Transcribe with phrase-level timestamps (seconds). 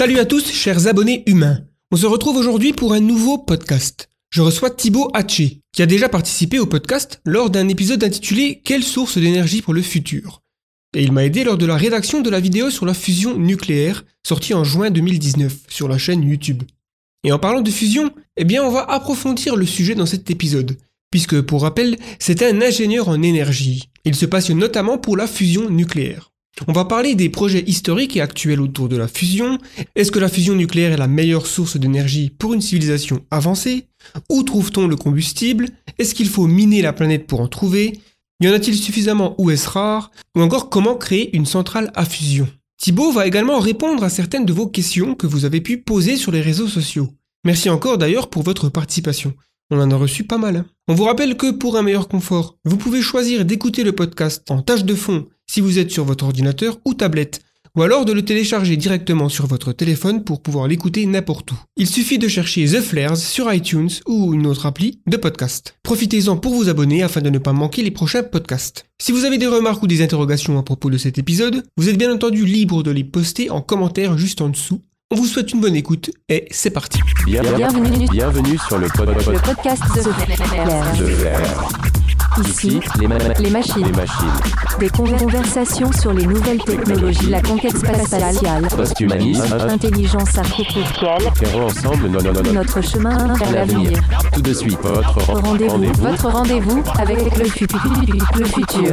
[0.00, 1.58] Salut à tous, chers abonnés humains.
[1.90, 4.08] On se retrouve aujourd'hui pour un nouveau podcast.
[4.30, 8.82] Je reçois Thibaut Hatché, qui a déjà participé au podcast lors d'un épisode intitulé Quelle
[8.82, 10.40] source d'énergie pour le futur?
[10.96, 14.06] Et il m'a aidé lors de la rédaction de la vidéo sur la fusion nucléaire,
[14.26, 16.62] sortie en juin 2019 sur la chaîne YouTube.
[17.22, 20.78] Et en parlant de fusion, eh bien on va approfondir le sujet dans cet épisode,
[21.10, 23.90] puisque pour rappel, c'est un ingénieur en énergie.
[24.06, 26.30] Il se passionne notamment pour la fusion nucléaire.
[26.68, 29.58] On va parler des projets historiques et actuels autour de la fusion.
[29.94, 33.86] Est-ce que la fusion nucléaire est la meilleure source d'énergie pour une civilisation avancée?
[34.28, 35.68] Où trouve-t-on le combustible?
[35.98, 38.00] Est-ce qu'il faut miner la planète pour en trouver?
[38.40, 39.34] Y en a-t-il suffisamment?
[39.38, 40.10] Ou est-ce rare?
[40.36, 42.48] Ou encore comment créer une centrale à fusion?
[42.78, 46.32] Thibaut va également répondre à certaines de vos questions que vous avez pu poser sur
[46.32, 47.10] les réseaux sociaux.
[47.44, 49.34] Merci encore d'ailleurs pour votre participation.
[49.70, 50.64] On en a reçu pas mal.
[50.88, 54.62] On vous rappelle que pour un meilleur confort, vous pouvez choisir d'écouter le podcast en
[54.62, 57.40] tâche de fond si vous êtes sur votre ordinateur ou tablette,
[57.76, 61.56] ou alors de le télécharger directement sur votre téléphone pour pouvoir l'écouter n'importe où.
[61.76, 65.74] Il suffit de chercher The Flares sur iTunes ou une autre appli de podcast.
[65.82, 68.86] Profitez-en pour vous abonner afin de ne pas manquer les prochains podcasts.
[69.02, 71.98] Si vous avez des remarques ou des interrogations à propos de cet épisode, vous êtes
[71.98, 74.82] bien entendu libre de les poster en commentaire juste en dessous.
[75.12, 77.00] On vous souhaite une bonne écoute et c'est parti.
[77.26, 81.68] Bienvenue, Bienvenue sur le, pod- pod- le podcast de de Flair.
[82.48, 83.84] Ici, les, ma- les machines.
[83.84, 84.32] les machines.
[84.78, 89.54] Des conversations sur les nouvelles technologies, la conquête spatiale, Posthumanisme.
[89.68, 94.00] intelligence artificielle, Ferrons ensemble no- no- no- no- notre chemin vers l'avenir.
[94.32, 97.78] Tout de suite, votre ren- Rendez-vous, votre rendez-vous avec le futur.
[98.38, 98.92] Le futur.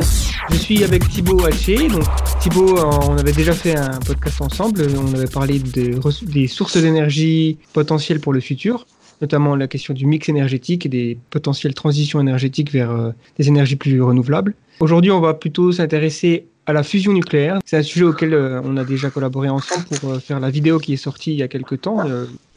[0.51, 1.87] Je suis avec Thibaut Haché.
[1.87, 2.03] Donc,
[2.39, 4.87] Thibaut, on avait déjà fait un podcast ensemble.
[4.97, 8.85] On avait parlé des sources d'énergie potentielles pour le futur,
[9.21, 13.75] notamment la question du mix énergétique et des potentielles transitions énergétiques vers euh, des énergies
[13.75, 14.53] plus renouvelables.
[14.79, 17.59] Aujourd'hui, on va plutôt s'intéresser à la fusion nucléaire.
[17.65, 20.79] C'est un sujet auquel euh, on a déjà collaboré ensemble pour euh, faire la vidéo
[20.79, 22.03] qui est sortie il y a quelques temps.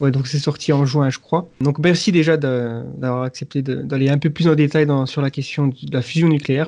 [0.01, 1.47] Donc c'est sorti en juin, je crois.
[1.61, 5.75] Donc merci déjà d'avoir accepté d'aller un peu plus en détail sur la question de
[5.91, 6.67] la fusion nucléaire.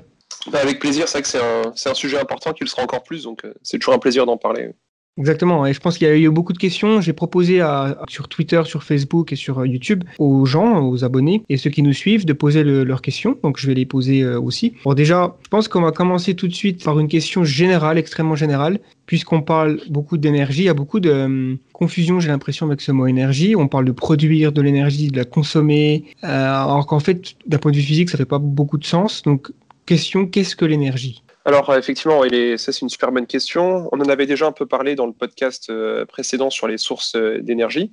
[0.51, 3.03] Bah, avec plaisir, c'est vrai que c'est un, un sujet important qui le sera encore
[3.03, 4.71] plus, donc c'est toujours un plaisir d'en parler.
[5.15, 6.99] Exactement, et je pense qu'il y a eu beaucoup de questions.
[6.99, 11.43] J'ai proposé à, sur Twitter, sur Facebook et sur euh, YouTube aux gens, aux abonnés
[11.49, 13.37] et ceux qui nous suivent de poser le- leurs questions.
[13.43, 14.73] Donc je vais les poser euh, aussi.
[14.83, 18.35] Bon, déjà, je pense qu'on va commencer tout de suite par une question générale, extrêmement
[18.35, 20.63] générale, puisqu'on parle beaucoup d'énergie.
[20.63, 23.55] Il y a beaucoup de euh, confusion, j'ai l'impression, avec ce mot énergie.
[23.55, 27.77] On parle de produire de l'énergie, de la consommer, alors qu'en fait, d'un point de
[27.77, 29.21] vue physique, ça fait pas beaucoup de sens.
[29.21, 29.51] Donc,
[29.85, 31.22] question qu'est-ce que l'énergie?
[31.45, 33.89] Alors euh, effectivement, ça c'est une super bonne question.
[33.91, 37.15] On en avait déjà un peu parlé dans le podcast euh, précédent sur les sources
[37.15, 37.91] euh, d'énergie.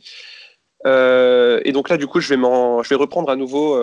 [0.85, 3.79] Et donc là, du coup, je vais, je vais reprendre à nouveau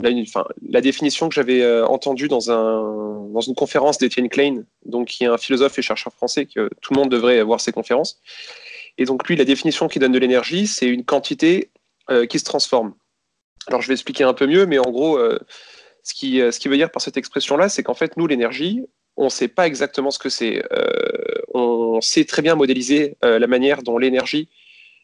[0.00, 5.26] la, définition que j'avais entendue dans, un, dans une conférence d'Étienne Klein, donc, qui est
[5.26, 8.18] un philosophe et chercheur français que tout le monde devrait voir ses conférences.
[8.96, 11.70] Et donc lui, la définition qu'il donne de l'énergie, c'est une quantité
[12.30, 12.94] qui se transforme.
[13.66, 15.18] Alors je vais expliquer un peu mieux, mais en gros,
[16.02, 18.82] ce, qui, euh, ce qui veut dire par cette expression-là, c'est qu'en fait, nous, l'énergie,
[19.16, 20.64] on ne sait pas exactement ce que c'est.
[20.72, 24.48] Euh, on sait très bien modéliser euh, la manière dont l'énergie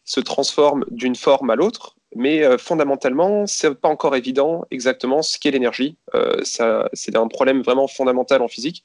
[0.05, 5.39] se transforme d'une forme à l'autre, mais euh, fondamentalement, c'est pas encore évident exactement ce
[5.39, 5.99] qu'est l'énergie.
[6.43, 8.85] C'est un problème vraiment fondamental en physique.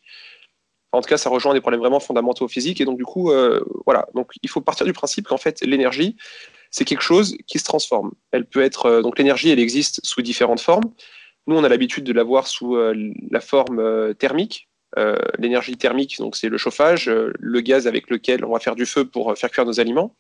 [0.92, 2.82] En tout cas, ça rejoint des problèmes vraiment fondamentaux en physique.
[2.82, 3.32] Et donc, du coup,
[3.86, 4.08] voilà.
[4.14, 6.18] Donc, il faut partir du principe qu'en fait, l'énergie,
[6.70, 8.12] c'est quelque chose qui se transforme.
[8.32, 10.84] Elle peut être donc l'énergie, elle existe sous différentes formes.
[11.48, 12.94] Nous, on a l'habitude de la voir sous euh,
[13.30, 14.70] la forme euh, thermique.
[14.98, 18.86] Euh, l'énergie thermique, donc c'est le chauffage, le gaz avec lequel on va faire du
[18.86, 20.16] feu pour faire cuire nos aliments.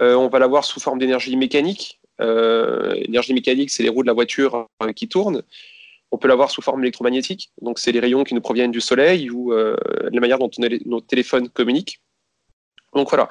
[0.00, 2.00] On va la voir sous forme d'énergie mécanique.
[2.18, 5.44] L'énergie mécanique, c'est les roues de la voiture qui tournent.
[6.10, 9.30] On peut l'avoir sous forme électromagnétique, donc c'est les rayons qui nous proviennent du soleil
[9.30, 10.50] ou la manière dont
[10.84, 12.00] nos téléphones communiquent.
[12.92, 13.28] Donc voilà,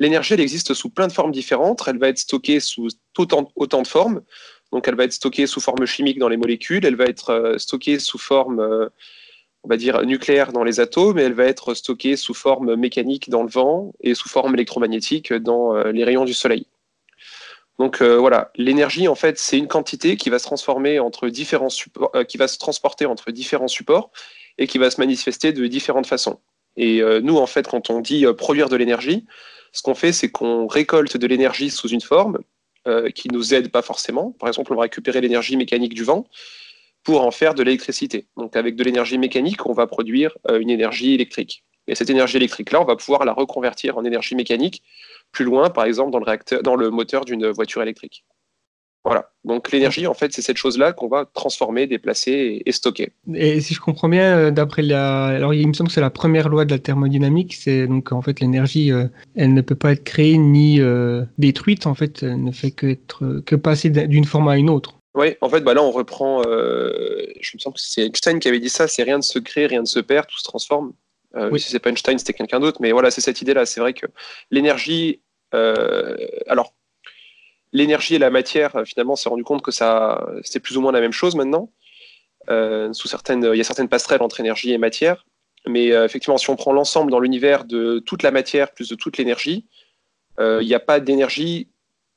[0.00, 1.84] l'énergie, elle existe sous plein de formes différentes.
[1.86, 4.22] Elle va être stockée sous autant de formes.
[4.72, 7.58] Donc elle va être stockée sous forme chimique dans les molécules, elle va être euh,
[7.58, 8.88] stockée sous forme, euh,
[9.64, 13.28] on va dire, nucléaire dans les atomes, et elle va être stockée sous forme mécanique
[13.28, 16.66] dans le vent et sous forme électromagnétique dans euh, les rayons du soleil.
[17.78, 22.12] Donc voilà, l'énergie en fait c'est une quantité qui va se transformer entre différents supports,
[22.28, 24.10] qui va se transporter entre différents supports
[24.58, 26.38] et qui va se manifester de différentes façons.
[26.76, 29.24] Et nous en fait quand on dit produire de l'énergie,
[29.72, 32.38] ce qu'on fait c'est qu'on récolte de l'énergie sous une forme
[32.88, 34.32] euh, qui nous aide pas forcément.
[34.32, 36.26] Par exemple, on va récupérer l'énergie mécanique du vent
[37.04, 38.26] pour en faire de l'électricité.
[38.36, 41.64] Donc avec de l'énergie mécanique, on va produire euh, une énergie électrique.
[41.86, 44.82] Et cette énergie électrique-là, on va pouvoir la reconvertir en énergie mécanique
[45.32, 48.24] plus loin, par exemple dans le moteur d'une voiture électrique.
[49.04, 49.30] Voilà.
[49.44, 53.10] Donc l'énergie, en fait, c'est cette chose-là qu'on va transformer, déplacer et, stocker.
[53.34, 56.10] Et si je comprends bien, euh, d'après la, alors il me semble que c'est la
[56.10, 59.90] première loi de la thermodynamique, c'est donc en fait l'énergie, euh, elle ne peut pas
[59.92, 64.06] être créée ni euh, détruite, en fait, elle ne fait que être, que passer d'un-
[64.06, 64.94] d'une forme à une autre.
[65.16, 66.42] Oui, en fait, bah là, on reprend.
[66.46, 66.92] euh,
[67.40, 68.86] je me sens que c'est Einstein qui avait dit ça.
[68.88, 70.92] C'est rien ne se crée, rien ne se perd, tout se transforme.
[71.36, 71.60] Euh, Oui.
[71.60, 72.78] Si c'est pas Einstein, c'était quelqu'un d'autre.
[72.80, 73.66] Mais voilà, c'est cette idée-là.
[73.66, 74.06] C'est vrai que
[74.50, 75.20] l'énergie.
[76.46, 76.72] alors,
[77.72, 80.92] l'énergie et la matière, euh, finalement, s'est rendu compte que ça, c'est plus ou moins
[80.92, 81.70] la même chose maintenant.
[82.50, 85.26] Euh, sous certaines, il y a certaines passerelles entre énergie et matière.
[85.66, 88.94] Mais euh, effectivement, si on prend l'ensemble dans l'univers de toute la matière plus de
[88.94, 89.66] toute l'énergie,
[90.40, 91.68] il n'y a pas d'énergie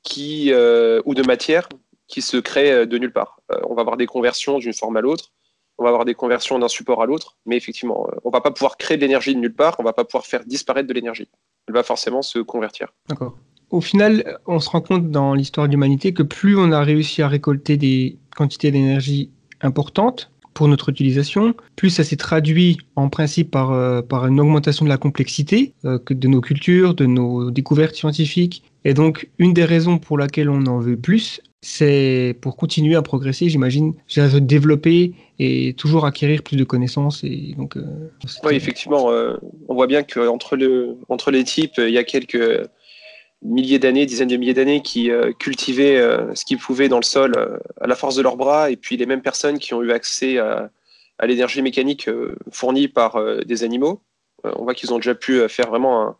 [0.02, 1.68] qui ou de matière
[2.08, 3.40] qui se crée de nulle part.
[3.68, 5.32] On va avoir des conversions d'une forme à l'autre,
[5.78, 8.78] on va avoir des conversions d'un support à l'autre, mais effectivement, on va pas pouvoir
[8.78, 11.28] créer de l'énergie de nulle part, on va pas pouvoir faire disparaître de l'énergie.
[11.68, 12.88] Elle va forcément se convertir.
[13.08, 13.36] D'accord.
[13.70, 17.22] Au final, on se rend compte dans l'histoire de l'humanité que plus on a réussi
[17.22, 19.30] à récolter des quantités d'énergie
[19.60, 24.86] importantes pour notre utilisation, plus ça s'est traduit en principe par, euh, par une augmentation
[24.86, 28.62] de la complexité euh, de nos cultures, de nos découvertes scientifiques.
[28.84, 33.02] Et donc, une des raisons pour laquelle on en veut plus, c'est pour continuer à
[33.02, 37.22] progresser, j'imagine, à se développer et toujours acquérir plus de connaissances.
[37.22, 37.82] Et donc, euh,
[38.44, 39.10] Oui, effectivement,
[39.68, 42.66] on voit bien qu'entre le, entre les types, il y a quelques
[43.42, 47.04] milliers d'années, dizaines de milliers d'années, qui euh, cultivaient euh, ce qu'ils pouvaient dans le
[47.04, 49.82] sol euh, à la force de leurs bras, et puis les mêmes personnes qui ont
[49.82, 50.70] eu accès à,
[51.22, 52.10] l'énergie mécanique
[52.52, 54.02] fournie par des animaux.
[54.44, 56.16] On voit qu'ils ont déjà pu faire vraiment un-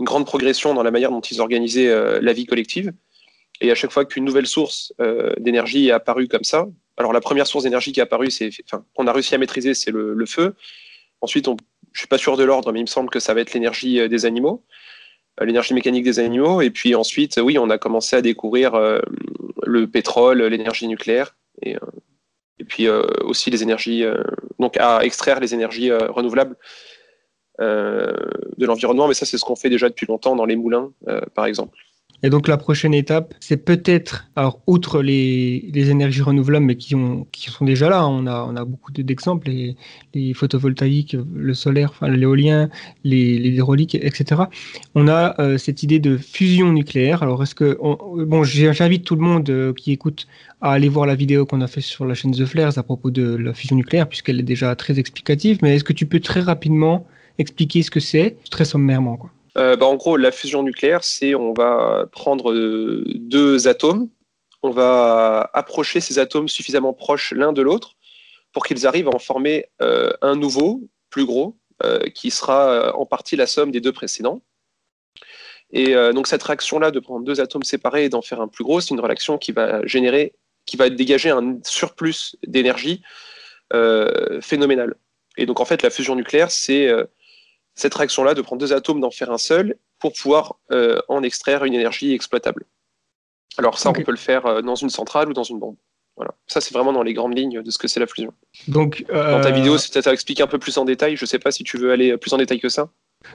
[0.00, 2.92] une grande progression dans la manière dont ils organisaient la vie collective.
[3.60, 4.92] Et à chaque fois qu'une nouvelle source
[5.38, 6.66] d'énergie est apparue comme ça,
[6.96, 9.74] alors la première source d'énergie qui est apparue, c'est, enfin, qu'on a réussi à maîtriser,
[9.74, 10.56] c'est le, feu.
[11.20, 11.56] Ensuite, on,
[11.92, 14.08] je suis pas sûr de l'ordre, mais il me semble que ça va être l'énergie
[14.08, 14.64] des animaux,
[15.40, 16.60] l'énergie mécanique des animaux.
[16.60, 18.98] Et puis ensuite, oui, on a commencé à découvrir euh,
[19.64, 21.80] le pétrole, l'énergie nucléaire, et, euh,
[22.68, 24.22] puis euh, aussi les énergies, euh,
[24.58, 26.56] donc à extraire les énergies euh, renouvelables
[27.60, 28.14] euh,
[28.56, 29.08] de l'environnement.
[29.08, 31.78] Mais ça, c'est ce qu'on fait déjà depuis longtemps dans les moulins, euh, par exemple.
[32.22, 36.94] Et donc la prochaine étape, c'est peut-être, alors outre les, les énergies renouvelables, mais qui,
[36.94, 39.76] ont, qui sont déjà là, on a, on a beaucoup de- d'exemples, les,
[40.14, 42.70] les photovoltaïques, le solaire, enfin, l'éolien,
[43.04, 44.48] les, les hydrauliques, etc.
[44.94, 47.22] On a euh, cette idée de fusion nucléaire.
[47.22, 50.26] Alors est-ce que, on- bon, j'invite tout le monde euh, qui écoute
[50.62, 53.10] à aller voir la vidéo qu'on a fait sur la chaîne The Flares à propos
[53.10, 56.40] de la fusion nucléaire, puisqu'elle est déjà très explicative, mais est-ce que tu peux très
[56.40, 57.06] rapidement
[57.38, 59.35] expliquer ce que c'est, très sommairement quoi?
[59.56, 64.08] Euh, bah, en gros, la fusion nucléaire, c'est on va prendre euh, deux atomes,
[64.62, 67.96] on va approcher ces atomes suffisamment proches l'un de l'autre
[68.52, 71.56] pour qu'ils arrivent à en former euh, un nouveau, plus gros,
[72.14, 74.40] qui sera en partie la somme des deux précédents.
[75.72, 78.80] Et donc cette réaction-là de prendre deux atomes séparés et d'en faire un plus gros,
[78.80, 80.32] c'est une réaction qui va générer,
[80.64, 83.02] qui va dégager un surplus d'énergie
[84.40, 84.94] phénoménal.
[85.36, 86.90] Et donc en fait, la fusion nucléaire, c'est
[87.76, 91.64] cette réaction-là de prendre deux atomes, d'en faire un seul, pour pouvoir euh, en extraire
[91.64, 92.64] une énergie exploitable.
[93.58, 95.76] Alors ça, on peut le faire euh, dans une centrale ou dans une bombe.
[96.16, 96.34] Voilà.
[96.46, 98.32] Ça, c'est vraiment dans les grandes lignes de ce que c'est la fusion.
[98.68, 101.16] Donc, Dans ta euh, vidéo, c'est peut-être à expliquer un peu plus en détail.
[101.16, 102.88] Je ne sais pas si tu veux aller plus en détail que ça.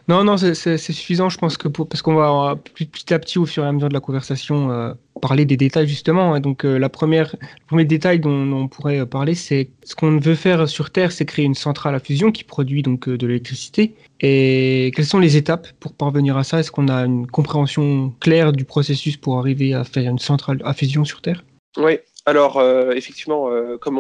[0.08, 3.64] Non, non, c'est- suffisant, je pense que parce qu'on va petit, à petit, au fur
[3.64, 6.34] et à mesure de la conversation, euh, parler des détails justement.
[6.34, 6.40] hein.
[6.40, 10.18] Donc, euh, la première, le premier détail dont, on pourrait euh, parler, c'est ce qu'on
[10.20, 13.94] veut faire sur Terre, c'est créer une centrale à fusion qui produit donc de l'électricité.
[14.22, 16.60] Et quelles sont les étapes pour parvenir à ça?
[16.60, 20.74] Est-ce qu'on a une compréhension claire du processus pour arriver à faire une centrale à
[20.74, 21.44] fusion sur Terre?
[21.78, 22.00] Oui.
[22.26, 23.98] Alors, euh, effectivement, euh, comme,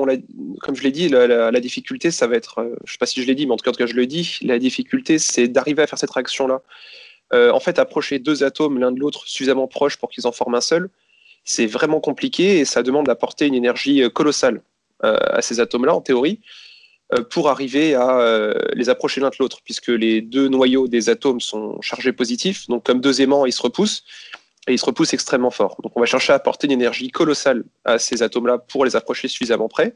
[0.75, 3.27] je l'ai dit, la, difficulté, ça va être, euh, je ne sais pas si je
[3.27, 5.97] l'ai dit, mais en tout cas, je le dis, la difficulté, c'est d'arriver à faire
[5.97, 6.61] cette réaction-là.
[7.33, 10.61] En fait, approcher deux atomes l'un de l'autre suffisamment proches pour qu'ils en forment un
[10.61, 10.89] seul,
[11.45, 14.61] c'est vraiment compliqué et ça demande d'apporter une énergie colossale
[14.99, 16.41] à ces atomes-là, en théorie,
[17.29, 21.79] pour arriver à les approcher l'un de l'autre, puisque les deux noyaux des atomes sont
[21.81, 24.03] chargés positifs, donc comme deux aimants, ils se repoussent,
[24.67, 25.77] et ils se repoussent extrêmement fort.
[25.81, 29.27] Donc on va chercher à apporter une énergie colossale à ces atomes-là pour les approcher
[29.27, 29.95] suffisamment près.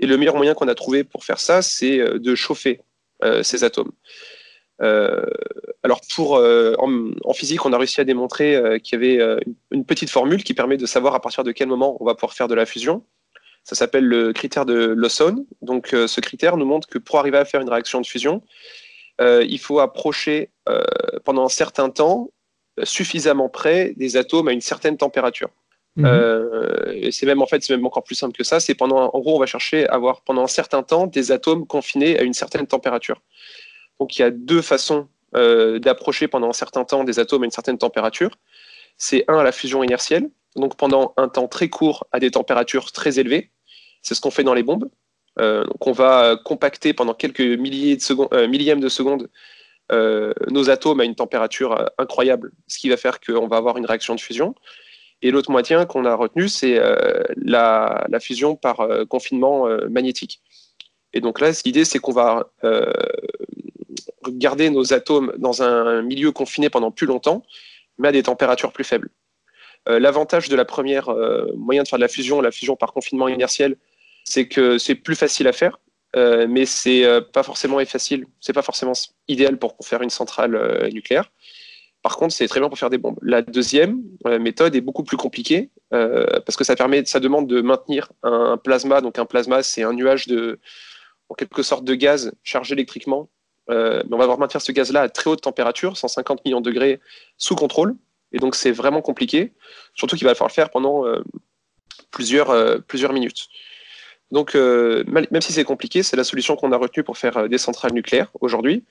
[0.00, 2.80] Et le meilleur moyen qu'on a trouvé pour faire ça, c'est euh, de chauffer
[3.22, 3.92] euh, ces atomes.
[4.82, 5.26] Euh,
[5.82, 10.08] alors pour en, en physique, on a réussi à démontrer qu'il y avait une, petite
[10.08, 12.54] formule qui permet de savoir à partir de quel moment on va pouvoir faire de
[12.54, 13.04] la fusion.
[13.62, 15.46] Ça s'appelle le critère de Lawson.
[15.60, 18.42] Donc ce critère nous montre que pour arriver à faire une réaction de fusion,
[19.20, 20.50] il faut approcher
[21.24, 22.30] pendant un certain temps
[22.84, 25.50] suffisamment près des atomes à une certaine température.
[25.96, 26.04] Mhm.
[26.06, 28.60] Euh, et c'est même en fait c'est même encore plus simple que ça.
[28.60, 31.66] C'est pendant en gros on va chercher à avoir pendant un certain temps des atomes
[31.66, 33.22] confinés à une certaine température.
[33.98, 37.44] Donc il y a deux façons euh, d'approcher pendant un certain temps des atomes à
[37.46, 38.30] une certaine température.
[38.96, 40.30] C'est un la fusion inertielle.
[40.56, 43.50] donc pendant un temps très court à des températures très élevées.
[44.02, 44.88] C'est ce qu'on fait dans les bombes.
[45.38, 49.28] Euh, donc on va compacter pendant quelques milliers de secondes, millièmes de secondes
[49.90, 53.86] nos atomes à une température euh, incroyable, ce qui va faire qu'on va avoir une
[53.86, 54.54] réaction de fusion.
[55.22, 60.40] Et l'autre moitié qu'on a retenu, c'est euh, la, fusion par euh, confinement magnétique.
[61.12, 62.52] Et donc là, l'idée, c'est qu'on va
[64.28, 67.42] garder nos atomes dans un milieu confiné pendant plus longtemps,
[67.98, 69.10] mais à des températures plus faibles.
[69.86, 71.12] L'avantage de la première
[71.56, 73.76] moyen de faire de la fusion, la fusion par confinement inertiel,
[74.22, 75.80] c'est que c'est plus facile à faire,
[76.16, 78.26] euh, mais c'est euh, pas forcément facile.
[78.40, 78.92] C'est pas forcément
[79.28, 81.30] idéal pour faire une centrale euh, nucléaire.
[82.02, 83.18] Par contre, c'est très bien pour faire des bombes.
[83.20, 88.10] La deuxième méthode est beaucoup plus compliquée parce que ça permet, ça demande de maintenir
[88.22, 89.02] un plasma.
[89.02, 90.58] Donc un plasma, c'est un nuage de,
[91.36, 93.28] quelque sorte, de gaz chargé électriquement.
[93.68, 93.74] mais
[94.10, 97.00] on va devoir maintenir ce gaz-là à très haute température, 150 millions de degrés,
[97.36, 97.94] sous contrôle.
[98.32, 99.52] Et donc c'est vraiment compliqué.
[99.92, 101.04] Surtout qu'il va falloir le faire pendant
[102.10, 103.46] plusieurs minutes.
[104.30, 107.48] Donc, euh, même si c'est compliqué, c'est la solution qu'on a retenue pour faire euh,
[107.48, 108.84] des centrales nucléaires aujourd'hui.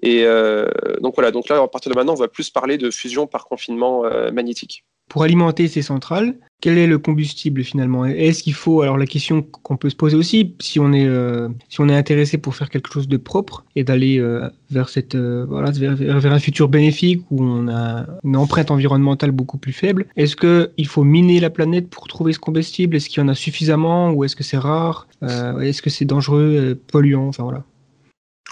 [0.00, 0.68] Et euh,
[1.00, 3.46] donc voilà, donc là, à partir de maintenant, on va plus parler de fusion par
[3.46, 4.02] confinement
[4.32, 4.84] magnétique.
[5.08, 6.34] Pour alimenter ces centrales,
[6.64, 8.06] quel est le combustible finalement?
[8.06, 11.50] Est-ce qu'il faut alors la question qu'on peut se poser aussi si on est euh,
[11.68, 15.14] si on est intéressé pour faire quelque chose de propre et d'aller euh, vers cette
[15.14, 20.06] euh, voilà vers, un futur bénéfique où on a une empreinte environnementale beaucoup plus faible,
[20.16, 22.96] est-ce que il faut miner la planète pour trouver ce combustible?
[22.96, 25.06] Est-ce qu'il y en a suffisamment ou est-ce que c'est rare?
[25.20, 27.28] Est-ce que c'est dangereux, polluant?
[27.28, 27.64] Enfin voilà.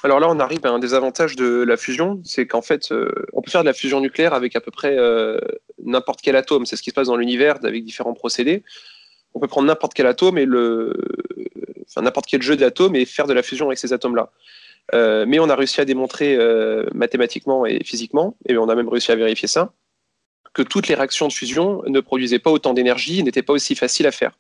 [0.05, 3.13] Alors là, on arrive à un des avantages de la fusion, c'est qu'en fait, euh,
[3.33, 5.39] on peut faire de la fusion nucléaire avec à peu près euh,
[5.85, 6.67] n'importe quel atome.
[6.67, 8.65] C'est ce qui se passe dans l'univers avec différents procédés.
[9.35, 10.93] On peut prendre n'importe quel atome et le,
[11.89, 14.33] enfin n'importe quel jeu d'atomes et faire de la fusion avec ces atomes-là.
[14.95, 16.37] Euh, mais on a réussi à démontrer
[16.93, 19.73] mathématiquement et physiquement, et on a même réussi à vérifier ça,
[20.53, 24.07] que toutes les réactions de fusion ne produisaient pas autant d'énergie, n'étaient pas aussi faciles
[24.09, 24.33] à faire.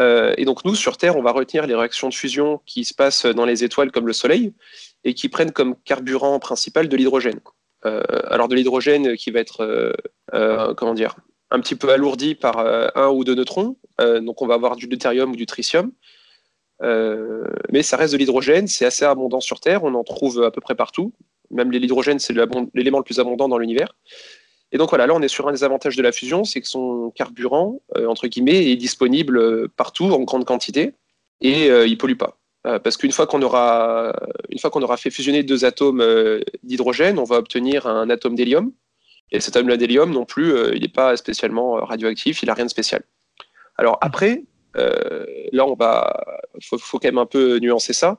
[0.00, 2.94] Euh, et donc nous, sur Terre, on va retenir les réactions de fusion qui se
[2.94, 4.54] passent dans les étoiles comme le Soleil
[5.04, 7.40] et qui prennent comme carburant principal de l'hydrogène.
[7.86, 9.94] Euh, alors de l'hydrogène qui va être,
[10.34, 11.16] euh, comment dire,
[11.50, 12.58] un petit peu alourdi par
[12.96, 13.76] un ou deux neutrons.
[13.98, 15.90] Donc on va avoir du deutérium ou du tritium.
[16.80, 20.60] mais ça reste de l'hydrogène, c'est assez abondant sur Terre, on en trouve à peu
[20.60, 21.12] près partout.
[21.50, 22.32] Même l'hydrogène, c'est
[22.74, 23.92] l'élément le plus abondant dans l'univers.
[24.72, 26.68] Et donc voilà, là on est sur un des avantages de la fusion, c'est que
[26.68, 30.94] son carburant, euh, entre guillemets, est disponible euh, partout en grande quantité
[31.40, 32.38] et euh, il pollue pas.
[32.66, 34.14] Euh, parce qu'une fois qu'on aura,
[34.50, 36.04] une fois qu'on aura fait fusionner deux atomes
[36.62, 38.72] d'hydrogène, on va obtenir un atome d'hélium.
[39.32, 42.70] Et cet atome d'hélium non plus, il n'est pas spécialement radioactif, il n'a rien de
[42.70, 43.02] spécial.
[43.76, 46.22] Alors après, là on va,
[46.62, 48.18] faut, faut quand même un peu nuancer ça.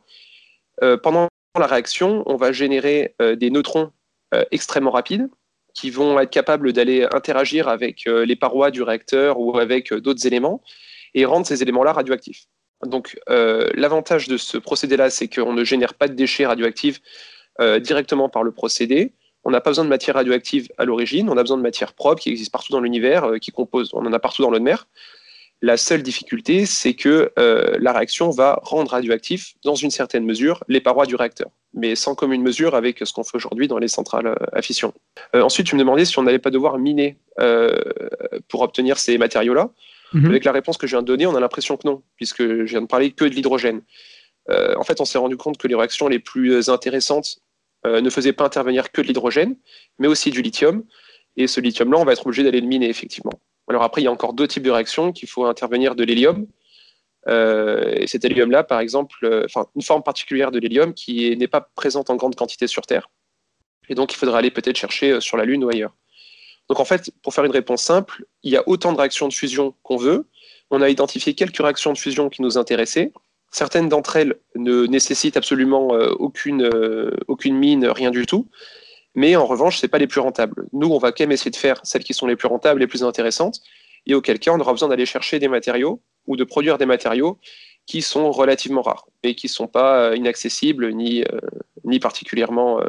[1.03, 1.27] pendant
[1.59, 3.91] la réaction, on va générer des neutrons
[4.51, 5.29] extrêmement rapides
[5.73, 10.01] qui vont être capables d'aller interagir avec euh, les parois du réacteur ou avec euh,
[10.01, 10.61] d'autres éléments
[11.13, 12.45] et rendre ces éléments-là radioactifs.
[12.85, 17.01] Donc euh, l'avantage de ce procédé-là, c'est qu'on ne génère pas de déchets radioactifs
[17.81, 19.13] directement par le procédé.
[19.43, 22.23] On n'a pas besoin de matière radioactive à l'origine, on a besoin de matière propre
[22.23, 24.87] qui existe partout dans l'univers, qui compose, on en a partout dans l'eau de mer.
[25.63, 30.63] La seule difficulté, c'est que euh, la réaction va rendre radioactif, dans une certaine mesure,
[30.67, 33.87] les parois du réacteur, mais sans commune mesure avec ce qu'on fait aujourd'hui dans les
[33.87, 34.91] centrales euh, à fission.
[35.35, 37.79] Euh, ensuite, tu me demandais si on n'allait pas devoir miner euh,
[38.47, 39.69] pour obtenir ces matériaux-là.
[40.13, 40.25] Mmh.
[40.25, 42.63] Avec la réponse que je viens de donner, on a l'impression que non, puisque je
[42.63, 43.81] viens de parler que de l'hydrogène.
[44.49, 47.39] En fait, on s'est rendu compte que les réactions les plus intéressantes
[47.85, 49.55] ne faisaient pas intervenir que de l'hydrogène,
[49.97, 50.83] mais aussi du lithium.
[51.37, 53.31] Et ce lithium-là, on va être obligé d'aller le miner, effectivement.
[53.71, 56.45] Alors après, il y a encore deux types de réactions qu'il faut intervenir de l'hélium.
[57.29, 59.47] Euh, et cet hélium-là, par exemple, euh,
[59.77, 63.09] une forme particulière de l'hélium qui n'est pas présente en grande quantité sur Terre.
[63.87, 65.95] Et donc, il faudra aller peut-être chercher euh, sur la Lune ou ailleurs.
[66.67, 69.33] Donc en fait, pour faire une réponse simple, il y a autant de réactions de
[69.33, 70.27] fusion qu'on veut.
[70.69, 73.13] On a identifié quelques réactions de fusion qui nous intéressaient.
[73.51, 76.69] Certaines d'entre elles ne nécessitent absolument aucune
[77.57, 78.47] mine, rien du tout.
[79.15, 80.67] Mais en revanche, ce pas les plus rentables.
[80.73, 82.87] Nous, on va quand même essayer de faire celles qui sont les plus rentables, les
[82.87, 83.59] plus intéressantes,
[84.05, 87.39] et auquel cas, on aura besoin d'aller chercher des matériaux ou de produire des matériaux
[87.85, 92.79] qui sont relativement rares et qui ne sont pas euh, inaccessibles ni, euh, particulièrement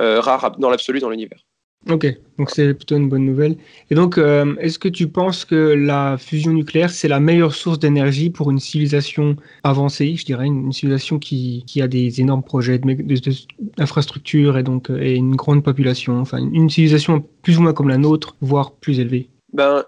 [0.00, 1.45] euh rares dans l'absolu dans l'univers.
[1.88, 3.56] Ok, donc c'est plutôt une bonne nouvelle.
[3.90, 7.78] Et donc, euh, est-ce que tu penses que la fusion nucléaire, c'est la meilleure source
[7.78, 12.80] d'énergie pour une civilisation avancée, je dirais, une, civilisation qui, qui, a des énormes projets
[12.80, 17.72] d'infrastructures de, de, et donc et une grande population, enfin une, civilisation plus ou moins
[17.72, 19.30] comme la nôtre, voire plus élevée?
[19.52, 19.84] Ben,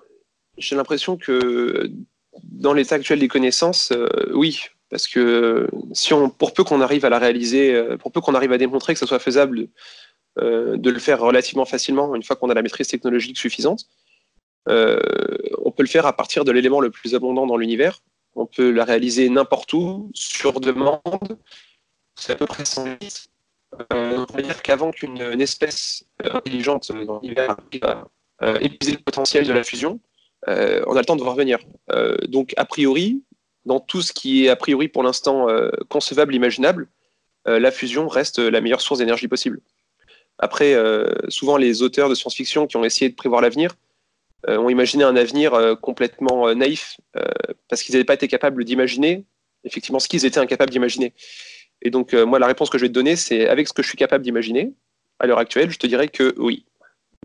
[0.57, 1.91] j'ai l'impression que
[2.45, 7.05] dans l'état actuel des connaissances, euh, oui, parce que si on, pour peu qu'on arrive
[7.05, 9.67] à la réaliser, euh, pour peu qu'on arrive à démontrer que ça soit faisable euh,
[10.41, 13.87] de le faire relativement facilement une fois qu'on a la maîtrise technologique suffisante,
[14.69, 14.99] Euh,
[15.65, 18.01] on peut le faire à partir de l'élément le plus abondant dans l'univers.
[18.35, 21.39] On peut la réaliser n'importe où, sur demande.
[22.15, 23.27] C'est à peu près 100 litres.
[23.93, 27.57] Euh, on va dire qu'avant qu'une espèce intelligente dans l'univers
[28.43, 30.01] euh, épuiser le potentiel de la fusion,
[30.49, 31.59] euh, on a le temps de voir venir.
[31.93, 33.23] Euh, donc, a priori,
[33.65, 36.89] dans tout ce qui est a priori pour l'instant euh, concevable, imaginable,
[37.47, 39.61] euh, la fusion reste la meilleure source d'énergie possible.
[40.39, 43.75] Après, euh, souvent les auteurs de science-fiction qui ont essayé de prévoir l'avenir
[44.49, 47.01] euh, ont imaginé un avenir euh, complètement naïf
[47.69, 49.25] parce qu'ils n'avaient pas été capables d'imaginer
[49.65, 51.13] effectivement ce qu'ils étaient incapables d'imaginer.
[51.83, 53.89] Et donc, moi, la réponse que je vais te donner, c'est avec ce que je
[53.89, 54.73] suis capable d'imaginer,
[55.19, 56.65] à l'heure actuelle, je te dirais que oui.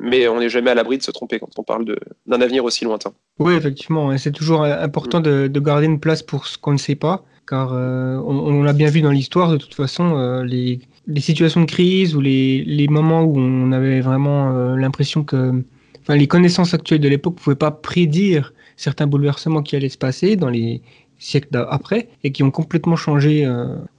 [0.01, 1.85] Mais on n'est jamais à l'abri de se tromper quand on parle
[2.25, 3.13] d'un avenir aussi lointain.
[3.39, 6.77] Oui, effectivement, et c'est toujours important de, de garder une place pour ce qu'on ne
[6.77, 10.43] sait pas, car euh, on, on l'a bien vu dans l'histoire, de toute façon, euh,
[10.43, 15.23] les, les situations de crise ou les, les moments où on avait vraiment euh, l'impression
[15.23, 15.63] que
[16.01, 19.97] enfin, les connaissances actuelles de l'époque ne pouvaient pas prédire certains bouleversements qui allaient se
[19.97, 20.81] passer dans les
[21.19, 23.47] siècles après et qui ont complètement changé.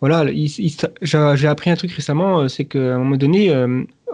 [0.00, 3.50] voilà, il- il- j'ai appris un truc récemment, c'est qu'à un moment donné,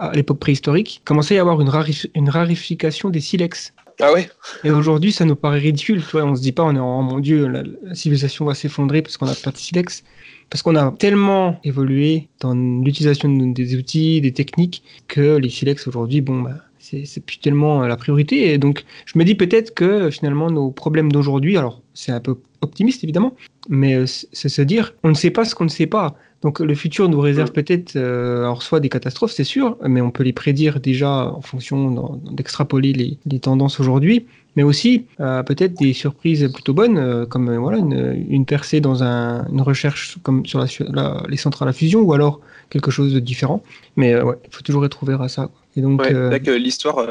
[0.09, 3.73] à l'époque préhistorique, commençait à y avoir une, rarif- une rarification des silex.
[3.99, 4.29] Ah ouais?
[4.63, 6.01] Et aujourd'hui, ça nous paraît ridicule.
[6.01, 8.45] Tu vois, on se dit pas, on est en oh mon Dieu, la, la civilisation
[8.45, 10.03] va s'effondrer parce qu'on a de silex.
[10.49, 15.87] Parce qu'on a tellement évolué dans l'utilisation de- des outils, des techniques, que les silex
[15.87, 18.51] aujourd'hui, bon, bah, c'est plus tellement euh, la priorité.
[18.51, 22.35] Et donc, je me dis peut-être que finalement, nos problèmes d'aujourd'hui, alors c'est un peu
[22.61, 23.35] optimiste évidemment,
[23.69, 26.15] mais euh, c'est se dire, on ne sait pas ce qu'on ne sait pas.
[26.41, 30.09] Donc le futur nous réserve peut-être, euh, alors soit des catastrophes, c'est sûr, mais on
[30.09, 35.75] peut les prédire déjà en fonction d'extrapoler les, les tendances aujourd'hui, mais aussi euh, peut-être
[35.75, 40.17] des surprises plutôt bonnes, euh, comme euh, voilà une, une percée dans un, une recherche
[40.23, 42.39] comme sur la, la- les centrales à fusion, ou alors
[42.71, 43.61] quelque chose de différent.
[43.95, 45.43] Mais euh, ouais, il faut toujours être ouvert à ça.
[45.43, 45.61] quoi.
[45.77, 47.07] Et donc, Ouais, euh, l'histoire,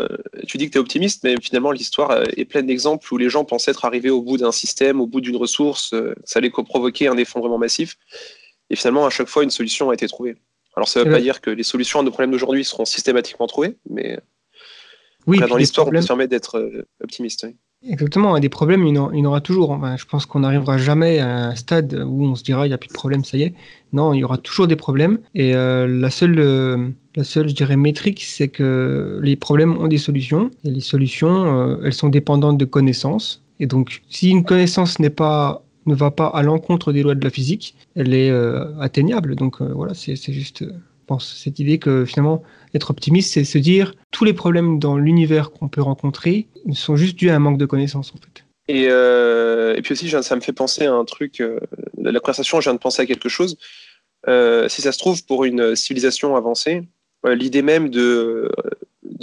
[0.47, 3.45] tu dis que tu es optimiste, mais finalement, l'histoire est pleine d'exemples où les gens
[3.45, 5.95] pensaient être arrivés au bout d'un système, au bout d'une ressource,
[6.25, 7.97] ça allait provoquer un effondrement massif.
[8.71, 10.37] Et finalement, à chaque fois, une solution a été trouvée.
[10.77, 13.47] Alors, ça ne veut pas dire que les solutions à nos problèmes d'aujourd'hui seront systématiquement
[13.47, 14.19] trouvées, mais
[15.27, 17.45] oui, dans l'histoire, on peut se permettre d'être euh, optimiste.
[17.47, 17.57] oui.
[17.83, 19.71] Exactement, des problèmes, il y en, il y en aura toujours.
[19.71, 22.75] Enfin, je pense qu'on n'arrivera jamais à un stade où on se dira il n'y
[22.75, 23.55] a plus de problème, ça y est.
[23.95, 25.19] Non, il y aura toujours des problèmes.
[25.35, 29.89] Et euh, la seule, euh, la seule, je dirais, métrique, c'est que les problèmes ont
[29.89, 30.51] des solutions.
[30.65, 33.43] Et les solutions, euh, elles sont dépendantes de connaissances.
[33.61, 37.25] Et donc, si une connaissance n'est pas, ne va pas à l'encontre des lois de
[37.25, 39.37] la physique, elle est euh, atteignable.
[39.37, 42.43] Donc euh, voilà, c'est juste, euh, cette idée que finalement,
[42.75, 47.19] être optimiste, c'est se dire tous les problèmes dans l'univers qu'on peut rencontrer sont juste
[47.19, 48.45] dus à un manque de connaissances en fait.
[48.69, 51.43] Et, puis aussi, ça me fait penser à un truc.
[51.99, 53.57] la conversation, je viens de penser à quelque chose.
[54.27, 56.83] Si ça se trouve, pour une civilisation avancée,
[57.27, 58.53] l'idée même de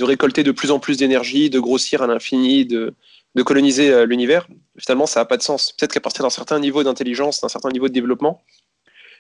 [0.02, 2.93] récolter de plus en plus d'énergie, de grossir à l'infini, de,
[3.38, 4.47] de coloniser euh, l'univers,
[4.80, 5.71] finalement, ça n'a pas de sens.
[5.71, 8.43] Peut-être qu'à partir d'un certain niveau d'intelligence, d'un certain niveau de développement,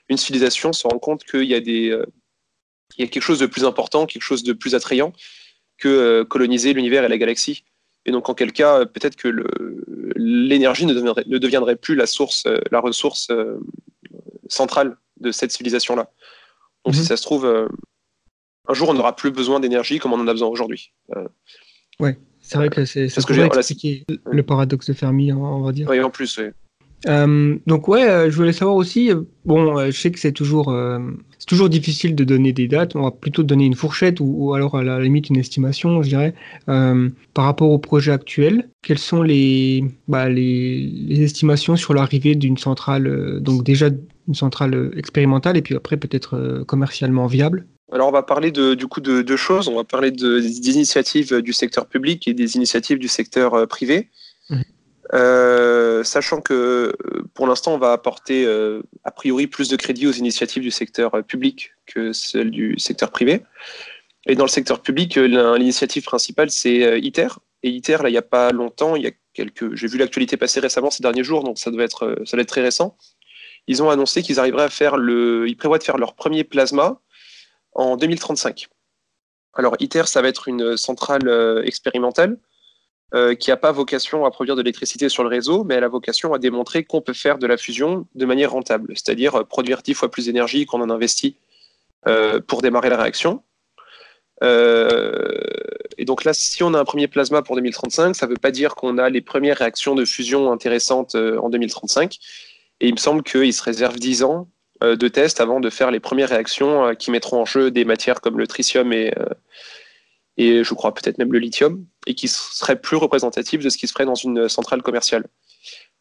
[0.09, 2.03] une civilisation se rend compte qu'il y a des, euh,
[2.97, 5.13] il y a quelque chose de plus important, quelque chose de plus attrayant
[5.77, 7.63] que euh, coloniser l'univers et la galaxie.
[8.05, 9.29] Et donc, en quel cas, peut-être que
[10.15, 13.29] l'énergie ne deviendrait, ne deviendrait plus la source, euh, la ressource
[14.47, 16.09] centrale de cette civilisation-là.
[16.85, 17.01] Donc, Mhm.
[17.01, 20.31] si ça se trouve, un jour, on n'aura plus besoin d'énergie comme on en a
[20.31, 20.93] besoin aujourd'hui.
[22.47, 25.61] C'est vrai que c'est Parce que j'ai- voilà, expliquer le paradoxe de Fermi, on- on
[25.61, 25.87] va dire.
[25.89, 26.45] Oui, en plus, oui.
[27.07, 30.75] Euh, donc ouais, euh, je voulais savoir aussi, euh, bon, je sais que c'est toujours,
[31.37, 34.53] c'est toujours difficile de donner des dates, on va plutôt donner une fourchette ou, ou
[34.55, 36.33] alors à la limite une estimation, je dirais,
[36.65, 38.69] par rapport au projet actuel.
[38.81, 43.89] Quelles sont les, bah, les, les estimations sur l'arrivée d'une centrale, donc déjà
[44.27, 47.67] une centrale expérimentale et puis après peut-être commercialement viable?
[47.91, 49.67] Alors, on va parler de, du coup de deux choses.
[49.67, 53.65] On va parler de, des initiatives du secteur public et des initiatives du secteur euh,
[53.65, 54.09] privé.
[54.49, 54.63] Mhm.
[55.13, 60.05] Euh, sachant que euh, pour l'instant, on va apporter euh, a priori plus de crédit
[60.05, 63.43] aux initiatives du secteur euh, public que celles du secteur privé.
[64.25, 67.29] Et dans le secteur public, euh, l'in- l'initiative principale, c'est euh, ITER.
[67.63, 70.35] Et ITER, là, il n'y a pas longtemps, il y a quelques, j'ai vu l'actualité
[70.35, 72.97] passer récemment ces derniers jours, donc ça doit être, euh, ça doit être très récent.
[73.67, 76.99] Ils ont annoncé qu'ils arriveraient à faire le, ils prévoient de faire leur premier plasma
[77.77, 78.67] en 2035.
[79.53, 82.37] Alors ITER, ça va être une centrale euh, expérimentale
[83.13, 85.87] euh, qui n'a pas vocation à produire de l'électricité sur le réseau, mais elle a
[85.87, 89.81] vocation à démontrer qu'on peut faire de la fusion de manière rentable, c'est-à-dire euh, produire
[89.81, 91.37] dix fois plus d'énergie qu'on en investit
[92.47, 93.43] pour démarrer la réaction.
[94.41, 98.51] Et donc là, si on a un premier plasma pour 2035, ça ne veut pas
[98.51, 102.17] dire qu'on a les premières réactions de fusion intéressantes en 2035.
[102.79, 104.47] Et il me semble qu'il se réserve 10 ans
[104.81, 108.21] de tests avant de faire les premières réactions euh, qui mettront en jeu des matières
[108.21, 109.25] comme le tritium et, euh,
[110.37, 111.85] et je crois peut-être même le lithium.
[112.05, 115.25] et qui serait plus représentatif de ce qui se ferait dans une centrale commerciale.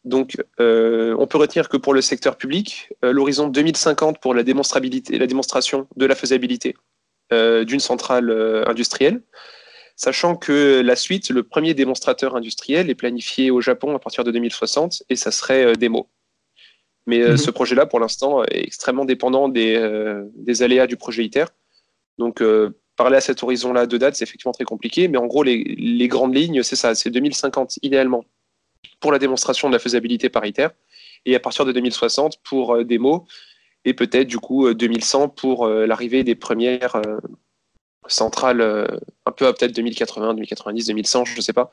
[0.07, 4.43] Donc, euh, on peut retenir que pour le secteur public, euh, l'horizon 2050 pour la
[4.43, 6.75] démonstrabilité, la démonstration de la faisabilité
[7.33, 8.31] euh, d'une centrale
[8.67, 9.21] industrielle,
[9.97, 14.31] sachant que la suite, le premier démonstrateur industriel est planifié au Japon à partir de
[14.31, 16.07] 2060 et ça serait Demo.
[17.07, 17.37] Mais Mhm.
[17.37, 19.73] ce projet-là, pour l'instant, est extrêmement dépendant des,
[20.35, 21.45] des aléas du projet ITER.
[22.19, 22.43] Donc,
[22.95, 26.07] parler à cet horizon-là de date, c'est effectivement très compliqué, mais en gros, les, les
[26.07, 28.23] grandes lignes, c'est ça, c'est 2050 idéalement
[28.99, 30.71] pour la démonstration de la faisabilité paritaire,
[31.25, 33.25] et à partir de 2060 pour euh, démo,
[33.85, 37.19] et peut-être du coup euh, 2100 pour euh, l'arrivée des premières euh,
[38.07, 38.85] centrales, euh,
[39.25, 41.71] un peu à peut-être 2080, 2090, 2100, je ne sais pas,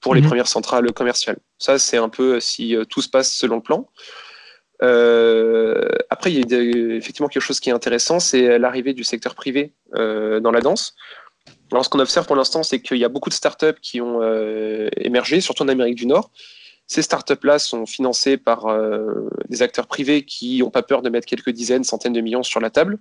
[0.00, 0.26] pour les Mhm.
[0.28, 1.38] premières centrales commerciales.
[1.58, 3.88] Ça, c'est un peu si euh, tout se passe selon le plan.
[4.82, 9.34] Euh, après, il y a effectivement quelque chose qui est intéressant, c'est l'arrivée du secteur
[9.34, 10.94] privé euh, dans la danse.
[11.72, 14.22] Alors, ce qu'on observe pour l'instant, c'est qu'il y a beaucoup de startups qui ont
[14.22, 16.30] euh, émergé, surtout en Amérique du Nord.
[16.86, 21.26] Ces startups-là sont financées par euh, des acteurs privés qui n'ont pas peur de mettre
[21.26, 22.98] quelques dizaines, centaines de millions sur la table.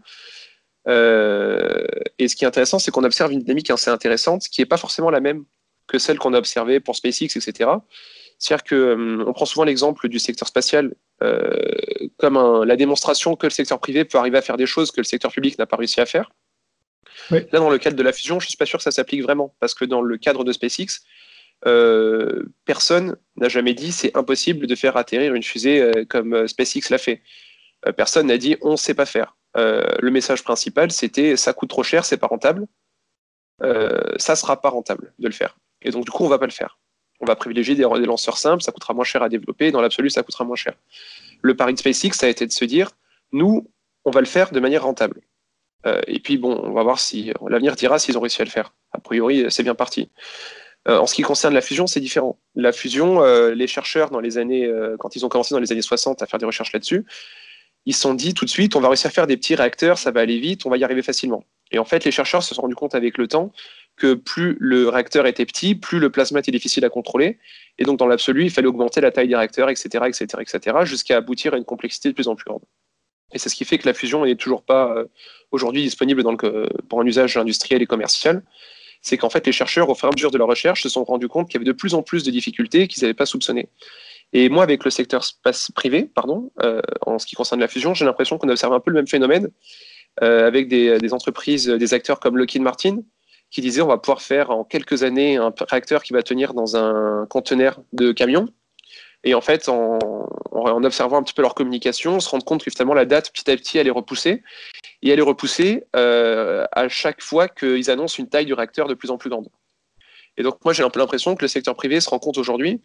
[0.87, 1.85] Euh,
[2.17, 4.77] et ce qui est intéressant, c'est qu'on observe une dynamique assez intéressante, qui n'est pas
[4.77, 5.45] forcément la même
[5.87, 7.69] que celle qu'on a observée pour SpaceX, etc.
[8.39, 11.04] C'est-à-dire qu'on prend souvent l'exemple du secteur spatial euh,
[12.17, 14.99] comme un- la démonstration que le secteur privé peut arriver à faire des choses que
[14.99, 16.31] le secteur public n'a pas réussi à faire.
[17.31, 17.39] Oui.
[17.51, 19.23] Là, dans le cadre de la fusion, je ne suis pas sûr que ça s'applique
[19.23, 21.01] vraiment, parce que dans le cadre de SpaceX,
[21.65, 26.47] euh, personne n'a jamais dit c'est impossible de faire atterrir une fusée euh, comme euh,
[26.47, 27.21] SpaceX l'a fait.
[27.87, 29.37] Euh, personne n'a dit on ne sait pas faire.
[29.57, 32.67] Euh, le message principal, c'était ça coûte trop cher, c'est pas rentable.
[33.63, 35.57] Euh, ça sera pas rentable de le faire.
[35.81, 36.77] Et donc, du coup, on va pas le faire.
[37.19, 40.23] On va privilégier des, lanceurs simples, ça coûtera moins cher à développer, dans l'absolu, ça
[40.23, 40.73] coûtera moins cher.
[41.41, 42.91] Le pari de SpaceX, ça a été de se dire
[43.31, 43.69] nous,
[44.03, 45.21] on va le faire de manière rentable.
[45.85, 48.49] Euh, et puis, bon, on va voir si l'avenir dira s'ils ont réussi à le
[48.49, 48.73] faire.
[48.91, 50.09] A priori, c'est bien parti.
[50.87, 52.39] Euh, en ce qui concerne la fusion, c'est différent.
[52.55, 55.81] La fusion, euh, les chercheurs, dans les années, quand ils ont commencé dans les années
[55.81, 57.05] 60 à faire des recherches là-dessus,
[57.85, 59.97] ils se sont dit tout de suite, on va réussir à faire des petits réacteurs,
[59.97, 61.43] ça va aller vite, on va y arriver facilement.
[61.75, 63.51] Et en fait, les chercheurs se sont rendus compte avec le temps
[63.97, 67.37] que plus le réacteur était petit, plus le plasma était difficile à contrôler.
[67.79, 71.17] Et donc, dans l'absolu, il fallait augmenter la taille des réacteurs, etc., etc., etc., jusqu'à
[71.17, 72.61] aboutir à une complexité de plus en plus grande.
[73.33, 75.05] Et c'est ce qui fait que la fusion n'est toujours pas euh,
[75.51, 76.23] aujourd'hui disponible
[76.87, 78.41] pour un usage industriel et commercial.
[79.01, 81.03] C'est qu'en fait, les chercheurs, au fur et à mesure de leur recherche, se sont
[81.03, 83.67] rendus compte qu'il y avait de plus en plus de difficultés qu'ils n'avaient pas soupçonnées.
[84.31, 85.25] Et moi, avec le secteur
[85.75, 88.91] privé, pardon, euh, en ce qui concerne la fusion, j'ai l'impression qu'on observe un peu
[88.91, 89.49] le même phénomène
[90.21, 92.99] avec des, entreprises, des acteurs comme Lockheed Martin,
[93.51, 96.75] qui disaient on va pouvoir faire en quelques années un réacteur qui va tenir dans
[96.77, 98.47] un conteneur de camion.
[99.23, 99.97] Et en fait, en,
[100.51, 103.49] observant un petit peu leur communication, on se rend compte que finalement la date petit
[103.49, 104.43] à petit elle est repoussée.
[105.01, 108.93] Et elle est repoussée euh, à chaque fois qu'ils annoncent une taille du réacteur de
[108.93, 109.49] plus en plus grande.
[110.37, 112.81] Et donc moi j'ai un peu l'impression que le secteur privé se rend compte aujourd'hui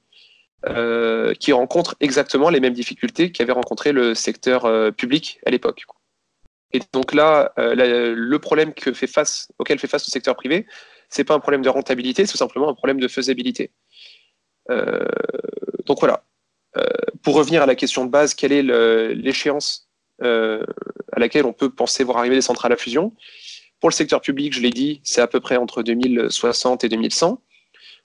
[0.68, 5.84] euh, qui rencontre exactement les mêmes difficultés qu'avait rencontré le secteur euh, public à l'époque.
[6.72, 10.66] Et donc là, euh, le problème auquel fait face le secteur privé,
[11.08, 13.72] c'est pas un problème de rentabilité, c'est simplement un problème de faisabilité.
[14.70, 15.04] Euh,
[15.86, 16.24] donc voilà.
[16.76, 16.86] Euh,
[17.22, 19.88] pour revenir à la question de base, quelle est l'échéance
[20.22, 23.14] à laquelle on peut penser voir arriver des centrales à fusion?
[23.80, 27.42] Pour le secteur public, je l'ai dit, c'est à peu près entre 2060 et 2100.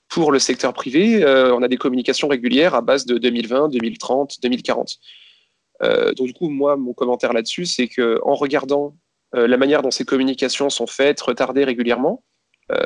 [0.08, 4.98] Pour le secteur privé, on a des communications régulières à base de 2020, 2030, 2040.
[5.82, 8.96] Euh, donc du coup, moi, mon commentaire là-dessus, c'est que en regardant
[9.34, 12.22] euh, la manière dont ces communications sont faites, retardées régulièrement,
[12.72, 12.84] euh,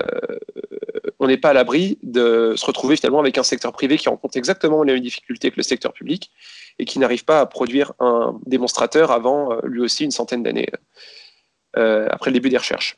[1.19, 4.37] on n'est pas à l'abri de se retrouver finalement avec un secteur privé qui rencontre
[4.37, 6.31] exactement les mêmes difficultés que le secteur public
[6.79, 10.69] et qui n'arrive pas à produire un démonstrateur avant lui aussi une centaine d'années
[11.75, 12.97] après le début des recherches.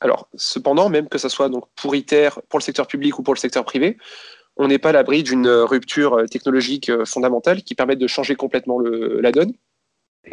[0.00, 3.34] Alors, cependant, même que ce soit donc pour ITER, pour le secteur public ou pour
[3.34, 3.98] le secteur privé,
[4.62, 9.20] on n'est pas à l'abri d'une rupture technologique fondamentale qui permette de changer complètement le,
[9.26, 9.52] la donne.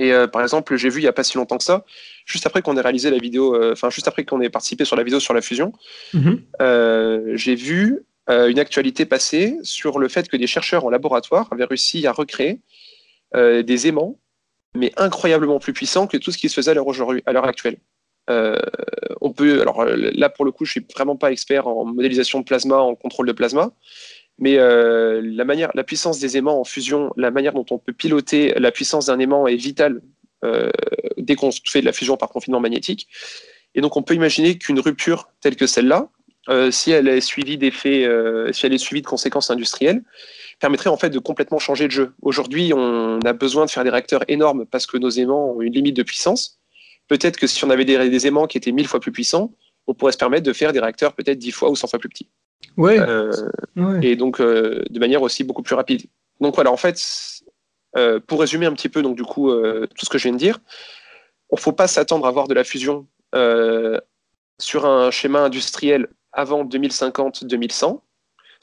[0.04, 1.86] Et euh, par exemple, j'ai vu il n'y a pas si longtemps que ça,
[2.26, 4.98] juste après qu'on ait réalisé la vidéo, enfin euh, juste après qu'on ait participé sur
[4.98, 5.70] la vidéo sur la fusion,
[6.14, 6.36] mm -hmm.
[6.62, 7.80] euh, j'ai vu
[8.30, 9.44] euh, une actualité passer
[9.78, 12.54] sur le fait que des chercheurs en laboratoire avaient réussi à recréer
[13.40, 14.14] euh, des aimants,
[14.80, 16.72] mais incroyablement plus puissants que tout ce qui se faisait
[17.30, 17.78] à l'heure actuelle.
[18.30, 18.60] Euh,
[19.28, 19.80] on peut, alors
[20.24, 23.28] là pour le coup, je suis vraiment pas expert en modélisation de plasma, en contrôle
[23.32, 23.66] de plasma,
[24.40, 28.72] mais euh, la puissance des aimants en fusion, la manière dont on peut piloter la
[28.72, 30.02] puissance d'un aimant est vitale
[30.46, 30.70] euh,
[31.18, 33.08] dès qu'on fait de la fusion par confinement magnétique.
[33.74, 36.10] Et donc on peut imaginer qu'une rupture telle que celle-là,
[36.50, 38.08] euh, si elle est suivie d'effets,
[38.52, 40.04] si elle est suivie de conséquences industrielles,
[40.60, 42.14] permettrait en fait de complètement changer de jeu.
[42.22, 45.74] Aujourd'hui, on a besoin de faire des réacteurs énormes parce que nos aimants ont une
[45.74, 46.60] limite de puissance.
[47.08, 49.54] Peut-être que si on avait des, des aimants qui étaient mille fois plus puissants,
[49.88, 52.10] on pourrait se permettre de faire des réacteurs peut-être dix fois ou cent fois plus
[52.10, 52.30] petits.
[52.76, 53.00] Ouais.
[53.00, 53.32] euh,
[53.76, 54.06] ouais.
[54.06, 56.04] et donc euh, de manière aussi beaucoup plus rapide.
[56.40, 57.02] Donc voilà, en fait,
[57.96, 60.38] euh, pour résumer un petit peu donc du coup tout ce que je viens de
[60.38, 60.60] dire,
[61.50, 63.08] on ne faut pas s'attendre à voir de la fusion
[64.60, 68.00] sur un schéma industriel avant 2050-2100,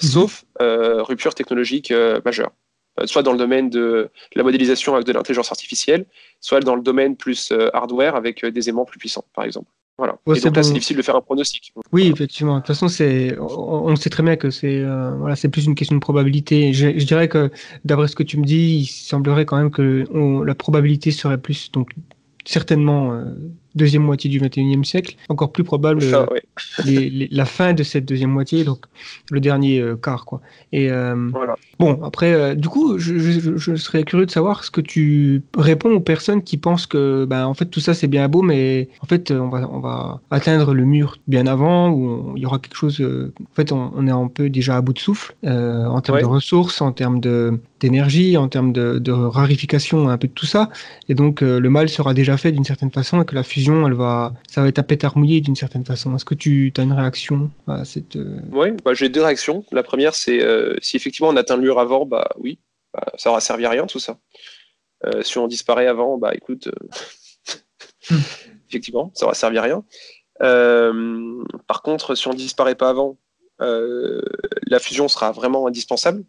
[0.01, 2.53] sauf euh, rupture technologique euh, majeure,
[3.01, 6.07] Euh, soit dans le domaine de la modélisation avec de l'intelligence artificielle,
[6.41, 9.71] soit dans le domaine plus hardware avec des aimants plus puissants, par exemple.
[9.97, 10.19] Voilà.
[10.27, 10.67] Ouais, et c'est donc là, bon.
[10.69, 11.73] c'est difficile de faire un pronostic.
[11.93, 12.55] Oui, effectivement.
[12.57, 15.67] De toute façon, c'est, on, on sait très bien que c'est, euh, voilà, c'est plus
[15.67, 16.73] une question de probabilité.
[16.73, 17.51] Je, je dirais que,
[17.85, 21.39] d'après ce que tu me dis, il semblerait quand même que on- la probabilité serait
[21.39, 21.91] plus, donc,
[22.45, 23.25] certainement, euh,
[23.75, 26.43] deuxième moitié du 21e siècle, encore plus probable euh, ouais.
[26.85, 28.85] les- les- la fin de cette deuxième moitié, donc
[29.31, 30.41] le dernier euh, quart, quoi.
[30.73, 31.57] Et euh, Voilà.
[31.79, 35.93] bon, après, du coup, je, je- je serais curieux de savoir ce que tu réponds
[35.93, 39.07] aux personnes qui pensent que, ben, en fait, tout ça c'est bien beau, mais en
[39.07, 42.77] fait, on va, on va atteindre le mur bien avant, on- il y aura quelque
[42.77, 43.01] chose.
[43.01, 46.15] en fait, on, on est un peu déjà à bout de souffle euh, en termes
[46.17, 46.23] Ouais.
[46.23, 50.47] de ressources, en termes de d'énergie, en termes de, de rarification, un peu de tout
[50.47, 50.71] ça.
[51.11, 53.64] Et donc, euh, le mal sera déjà fait d'une certaine façon et que la fusion,
[53.87, 56.15] elle va, ça va être à pétard mouillé d'une certaine façon.
[56.15, 58.17] Est-ce que tu as une réaction à cette.
[58.17, 59.65] euh, Oui, bah, j'ai deux réactions.
[59.73, 62.59] La première, c'est euh, si effectivement on atteint le mur avant, bah oui,
[62.93, 64.19] bah, ça aura servi à rien tout ça.
[65.07, 66.73] Euh, si on disparaît avant, bah écoute, euh,
[68.11, 68.17] Hmm.
[68.69, 69.83] effectivement, ça aura servi à rien.
[71.67, 73.19] Par contre, si on disparaît pas avant,
[73.61, 76.25] la fusion sera vraiment indispensable.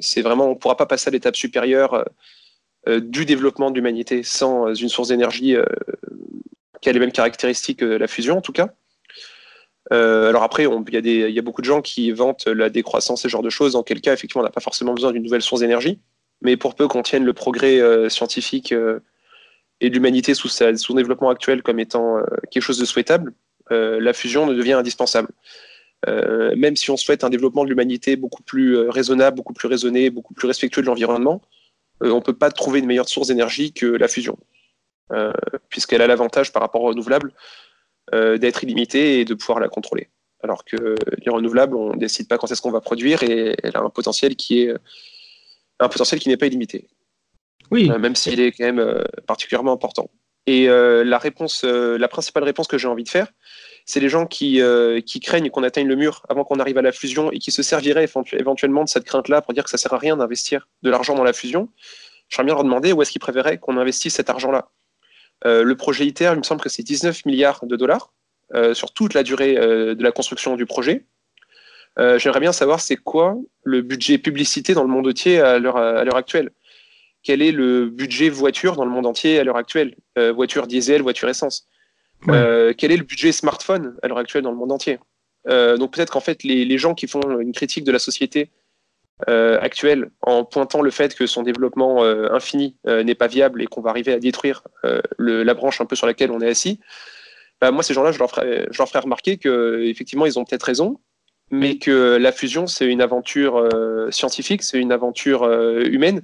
[0.00, 2.04] C'est vraiment, on ne pourra pas passer à l'étape supérieure
[2.86, 5.64] du développement de l'humanité sans euh, une source d'énergie euh,
[6.80, 8.70] qui a les mêmes caractéristiques que la fusion en tout cas.
[9.92, 13.28] Euh, alors après, il y, y a beaucoup de gens qui vantent la décroissance, ce
[13.28, 15.60] genre de choses, en quel cas, effectivement, on n'a pas forcément besoin d'une nouvelle source
[15.62, 15.98] d'énergie.
[16.42, 19.00] Mais pour peu qu'on tienne le progrès euh, scientifique euh,
[19.80, 23.32] et l'humanité sous sa- son développement actuel comme étant euh, quelque chose de souhaitable,
[23.72, 25.28] euh, la fusion ne devient indispensable.
[26.06, 29.66] Euh, même si on souhaite un développement de l'humanité beaucoup plus euh, raisonnable, beaucoup plus
[29.68, 31.57] raisonné, beaucoup plus respectueux de l'environnement, euh,
[32.00, 34.38] on ne peut pas trouver une meilleure source d'énergie que la fusion,
[35.10, 35.32] Euh,
[35.70, 37.32] puisqu'elle a l'avantage par rapport aux renouvelables
[38.12, 40.10] euh, d'être illimitée et de pouvoir la contrôler.
[40.42, 43.76] Alors que les renouvelables, on ne décide pas quand est-ce qu'on va produire et elle
[43.76, 44.74] a un potentiel qui est
[45.80, 46.88] un potentiel qui n'est pas illimité,
[47.70, 50.10] Oui, euh, même s'il est quand même euh, particulièrement important.
[50.48, 53.26] Et euh, la réponse, euh, la principale réponse que j'ai envie de faire,
[53.84, 56.82] c'est les gens qui, euh, qui craignent qu'on atteigne le mur avant qu'on arrive à
[56.82, 59.76] la fusion et qui se serviraient éventu- éventuellement de cette crainte-là pour dire que ça
[59.76, 61.68] sert à rien d'investir de l'argent dans la fusion.
[62.30, 64.70] J'aimerais bien leur demander où est-ce qu'ils préféraient qu'on investisse cet argent-là.
[65.44, 68.14] Le projet ITER, il me semble que c'est 19 milliards de dollars
[68.72, 71.04] sur toute la durée de la construction du projet.
[71.96, 76.50] J'aimerais bien savoir c'est quoi le budget publicité dans le monde entier à l'heure actuelle.
[77.22, 81.02] Quel est le budget voiture dans le monde entier à l'heure actuelle Euh, Voiture diesel,
[81.02, 81.66] voiture essence.
[82.26, 82.36] Ouais.
[82.36, 84.98] Euh, quel est le budget smartphone à l'heure actuelle dans le monde entier
[85.48, 88.50] Euh, Donc peut-être qu'en fait les, les gens qui font une critique de la société
[89.26, 93.90] actuelle en pointant le fait que son développement infini n'est pas viable et qu'on va
[93.90, 94.62] arriver à détruire
[95.18, 96.78] le- la branche un peu sur laquelle on est assis,
[97.60, 100.44] bah, moi ces gens-là je leur ferai, je leur ferai remarquer que effectivement ils ont
[100.44, 101.00] peut-être raison,
[101.50, 106.22] mais que la fusion c'est une aventure euh, scientifique, c'est une aventure euh, humaine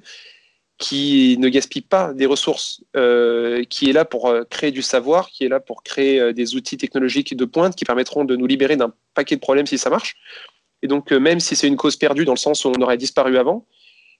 [0.78, 5.28] qui ne gaspille pas des ressources, euh, qui est là pour euh, créer du savoir,
[5.28, 8.46] qui est là pour créer euh, des outils technologiques de pointe qui permettront de nous
[8.46, 10.16] libérer d'un paquet de problèmes si ça marche.
[10.82, 13.38] Et donc, même si c'est une cause perdue dans le sens où on aurait disparu
[13.38, 13.66] avant,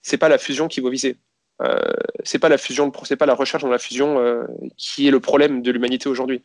[0.01, 1.17] c'est pas la fusion qui vaut viser.
[1.61, 1.77] Euh,
[2.23, 4.17] c'est pas la fusion, c'est pas la recherche dans la fusion
[4.77, 6.41] qui est le problème de l'humanité aujourd'hui.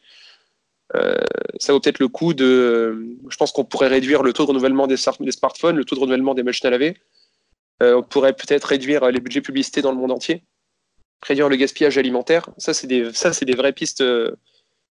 [1.59, 3.17] Ça vaut peut-être le coup de.
[3.31, 6.35] Je pense qu'on pourrait réduire le taux de renouvellement des smartphones, le taux de renouvellement
[6.35, 6.97] des machines à laver.
[7.83, 10.43] Euh, on pourrait peut-être réduire les budgets publicités dans le monde entier,
[11.23, 12.51] réduire le gaspillage alimentaire.
[12.59, 14.03] Ça, c'est des, des vraies pistes.
[14.03, 14.37] euh,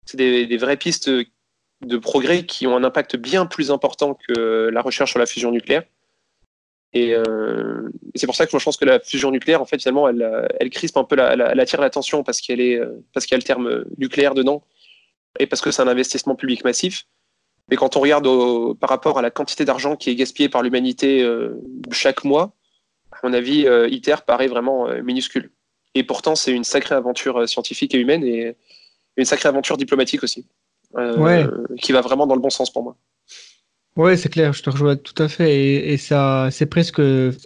[0.05, 4.81] C'est des, vraies pistes de progrès qui ont un impact bien plus important que la
[4.81, 5.83] recherche sur la fusion nucléaire.
[6.93, 10.07] Et, euh, c'est pour ça que je pense que la fusion nucléaire, en fait, finalement,
[10.07, 13.33] elle, euh, elle crispe un peu, elle, attire l'attention parce qu'elle est, euh, parce qu'il
[13.33, 14.63] y a le terme nucléaire dedans
[15.39, 17.05] et parce que c'est un investissement public massif.
[17.69, 18.27] Mais quand on regarde
[18.79, 22.53] par rapport à la quantité d'argent qui est gaspillée par l'humanité euh, chaque mois,
[23.25, 25.51] mon avis, euh, ITER paraît vraiment euh, minuscule.
[25.95, 28.55] Et pourtant, c'est une sacrée aventure euh, scientifique et humaine et
[29.17, 30.45] une sacrée aventure diplomatique aussi,
[30.93, 31.45] Ouais.
[31.81, 32.95] qui va vraiment dans le bon sens pour moi.
[33.95, 35.87] Ouais, c'est clair, je te rejoins tout à fait.
[35.93, 37.01] Et, ça, c'est presque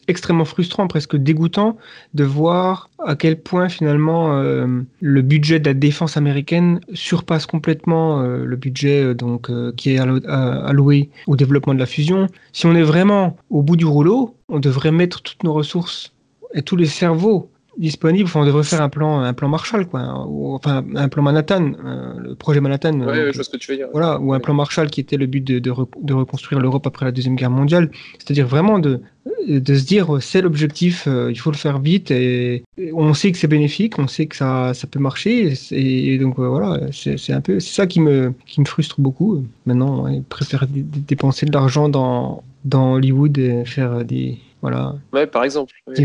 [0.07, 1.77] extrêmement frustrant, presque dégoûtant
[2.15, 8.21] de voir à quel point finalement euh, le budget de la défense américaine surpasse complètement
[8.21, 12.25] euh, le budget euh, donc qui est allo- alloué au développement de la fusion.
[12.51, 16.13] Si on est vraiment au bout du rouleau, on devrait mettre toutes nos ressources
[16.55, 20.25] et tous les cerveaux disponible, enfin, on devrait faire un plan, un plan Marshall, quoi,
[20.27, 22.99] ou, enfin un plan Manhattan, euh, le projet Manhattan.
[22.99, 23.87] Ouais, euh, ouais, je vois ce que tu veux dire.
[23.91, 24.41] voilà, ou un Ouais.
[24.41, 27.35] plan Marshall qui était le but de, de, re- de reconstruire l'Europe après la Deuxième
[27.35, 27.89] Guerre mondiale.
[28.19, 29.01] C'est-à-dire vraiment de,
[29.47, 33.13] de se dire, euh, c'est l'objectif, euh, il faut le faire vite, et, et on
[33.13, 36.79] sait que c'est bénéfique, on sait que ça, ça peut marcher, et, donc euh, voilà,
[36.91, 39.43] c'est un peu, c'est ça qui me, qui me frustre beaucoup.
[39.65, 44.95] Maintenant, ouais, préfère dé- dé- dépenser de l'argent dans, dans Hollywood et faire des, voilà,
[45.13, 45.73] Ouais, par exemple.
[45.87, 45.95] ouais.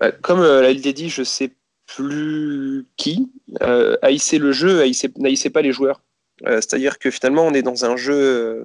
[0.00, 1.52] Bah, Comme euh, l'a dit, je sais
[1.86, 3.30] plus qui,
[3.62, 4.82] euh, haïssez le jeu,
[5.18, 6.00] n'haïssez pas les joueurs.
[6.46, 8.64] Euh, C'est-à-dire que finalement, on est dans un jeu, euh,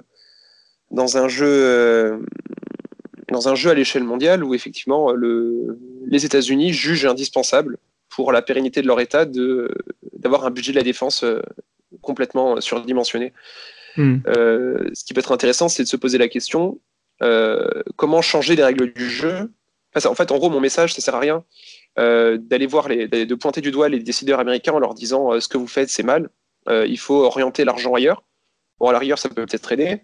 [0.90, 2.18] dans un jeu, euh,
[3.28, 8.40] dans un jeu à l'échelle mondiale où effectivement le, les États-Unis jugent indispensable pour la
[8.40, 11.42] pérennité de leur État d'avoir un budget de la défense euh,
[12.00, 13.32] complètement surdimensionné.
[13.96, 14.18] Hmm.
[14.26, 16.78] Euh, ce qui peut être intéressant, c'est de se poser la question
[17.22, 19.50] euh, comment changer les règles du jeu.
[20.04, 21.44] En fait, en gros, mon message, ça sert à rien
[21.98, 25.40] euh, d'aller voir les, de pointer du doigt les décideurs américains en leur disant euh,
[25.40, 26.28] ce que vous faites, c'est mal.
[26.68, 28.22] Euh, il faut orienter l'argent ailleurs.
[28.78, 30.02] Bon, à l'arrière, ça peut peut-être aider,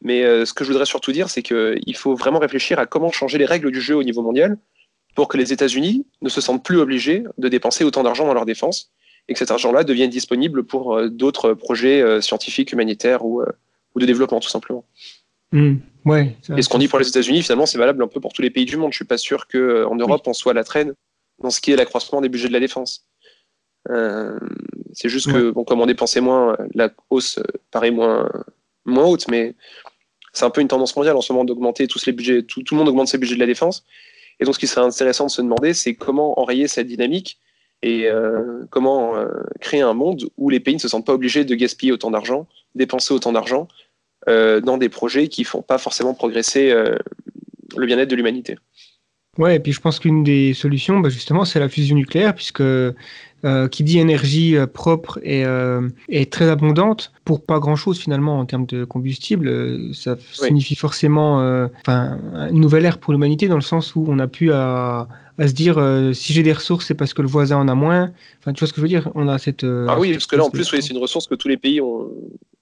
[0.00, 3.38] mais ce que je voudrais surtout dire, c'est qu'il faut vraiment réfléchir à comment changer
[3.38, 4.56] les règles du jeu au niveau mondial
[5.16, 8.44] pour que les États-Unis ne se sentent plus obligés de dépenser autant d'argent dans leur
[8.44, 8.92] défense
[9.26, 14.38] et que cet argent-là devienne disponible pour d'autres projets scientifiques, humanitaires ou, ou de développement,
[14.38, 14.84] tout simplement.
[15.50, 15.78] Hmm.
[16.04, 16.36] Ouais.
[16.56, 18.50] Et ce qu'on dit pour les États-Unis, finalement, c'est valable un peu pour tous les
[18.50, 18.92] pays du monde.
[18.92, 20.94] Je suis pas sûr qu'en Europe, on soit à la traîne
[21.42, 23.06] dans ce qui est l'accroissement des budgets de la défense.
[23.90, 24.38] Euh,
[24.92, 27.38] c'est juste que, bon, comme on dépensait moins, la hausse
[27.70, 28.30] paraît moins,
[28.84, 29.54] moins haute, mais
[30.32, 32.74] c'est un peu une tendance mondiale en ce moment d'augmenter tous les budgets, tout, tout
[32.74, 33.84] le monde augmente ses budgets de la défense.
[34.40, 37.38] Et donc, ce qui serait intéressant de se demander, c'est comment enrayer cette dynamique
[37.82, 39.28] et euh, comment euh,
[39.60, 42.46] créer un monde où les pays ne se sentent pas obligés de gaspiller autant d'argent,
[42.74, 43.68] dépenser autant d'argent
[44.26, 46.96] dans des projets qui font pas forcément progresser euh,
[47.76, 48.56] le bien-être de l'humanité.
[49.38, 52.60] Ouais, et puis je pense qu'une des solutions, bah, justement, c'est la fusion nucléaire, puisque
[53.44, 58.38] euh, qui dit énergie euh, propre et, euh, et très abondante, pour pas grand-chose finalement
[58.38, 60.46] en termes de combustible, ça Oui.
[60.48, 61.40] signifie forcément
[61.86, 65.52] une nouvelle ère pour l'humanité, dans le sens où on n'a plus à, à se
[65.52, 65.76] dire
[66.14, 68.12] si j'ai des ressources, c'est parce que le voisin en a moins.
[68.40, 69.10] Enfin, tu vois ce que je veux dire?
[69.14, 69.64] On a cette.
[69.64, 71.80] Ah oui, parce que là, en plus, oui, c'est une ressource que tous les pays
[71.80, 72.08] ont,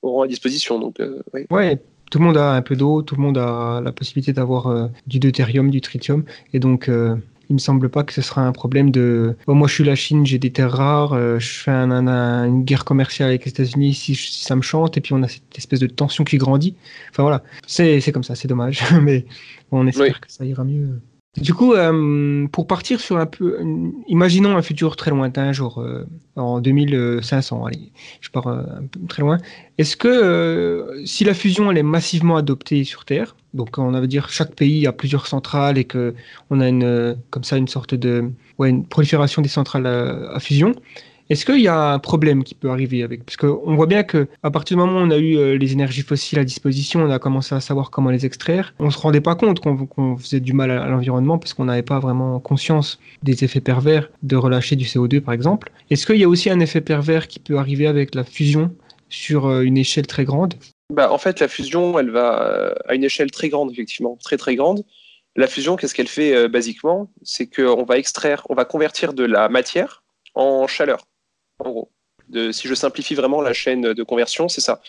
[0.00, 0.80] auront à disposition.
[0.80, 0.96] Donc,
[1.32, 1.42] oui.
[1.50, 1.78] Ouais,
[2.12, 4.86] tout le monde a un peu d'eau, tout le monde a la possibilité d'avoir euh,
[5.06, 7.16] du deutérium, du tritium, et donc euh,
[7.48, 9.34] il me semble pas que ce sera un problème de.
[9.46, 12.06] Bon, moi, je suis la Chine, j'ai des terres rares, euh, je fais un- un-
[12.06, 15.22] un- une guerre commerciale avec les États-Unis si, si ça me chante, et puis on
[15.22, 16.74] a cette espèce de tension qui grandit.
[17.10, 19.24] Enfin voilà, c'est c'est comme ça, c'est dommage, mais
[19.70, 20.20] on espère Oui.
[20.20, 21.00] que ça ira mieux.
[21.40, 23.58] Du coup, euh, pour partir sur un peu,
[24.06, 26.04] imaginons un futur très lointain, genre euh,
[26.36, 27.90] en 2500, allez,
[28.20, 29.38] je pars euh, un peu très loin.
[29.78, 34.06] Est-ce que euh, si la fusion elle est massivement adoptée sur Terre, donc on va
[34.06, 36.14] dire chaque pays a plusieurs centrales et que
[36.50, 40.34] on a une euh, comme ça une sorte de ouais, une prolifération des centrales à,
[40.34, 40.74] à fusion,
[41.30, 44.28] est-ce qu'il y a un problème qui peut arriver avec Parce qu'on voit bien que
[44.42, 47.10] à partir du moment où on a eu euh, les énergies fossiles à disposition, on
[47.10, 48.74] a commencé à savoir comment les extraire.
[48.78, 52.00] On se rendait pas compte qu'on faisait du mal à, l'environnement parce qu'on n'avait pas
[52.00, 55.70] vraiment conscience des effets pervers de relâcher du CO2 par exemple.
[55.90, 58.74] Est-ce qu'il y a aussi un effet pervers qui peut arriver avec la fusion
[59.08, 60.54] sur euh, une échelle très grande?
[60.92, 64.36] Bah, en fait, la fusion, elle va euh, à une échelle très grande, effectivement, très
[64.36, 64.84] très grande.
[65.36, 67.10] La fusion, qu'est-ce qu'elle fait basiquement?
[67.22, 70.02] C'est qu'on va extraire, on va convertir de la matière
[70.34, 71.06] en chaleur,
[71.66, 71.90] en gros.
[72.28, 74.80] De, si je simplifie vraiment la chaîne de conversion, c'est ça.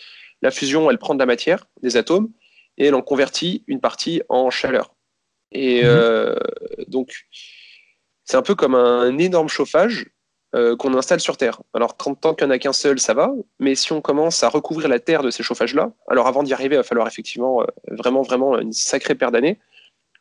[0.41, 2.29] La fusion, elle prend de la matière, des atomes,
[2.77, 4.93] et elle en convertit une partie en chaleur.
[5.51, 5.89] Et Mhm.
[5.89, 6.35] euh,
[6.87, 7.25] donc,
[8.23, 10.07] c'est un peu comme un énorme chauffage
[10.55, 11.61] euh, qu'on installe sur Terre.
[11.73, 14.49] Alors, tant, qu'il n'y en a qu'un seul, ça va, mais si on commence à
[14.49, 17.65] recouvrir la Terre de ces chauffages-là, alors avant d'y arriver, il va falloir effectivement euh,
[17.87, 19.59] vraiment, vraiment une sacrée paire d'années,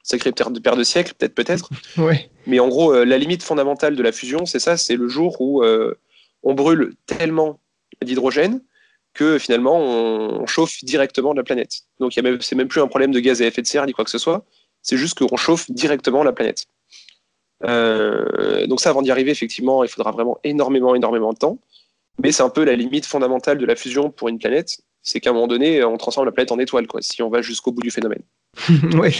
[0.03, 1.69] sacrée paire de, paire de siècles, peut-être, peut-être.
[1.99, 2.31] Ouais.
[2.47, 5.63] Mais en gros, la limite fondamentale de la fusion, c'est ça, c'est le jour où
[6.43, 7.61] on brûle tellement
[8.03, 8.61] d'hydrogène
[9.15, 11.83] que finalement on, chauffe directement la planète.
[12.01, 14.05] Donc y a même- plus un problème de gaz à effet de serre ni quoi
[14.05, 14.45] que ce soit,
[14.83, 16.67] c'est juste qu'on chauffe directement la planète.
[17.65, 21.59] Euh, donc ça, avant d'y arriver, effectivement, il faudra vraiment énormément, énormément de temps.
[22.23, 25.31] Mais c'est un peu la limite fondamentale de la fusion pour une planète, c'est qu'à
[25.31, 27.83] un moment donné, on transforme la planète en étoile, quoi, si on va jusqu'au bout
[27.83, 28.23] du phénomène.
[28.95, 29.13] ouais.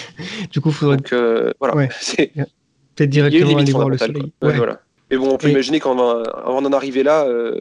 [0.51, 1.89] Du coup, il faudrait Donc euh, voilà, Ouais.
[2.95, 4.33] peut-être directement limite aller voir le soleil.
[4.41, 4.49] quoi.
[4.49, 4.57] Ouais, Ouais.
[4.57, 4.82] voilà.
[5.13, 7.61] Mais bon, on peut Et- imaginer qu'avant avant d'en arriver là, euh,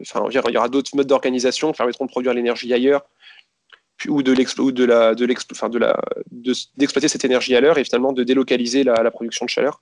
[0.00, 3.02] enfin, il y aura- d'autres modes d'organisation qui permettront de produire l'énergie ailleurs,
[4.08, 5.98] ou de l'explo- ou de la, de l'explo- enfin, de la,
[6.32, 9.80] de- d'exploiter cette énergie à l'heure et finalement de délocaliser la, la production de chaleur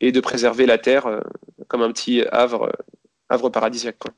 [0.00, 1.20] et de préserver la Terre euh,
[1.68, 2.72] comme un petit havre, euh,
[3.28, 3.98] havre paradisiaque.
[3.98, 4.12] Quoi.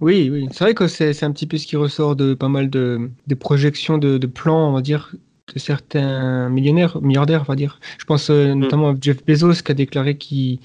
[0.00, 0.46] Oui, oui.
[0.50, 3.08] C'est vrai que c'est c'est un petit peu ce qui ressort de pas mal de,
[3.26, 5.12] de projections de, de plans, on va dire,
[5.54, 7.78] de certains millionnaires, milliardaires, on va dire.
[7.98, 10.58] Je pense euh, notamment à Jeff Bezos qui a déclaré qu'il-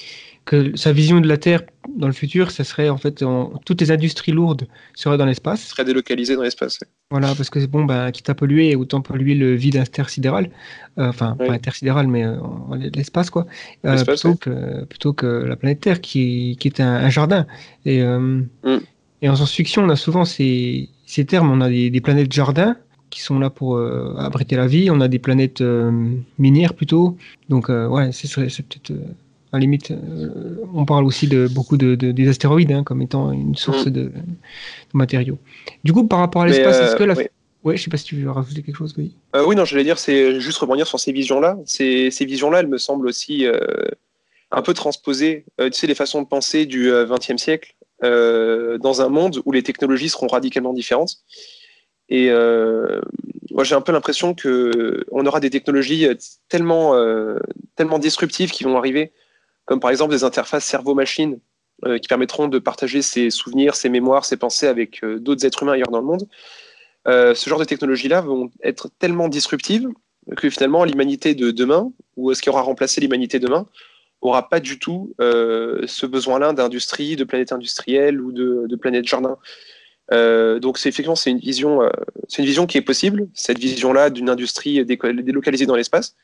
[0.45, 1.63] que sa vision de la Terre
[1.97, 5.61] dans le futur, ça serait en fait en- toutes les industries lourdes seraient dans l'espace.
[5.67, 6.79] serait délocalisé dans l'espace.
[6.81, 6.87] ouais.
[7.11, 10.49] Voilà, parce que c'est bon, bah, quitte à polluer, autant polluer le vide intersidéral.
[10.99, 11.47] Euh, enfin, Oui.
[11.47, 12.35] pas intersidéral, mais euh,
[12.93, 13.45] l'espace, quoi.
[13.85, 14.37] Euh, plutôt, ouais.
[14.37, 17.45] que, plutôt que la planète Terre, qui, qui est un, un jardin.
[17.85, 18.19] Et, euh,
[18.63, 18.77] Mm.
[19.21, 21.49] et en science-fiction, on a souvent ces, ces termes.
[21.51, 22.75] On a des, des planètes jardins
[23.11, 24.89] qui sont là pour euh, abriter la vie.
[24.91, 25.91] On a des planètes euh,
[26.39, 27.17] minières, plutôt.
[27.49, 28.91] Donc, euh, ouais, c'est peut-être...
[29.55, 33.01] à la limite, euh, on parle aussi de beaucoup de, de- des astéroïdes hein, comme
[33.01, 33.89] étant une source Mm.
[33.91, 34.11] de, de
[34.93, 35.37] matériaux.
[35.83, 37.23] Du coup, par rapport à l'espace, est-ce euh, que la, oui.
[37.63, 39.13] Ouais, je sais pas si tu veux rajouter quelque chose, oui.
[39.35, 41.57] Euh, oui, non, j'allais dire, c'est juste rebondir sur ces visions-là.
[41.65, 43.45] Ces, ces visions-là, elles me semblent aussi
[44.51, 49.09] un peu transposer, euh, tu sais, les façons de penser du XXe siècle dans un
[49.09, 51.15] monde où les technologies seront radicalement différentes.
[52.09, 53.01] Et euh,
[53.49, 56.07] moi, j'ai un peu l'impression que on aura des technologies
[56.49, 57.39] tellement, euh,
[57.75, 59.11] tellement disruptives qui vont arriver,
[59.65, 61.39] comme par exemple des interfaces cerveau-machine
[61.83, 65.63] euh, qui permettront de partager ses souvenirs, ses mémoires, ses pensées avec euh, d'autres êtres
[65.63, 66.25] humains ailleurs dans le monde.
[67.05, 69.89] Euh, ce genre de technologies-là vont être tellement disruptives
[70.37, 73.67] que finalement l'humanité de demain, ou ce qui aura remplacé l'humanité demain,
[74.21, 79.37] aura pas du tout ce besoin-là d'industrie, de planète industrielle ou de, planète jardin.
[80.09, 84.83] Donc c'est effectivement c'est une vision, une vision qui est possible, cette vision-là d'une industrie
[84.83, 86.15] délocalisée dans l'espace.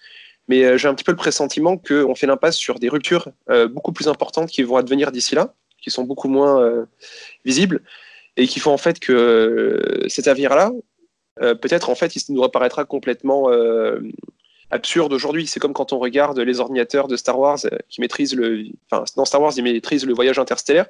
[0.47, 3.67] Mais euh, j'ai un petit peu le pressentiment qu'on fait l'impasse sur des ruptures euh,
[3.67, 6.85] beaucoup plus importantes qui vont advenir d'ici là, qui sont beaucoup moins euh,
[7.45, 7.81] visibles,
[8.37, 10.71] et qui font en fait que cet avenir-là,
[11.37, 13.49] peut-être en fait, il nous apparaîtra complètement
[14.69, 15.47] absurde aujourd'hui.
[15.47, 19.25] C'est comme quand on regarde les ordinateurs de Star Wars qui maîtrisent le, enfin dans
[19.25, 20.85] Star Wars ils maîtrisent le voyage interstellaire,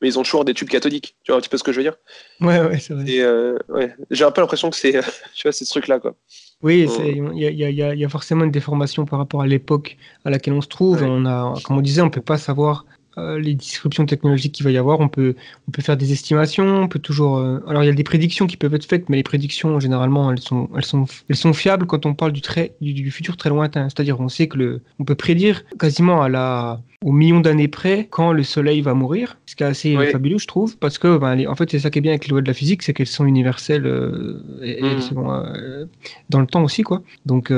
[0.00, 1.16] mais ils ont toujours des tubes cathodiques.
[1.24, 1.96] Tu vois un petit peu ce que je veux dire?
[2.40, 3.04] Ouais, ouais, c'est vrai.
[3.20, 4.92] Euh, ouais, j'ai un peu l'impression que c'est,
[5.34, 6.14] tu vois, c'est ce truc-là quoi.
[6.62, 9.96] Oui, c'est- il y a, y y y forcément une déformation par rapport à l'époque
[10.24, 11.02] à laquelle on se trouve.
[11.02, 11.08] Ouais.
[11.10, 12.86] On a, comme on disait, on peut pas savoir
[13.18, 15.00] euh, les disruptions technologiques qu'il va y avoir.
[15.00, 15.34] On peut,
[15.68, 16.82] on peut faire des estimations.
[16.82, 17.38] On peut toujours.
[17.38, 20.30] euh, alors, il y a des prédictions qui peuvent être faites, mais les prédictions, généralement,
[20.32, 23.36] elles sont, elles sont, elles sont fiables quand on parle du, très, du, du futur
[23.36, 23.88] très lointain.
[23.88, 28.06] C'est-à-dire, on sait que le, on peut prédire quasiment à la, au million d'années près
[28.10, 30.10] quand le Soleil va mourir, ce qui est assez Oui.
[30.10, 32.26] fabuleux, je trouve, parce que, ben, les- en fait, c'est ça qui est bien avec
[32.26, 35.84] les lois de la physique, c'est qu'elles sont universelles euh, et, et elles sont, euh,
[36.30, 37.02] dans le temps aussi, quoi.
[37.26, 37.52] Donc,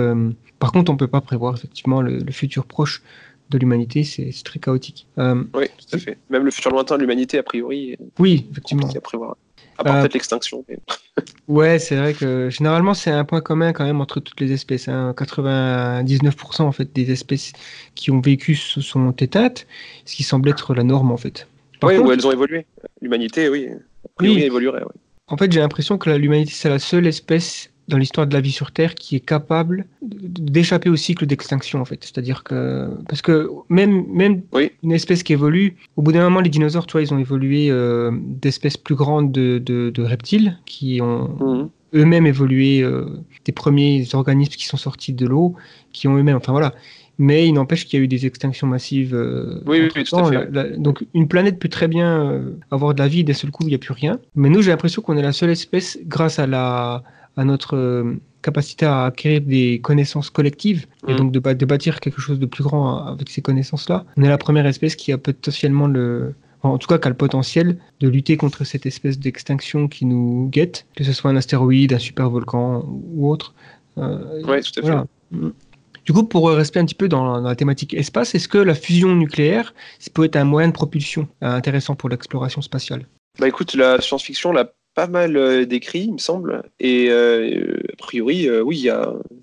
[0.59, 3.03] par contre, on peut pas prévoir effectivement le, le futur proche
[3.51, 5.07] de l'humanité, c'est très chaotique.
[5.19, 6.19] Euh, Oui, tout à fait.
[6.31, 8.89] Même le futur lointain de l'humanité a priori est oui, effectivement.
[8.89, 9.37] à prévoir.
[9.77, 10.65] À part Euh, peut-être l'extinction.
[10.69, 10.79] mais-
[11.49, 14.89] Ouais, c'est vrai que généralement c'est un point commun quand même entre toutes les espèces.
[14.89, 15.13] hein.
[15.17, 17.53] 99% en fait des espèces
[17.95, 19.67] qui ont vécu sont éteintes,
[20.05, 21.47] ce qui semble être la norme en fait.
[21.81, 22.67] Par Oui, contre, où elles ont évolué.
[23.03, 24.43] L'humanité, oui, a priori, Oui.
[24.45, 24.83] évoluerait.
[24.85, 24.93] ouais.
[25.27, 28.51] En fait, j'ai l'impression que l'humanité, c'est la seule espèce dans l'histoire de la vie
[28.53, 31.99] sur Terre qui est capable d'échapper au cycle d'extinction, en fait.
[32.03, 34.71] C'est-à-dire que, parce que même, même Oui.
[34.83, 37.69] une espèce qui évolue, au bout d'un moment, les dinosaures, tu vois, ils ont évolué
[37.71, 41.69] euh, d'espèces plus grandes de, de- de reptiles qui ont Mhm.
[41.95, 43.05] eux-mêmes évolué euh,
[43.45, 45.55] des premiers organismes qui sont sortis de l'eau,
[45.93, 46.75] qui ont eux-mêmes, enfin voilà.
[47.19, 49.15] Mais il n'empêche qu'il y a eu des extinctions massives.
[49.15, 52.29] euh, Oui, oui, oui, tout à fait, La- la- donc une planète peut très bien
[52.33, 54.19] euh, avoir de la vie, d'un seul coup, il n'y a plus rien.
[54.35, 57.05] Mais nous, j'ai l'impression qu'on est la seule espèce, grâce à, la,
[57.37, 61.17] à notre euh, capacité à acquérir des connaissances collectives, et Mhm.
[61.19, 64.05] donc de, bâ- de bâtir quelque chose de plus grand avec ces connaissances-là.
[64.17, 66.35] On est la première espèce qui a potentiellement le...
[66.63, 70.49] En tout cas, qui a le potentiel de lutter contre cette espèce d'extinction qui nous
[70.51, 73.55] guette, que ce soit un astéroïde, un super volcan ou autre.
[73.99, 74.81] Euh, Ouais, tout à fait.
[74.81, 75.07] voilà.
[75.31, 75.49] Mm.
[76.07, 78.57] Du coup, pour rester un petit peu dans la, dans la thématique espace, est-ce que
[78.59, 83.07] la fusion nucléaire, ça peut être un moyen de propulsion euh, intéressant pour l'exploration spatiale?
[83.39, 86.63] Bah écoute, la science-fiction l'a pas mal euh, décrit, il me semble.
[86.81, 88.89] Et euh, a priori, euh, oui,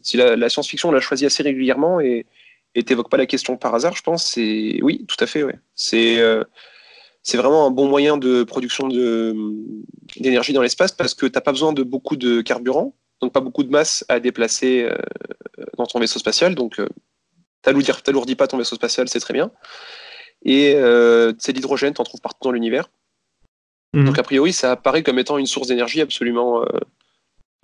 [0.01, 2.25] si la, science-fiction on l'a choisi assez régulièrement et
[2.73, 5.59] et t'évoques pas la question par hasard, je pense, c'est oui, tout à fait, ouais.
[5.75, 6.17] C'est
[7.35, 8.87] vraiment un bon moyen de production
[10.15, 13.63] d'énergie dans l'espace parce que t'as pas besoin de beaucoup de carburant, donc pas beaucoup
[13.63, 14.89] de masse à déplacer
[15.77, 16.79] dans ton vaisseau spatial, donc
[17.61, 19.51] t'alourdis pas ton vaisseau spatial, c'est très bien.
[20.45, 20.77] Et
[21.39, 22.89] c'est l'hydrogène, t'en trouves partout dans l'univers.
[23.93, 24.05] Mhm.
[24.05, 26.79] Donc a priori, ça apparaît comme étant une source d'énergie absolument, euh,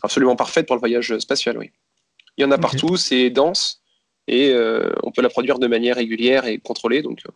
[0.02, 1.58] absolument parfaite pour le voyage spatial.
[1.58, 1.72] Oui.
[2.38, 3.82] Il y en a partout, c'est dense
[4.28, 7.02] et euh, on peut la produire de manière régulière et contrôlée.
[7.02, 7.32] Donc euh,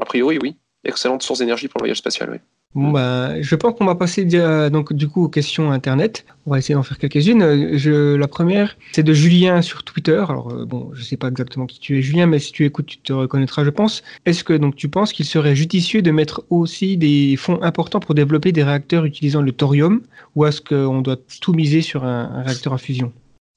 [0.00, 2.30] a priori, oui, excellente source d'énergie pour le voyage spatial.
[2.30, 2.38] Oui.
[2.74, 6.24] Bon, ben, je pense qu'on va passer donc, du coup aux questions Internet.
[6.46, 7.42] On va essayer d'en faire quelques-unes.
[7.42, 10.24] Euh, Je, la première, c'est de Julien sur Twitter.
[10.28, 12.86] Alors, euh, bon, je sais pas exactement qui tu es, Julien, mais si tu écoutes,
[12.86, 14.04] tu te reconnaîtras, je pense.
[14.24, 18.14] Est-ce que donc tu penses qu'il serait judicieux de mettre aussi des fonds importants pour
[18.14, 20.02] développer des réacteurs utilisant le thorium?
[20.36, 23.12] Ou est-ce qu'on doit tout miser sur un, un réacteur à fusion?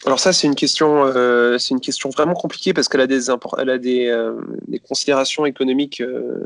[0.06, 3.30] Alors ça, c'est une question, euh, c'est une question vraiment compliquée parce qu'elle a des,
[3.30, 4.34] impor- elle a des, euh,
[4.68, 6.46] des considérations économiques euh,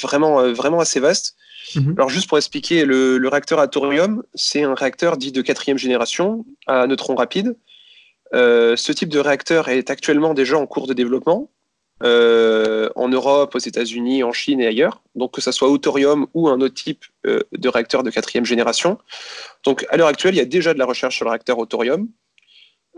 [0.00, 1.34] vraiment, vraiment assez vastes.
[1.76, 1.94] Mhm.
[1.96, 5.78] Alors juste pour expliquer, le, le réacteur à thorium, c'est un réacteur dit de quatrième
[5.78, 7.56] génération à neutrons rapides.
[8.32, 11.50] Ce type de réacteur est actuellement déjà en cours de développement
[12.02, 15.02] en Europe, aux États-Unis, en Chine et ailleurs.
[15.16, 18.98] Donc que ce soit au thorium ou un autre type de réacteur de quatrième génération.
[19.64, 21.66] Donc à l'heure actuelle, il y a déjà de la recherche sur le réacteur au
[21.66, 22.08] thorium.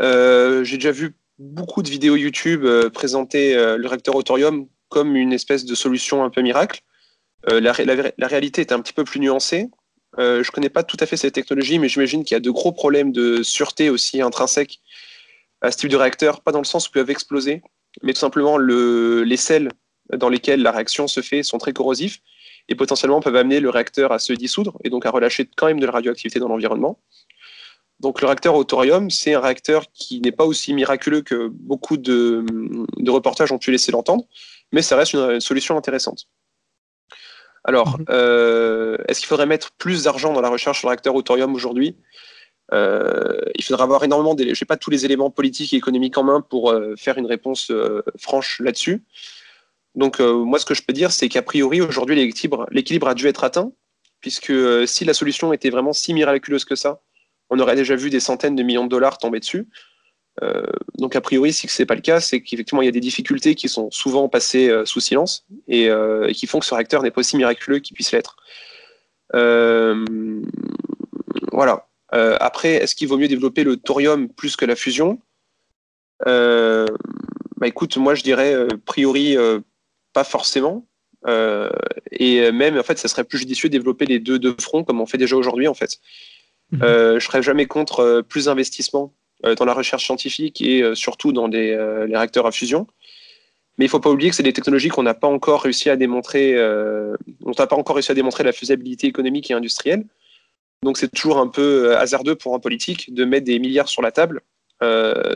[0.02, 4.66] Euh, J'ai déjà vu beaucoup de vidéos YouTube euh, présenter euh, le réacteur au thorium
[4.88, 6.80] comme une espèce de solution un peu miracle.
[7.48, 9.68] La, ré- la ré- la réalité est un petit peu plus nuancée.
[10.18, 12.50] Je ne connais pas tout à fait cette technologie, mais j'imagine qu'il y a de
[12.50, 14.80] gros problèmes de sûreté aussi intrinsèques
[15.60, 17.62] à ce type de réacteur, pas dans le sens où ils peuvent exploser,
[18.02, 19.70] mais tout simplement le, les sels
[20.12, 22.20] dans lesquels la réaction se fait sont très corrosifs
[22.68, 25.80] et potentiellement peuvent amener le réacteur à se dissoudre et donc à relâcher quand même
[25.80, 27.00] de la radioactivité dans l'environnement.
[28.02, 31.96] Donc le réacteur au thorium, c'est un réacteur qui n'est pas aussi miraculeux que beaucoup
[31.96, 32.44] de,
[33.06, 34.24] de reportages ont pu laisser l'entendre,
[34.72, 36.26] mais ça reste une, une solution intéressante.
[37.64, 38.06] Alors, Mhm.
[38.10, 41.54] euh, est-ce qu'il faudrait mettre plus d'argent dans la recherche sur le réacteur au thorium
[41.54, 41.96] aujourd'hui?
[42.72, 44.56] Euh, Il faudra avoir énormément d'éléments.
[44.58, 47.26] Je n'ai pas tous les éléments politiques et économiques en main pour euh, faire une
[47.26, 47.70] réponse
[48.18, 49.04] franche là-dessus.
[49.94, 53.44] Donc, moi, ce que je peux dire, c'est qu'a priori, aujourd'hui, l'équilibre a dû être
[53.44, 53.70] atteint,
[54.20, 54.54] puisque
[54.88, 57.00] si la solution était vraiment si miraculeuse que ça,
[57.52, 59.68] on aurait déjà vu des centaines de millions de dollars tomber dessus.
[60.42, 60.62] Euh,
[60.98, 63.00] donc, a priori, si ce n'est pas le cas, c'est qu'effectivement, il y a des
[63.00, 66.74] difficultés qui sont souvent passées euh, sous silence et, euh, et qui font que ce
[66.74, 68.36] réacteur n'est pas aussi miraculeux qu'il puisse l'être.
[71.52, 71.86] Voilà.
[72.10, 75.18] Après, est-ce qu'il vaut mieux développer le thorium plus que la fusion?
[76.24, 76.86] Bah
[77.64, 79.36] écoute, moi je dirais a priori
[80.12, 80.86] pas forcément.
[82.10, 85.00] Et même en fait, ça serait plus judicieux de développer les deux de front comme
[85.00, 85.98] on fait déjà aujourd'hui en fait.
[86.72, 86.82] Mhm.
[86.82, 89.12] Euh, je serais jamais contre euh, plus d'investissement
[89.44, 92.86] euh, dans la recherche scientifique et euh, surtout dans les réacteurs à fusion.
[93.78, 95.96] Mais il faut pas oublier que c'est des technologies qu'on n'a pas encore réussi à
[95.96, 96.62] démontrer,
[97.42, 100.04] on n'a pas encore réussi à démontrer la faisabilité économique et industrielle.
[100.82, 104.12] Donc c'est toujours un peu hasardeux pour un politique de mettre des milliards sur la
[104.12, 104.42] table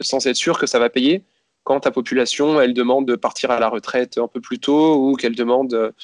[0.02, 1.22] sans être sûr que ça va payer
[1.64, 5.16] quand ta population elle demande de partir à la retraite un peu plus tôt ou
[5.16, 5.94] qu'elle demande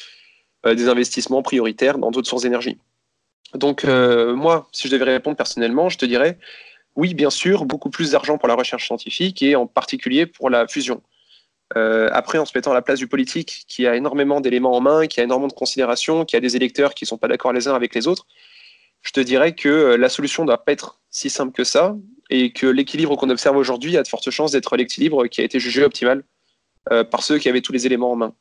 [0.65, 2.79] des investissements prioritaires dans d'autres sources d'énergie.
[3.55, 6.39] Donc euh, moi, si je devais répondre personnellement, je te dirais
[6.95, 10.69] oui, bien sûr, beaucoup plus d'argent pour la recherche scientifique et en particulier pour la
[10.69, 11.03] fusion.
[11.77, 14.81] Euh, après, en se mettant à la place du politique qui a énormément d'éléments en
[14.81, 17.55] main, qui a énormément de considérations, qui a des électeurs qui ne sont pas d'accord
[17.55, 18.27] les uns avec les autres,
[19.01, 21.97] je te dirais que euh, la solution ne doit pas être si simple que ça
[22.29, 25.61] et que l'équilibre qu'on observe aujourd'hui a de fortes chances d'être l'équilibre qui a été
[25.61, 26.25] jugé optimal
[27.11, 28.35] par ceux qui avaient tous les éléments en main.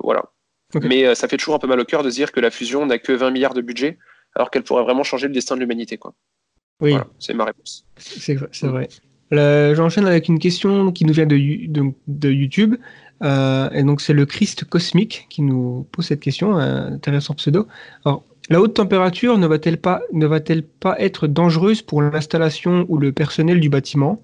[0.00, 0.24] Voilà.
[0.82, 2.50] Mais euh, ça fait toujours un peu mal au cœur de se dire que la
[2.50, 3.98] fusion n'a que 20 milliards de budget
[4.36, 5.96] alors qu'elle pourrait vraiment changer le destin de l'humanité.
[5.98, 6.14] quoi.
[6.80, 7.84] Oui, Voilà, c'est ma réponse.
[7.96, 8.48] c'est vrai.
[8.52, 8.88] c'est vrai.
[9.32, 12.76] Là, J'enchaîne avec une question qui nous vient de, de- de YouTube.
[13.22, 17.66] Euh, et donc, c'est le Christ cosmique qui nous pose cette question, un intéressant pseudo.
[18.04, 22.96] Alors, la haute température ne va-t-elle pas, ne va-t-elle pas être dangereuse pour l'installation ou
[22.98, 24.22] le personnel du bâtiment?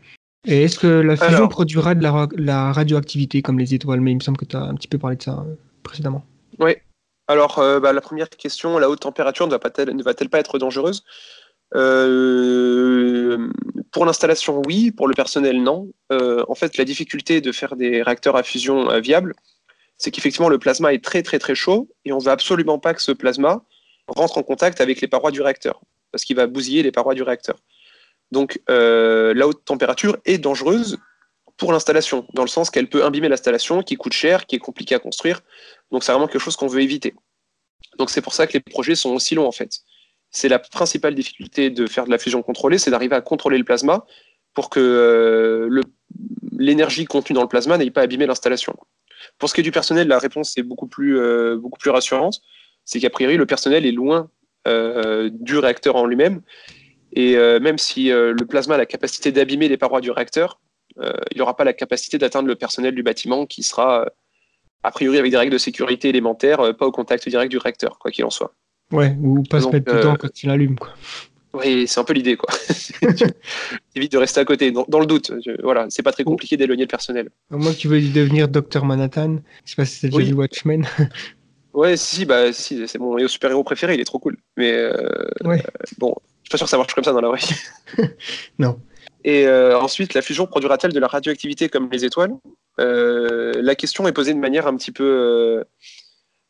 [0.49, 1.49] Et est-ce que la fusion Alors.
[1.49, 4.01] produira de la, la radioactivité comme les étoiles?
[4.01, 6.25] Mais il me semble que tu as un petit peu parlé de ça euh, précédemment.
[6.59, 6.77] Oui.
[7.29, 11.05] Alors, euh, bah, la première question, la haute température ne va-t-elle pas être dangereuse?
[11.75, 13.49] Euh,
[13.91, 14.93] Pour l'installation, oui.
[14.93, 15.89] Pour le personnel, non.
[16.13, 19.35] Euh, en fait, la difficulté de faire des réacteurs à fusion viables,
[19.99, 22.95] c'est qu'effectivement, le plasma est très, très, très chaud et on ne veut absolument pas
[22.95, 23.65] que ce plasma
[24.09, 25.81] rentre en contact avec les parois du réacteur
[26.13, 27.59] parce qu'il va bousiller les parois du réacteur.
[28.31, 30.99] Donc, la haute température est dangereuse
[31.57, 34.95] pour l'installation, dans le sens qu'elle peut imbimer l'installation, qui coûte cher, qui est compliqué
[34.95, 35.41] à construire.
[35.91, 37.15] Donc, c'est vraiment quelque chose qu'on veut éviter.
[37.99, 39.81] Donc, c'est pour ça que les projets sont aussi longs, en fait.
[40.31, 43.65] C'est la principale difficulté de faire de la fusion contrôlée, c'est d'arriver à contrôler le
[43.65, 44.05] plasma
[44.57, 45.83] pour que euh,
[46.59, 48.75] l'énergie contenue dans le plasma n'aille pas abîmer l'installation.
[49.39, 52.41] Pour ce qui est du personnel, la réponse est beaucoup plus, euh, rassurante.
[52.85, 54.31] C'est qu'a priori, le personnel est loin
[54.67, 56.41] euh, du réacteur en lui-même.
[57.13, 60.61] Et même si le plasma a la capacité d'abîmer les parois du réacteur,
[60.99, 64.07] il n'aura pas la capacité d'atteindre le personnel du bâtiment qui sera,
[64.87, 67.99] a priori, avec des règles de sécurité élémentaires, euh, pas au contact direct du réacteur,
[67.99, 68.53] quoi qu'il en soit.
[68.93, 70.79] Ouais, ou pas se mettre euh, dedans quand il allume.
[70.79, 70.91] Quoi.
[71.55, 72.51] Oui, c'est un peu l'idée, quoi.
[73.97, 75.33] Évite de rester à côté, dans, dans le doute.
[75.45, 77.31] Je- voilà, c'est pas très compliqué d'éloigner le personnel.
[77.51, 79.39] Que tu veux devenir Docteur Manhattan.
[79.65, 80.25] Je sais pas si c'est déjà Oui.
[80.29, 80.87] vu Watchmen.
[81.75, 84.39] Ouais, si, bah, si, c'est mon super-héros préféré, il est trop cool.
[84.57, 84.97] Mais euh,
[85.45, 85.63] Ouais.
[85.99, 87.55] bon, je suis pas sûr que ça marche comme ça dans la vraie vie.
[88.59, 88.81] Non.
[89.25, 92.33] Et euh, ensuite, la fusion produira-t-elle de la radioactivité comme les étoiles?
[92.81, 95.65] Euh, La question est posée de manière un petit peu, euh,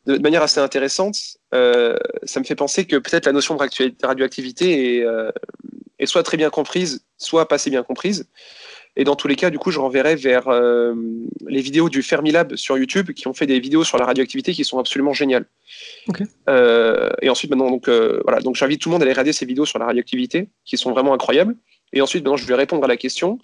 [0.06, 1.16] de manière assez intéressante.
[1.54, 5.06] Euh, ça me fait penser que peut-être la notion de radioacti- radioactivité est,
[5.98, 8.28] est soit très bien comprise, soit pas assez bien comprises.
[8.98, 10.48] Et dans tous les cas, du coup, je renverrai vers
[11.46, 14.64] les vidéos du Fermilab sur YouTube qui ont fait des vidéos sur la radioactivité qui
[14.64, 15.44] sont absolument géniales.
[17.20, 19.66] Et ensuite, maintenant, donc, voilà, donc j'invite tout le monde à aller regarder ces vidéos
[19.66, 21.56] sur la radioactivité qui sont vraiment incroyables.
[21.92, 23.38] Et ensuite, maintenant, je vais répondre à la question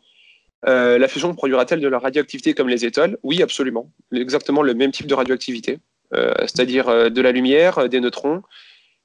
[0.66, 3.18] euh, la fusion produira-t-elle de la radioactivité comme les étoiles?
[3.22, 3.90] Oui, absolument.
[4.12, 5.80] Exactement le même type de radioactivité,
[6.14, 8.42] euh, c'est-à-dire euh, de la lumière, des neutrons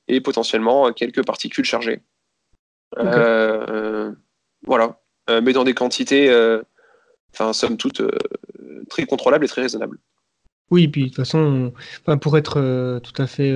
[0.08, 2.01] et potentiellement quelques particules chargées.
[2.97, 4.12] Euh,
[4.66, 4.99] voilà.
[5.30, 6.34] Mais dans des quantités,
[7.34, 8.01] enfin, somme toute,
[8.89, 9.97] très contrôlables et très raisonnables.
[10.72, 11.74] Oui, puis de toute façon,
[12.08, 13.53] on- pour être tout à fait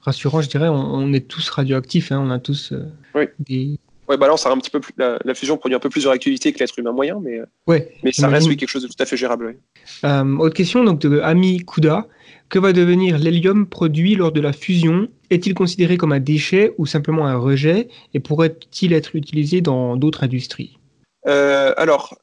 [0.00, 2.72] rassurant, je dirais, on, on est tous radioactifs, hein, on a tous
[3.14, 3.26] Oui.
[3.38, 3.78] des...
[4.08, 5.88] Ouais, bah là, ça a un petit peu plus, la, la fusion produit un peu
[5.88, 8.68] plus de réactivité que l'être humain moyen, mais, euh, Ouais, mais ça reste oui, quelque
[8.68, 9.58] chose de tout à fait gérable.
[10.04, 12.06] Euh, autre question donc de Ami Kouda.
[12.48, 15.08] Que va devenir l'hélium produit lors de la fusion?
[15.30, 17.88] Est-il considéré comme un déchet ou simplement un rejet?
[18.14, 20.78] Et pourrait-il être utilisé dans d'autres industries?
[21.26, 22.16] Euh, alors,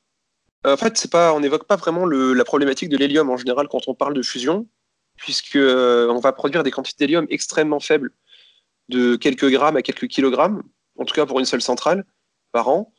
[0.65, 3.81] en fait, pas, on n'évoque pas vraiment le- la problématique de l'hélium en général quand
[3.87, 4.65] on parle de fusion,
[5.17, 8.11] puisque euh, on va produire des quantités d'hélium extrêmement faibles,
[8.87, 10.63] de quelques grammes à quelques kilogrammes,
[10.97, 12.05] en tout cas pour une seule centrale
[12.51, 12.93] par an.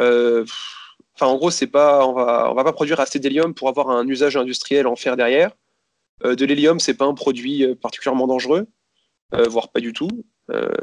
[0.00, 0.44] Euh,
[1.20, 4.06] en gros, c'est pas, on va, on va pas produire assez d'hélium pour avoir un
[4.06, 5.52] usage industriel en fer derrière.
[6.24, 8.66] Euh, de l'hélium, c'est pas un produit euh, particulièrement dangereux,
[9.48, 10.10] voire pas du tout.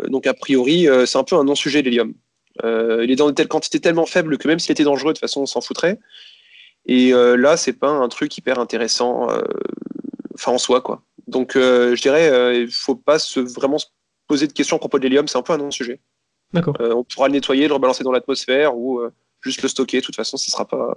[0.10, 2.14] Donc a priori, c'est un peu un non-sujet l'hélium.
[2.64, 5.22] Il est dans de telles quantités tellement faibles que même s'il était dangereux, de toute
[5.22, 6.00] façon, on s'en foutrait.
[6.86, 9.30] Et là, c'est pas un truc hyper intéressant,
[10.46, 11.04] en soi, quoi.
[11.28, 13.86] Donc, je dirais, il faut pas se, vraiment se
[14.28, 16.02] poser de questions à propos de l'hélium, c'est un peu un non-sujet.
[16.54, 16.76] D'accord.
[16.82, 20.00] Euh, on pourra le nettoyer, le rebalancer dans l'atmosphère ou euh, juste le stocker.
[20.02, 20.94] De toute façon, ce sera pas,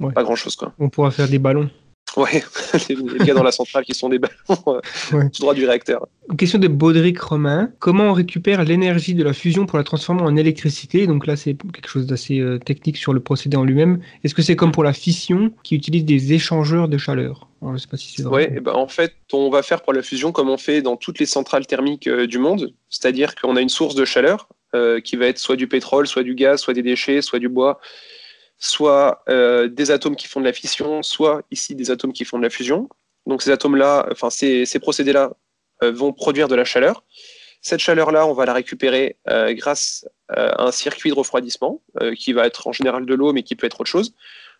[0.00, 0.12] Ouais.
[0.12, 0.72] pas grand-chose, quoi.
[0.78, 1.68] On pourra faire des ballons.
[2.16, 2.42] Ouais,
[2.88, 4.34] les les gars dans la centrale qui sont des ballons
[4.66, 4.80] euh,
[5.12, 5.28] Ouais.
[5.30, 6.06] tout droit du réacteur.
[6.38, 7.70] Question de Baudric Romain.
[7.78, 11.06] Comment on récupère l'énergie de la fusion pour la transformer en électricité?
[11.06, 14.00] Donc là, c'est quelque chose d'assez euh, technique sur le procédé en lui-même.
[14.24, 17.49] Est-ce que c'est comme pour la fission qui utilise des échangeurs de chaleur?
[17.62, 18.48] Alors, Je sais pas si c'est vrai.
[18.48, 20.96] Ouais, et ben, en fait, on va faire pour la fusion comme on fait dans
[20.96, 25.00] toutes les centrales thermiques euh, du monde, c'est-à-dire qu'on a une source de chaleur euh,
[25.00, 27.80] qui va être soit du pétrole, soit du gaz, soit des déchets, soit du bois,
[28.58, 32.38] soit euh, des atomes qui font de la fission, soit ici des atomes qui font
[32.38, 32.88] de la fusion.
[33.26, 35.32] Donc ces atomes-là, enfin ces, ces procédés-là
[35.82, 37.04] vont produire de la chaleur.
[37.62, 41.80] Cette chaleur-là, on va la récupérer grâce à un circuit de refroidissement
[42.18, 44.14] qui va être en général de l'eau, mais qui peut être autre chose.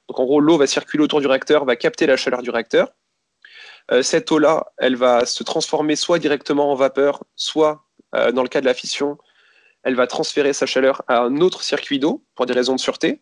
[0.08, 2.92] Donc en gros, l'eau va circuler autour du réacteur, va capter la chaleur du réacteur.
[3.92, 7.84] Euh, cette eau-là, elle va se transformer soit directement en vapeur, soit,
[8.14, 9.18] euh, dans le cas de la fission,
[9.82, 13.20] elle va transférer sa chaleur à un autre circuit d'eau pour des raisons de sûreté.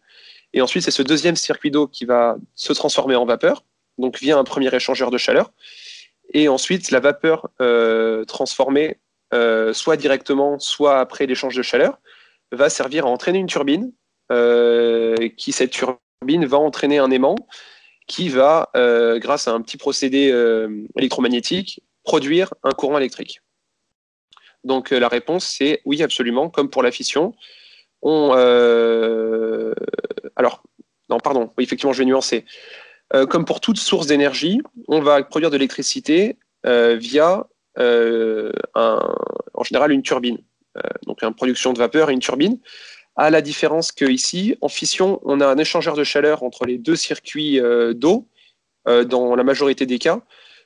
[0.53, 3.64] Et ensuite, c'est ce deuxième circuit d'eau qui va se transformer en vapeur,
[3.97, 5.53] donc via un premier échangeur de chaleur.
[6.35, 8.99] Et ensuite, la vapeur euh, transformée,
[9.72, 11.99] soit directement, soit après l'échange de chaleur,
[12.51, 13.93] va servir à entraîner une turbine,
[15.37, 17.36] qui cette turbine va entraîner un aimant
[18.06, 23.42] qui va, euh, grâce à un petit procédé euh, électromagnétique, produire un courant électrique.
[24.64, 27.34] Donc euh, la réponse, c'est oui, absolument, comme pour la fission.
[28.00, 28.32] On,
[30.36, 30.62] alors,
[31.10, 32.44] non, pardon, oui, effectivement, je vais nuancer.
[33.28, 37.44] Comme pour toute source d'énergie, on va produire de l'électricité via,
[37.76, 40.38] en général, une turbine.
[41.06, 42.60] Donc, une production de vapeur et une turbine.
[43.20, 46.94] À la différence qu'ici, en fission, on a un échangeur de chaleur entre les deux
[46.94, 48.28] circuits euh, d'eau,
[48.86, 50.20] euh, dans la majorité des cas.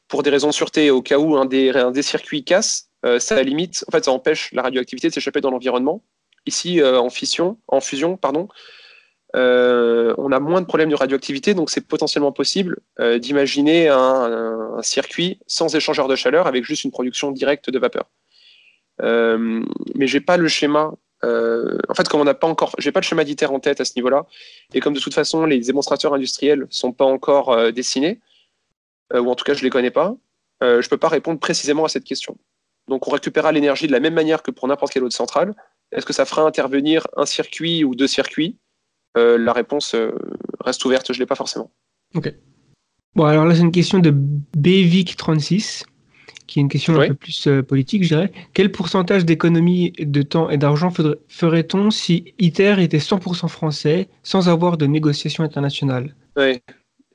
[0.06, 3.86] Pour des raisons de sûreté, au cas où un des, circuits casse, euh, ça limite,
[3.88, 6.02] en fait, ça empêche la radioactivité de s'échapper dans l'environnement.
[6.44, 8.48] Ici, en fission, en fusion, pardon,
[9.32, 12.80] on a moins de problèmes de radioactivité, donc c'est potentiellement possible
[13.18, 18.06] d'imaginer un circuit sans échangeur de chaleur avec juste une production directe de vapeur.
[19.00, 20.92] Euh, mais j'ai pas le schéma.
[21.24, 23.80] Euh, en fait, comme on n'a pas encore, j'ai pas le schéma d'ITER en tête
[23.80, 24.26] à ce niveau-là,
[24.74, 28.20] et comme de toute façon les démonstrateurs industriels sont pas encore euh, dessinés,
[29.12, 30.16] euh, ou en tout cas je les connais pas,
[30.60, 32.38] je peux pas répondre précisément à cette question.
[32.86, 35.56] Donc on récupérera l'énergie de la même manière que pour n'importe quelle autre centrale.
[35.90, 38.58] Est-ce que ça fera intervenir un circuit ou deux circuits?
[39.16, 39.96] La réponse
[40.60, 41.72] reste ouverte, je l'ai pas forcément.
[43.16, 44.14] Bon, alors là, c'est une question de
[44.56, 45.82] Bevic36,
[46.52, 47.08] qui est une question un Oui.
[47.08, 48.30] peu plus euh, politique, je dirais.
[48.52, 50.92] Quel pourcentage d'économie de temps et d'argent
[51.28, 56.14] ferait-on si ITER était 100% français, sans avoir de négociations internationales?
[56.36, 56.62] Ouais.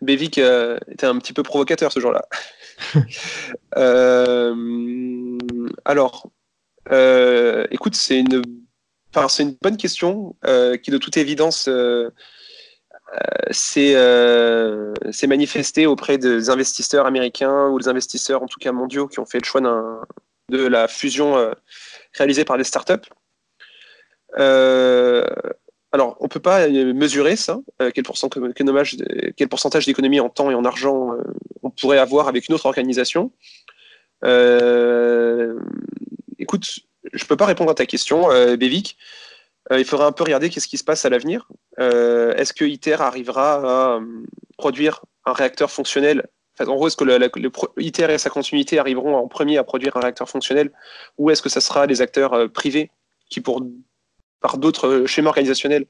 [0.01, 2.23] Bevic euh, était un petit peu provocateur ce jour-là.
[3.75, 5.37] Euh,
[5.85, 6.29] alors,
[6.91, 8.41] euh, écoute, c'est une,
[9.13, 11.69] enfin, c'est une bonne question euh, qui, de toute évidence,
[13.51, 19.07] s'est euh, s'est manifestée auprès des investisseurs américains ou des investisseurs, en tout cas mondiaux,
[19.07, 21.51] qui ont fait le choix de la fusion euh,
[22.13, 23.07] réalisée par des startups.
[24.39, 25.25] Euh,
[25.91, 27.59] alors, on ne peut pas mesurer ça,
[27.93, 31.15] quel, pourcentage, d'économie en temps et en argent
[31.63, 33.31] on pourrait avoir avec une autre organisation.
[36.37, 36.79] Écoute,
[37.13, 38.27] je ne peux pas répondre à ta question,
[38.57, 38.97] Bévic.
[39.71, 41.47] Il faudrait un peu regarder qu'est-ce qui se passe à l'avenir.
[41.77, 43.99] est-ce que ITER arrivera à
[44.57, 46.27] produire un réacteur fonctionnel?
[46.59, 50.29] En gros, est-ce que ITER et sa continuité arriveront en premier à produire un réacteur
[50.29, 50.71] fonctionnel?
[51.17, 52.89] Ou est-ce que ça sera des acteurs privés
[53.29, 53.41] qui,
[54.41, 55.85] par d'autres euh, schémas organisationnels,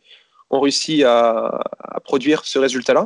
[0.50, 1.60] ont réussi à,
[2.04, 3.06] produire ce résultat-là?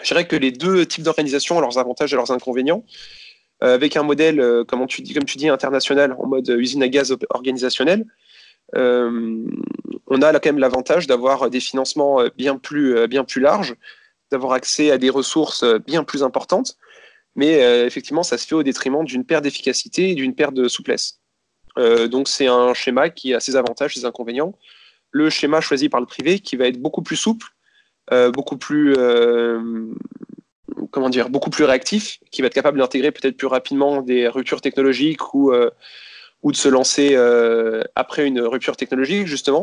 [0.00, 2.84] Je dirais que les deux types d'organisation ont leurs avantages et leurs inconvénients.
[3.62, 6.82] Euh, avec un modèle, euh, comme, tu dis, comme tu dis, international, en mode usine
[6.82, 8.04] à gaz organisationnel,
[8.74, 13.74] on a quand même l'avantage d'avoir des financements bien plus, bien plus larges,
[14.30, 16.76] d'avoir accès à des ressources bien plus importantes,
[17.36, 21.22] mais effectivement, ça se fait au détriment d'une perte d'efficacité et d'une perte de souplesse.
[21.78, 24.56] Euh, donc c'est un schéma qui a ses avantages, ses inconvénients.
[25.10, 27.48] Le schéma choisi par le privé qui va être beaucoup plus souple,
[28.12, 29.60] euh, beaucoup plus euh,
[30.90, 34.60] comment dire, beaucoup plus réactif, qui va être capable d'intégrer peut-être plus rapidement des ruptures
[34.60, 35.52] technologiques ou
[36.42, 37.16] ou de se lancer
[37.94, 39.62] après une rupture technologique justement,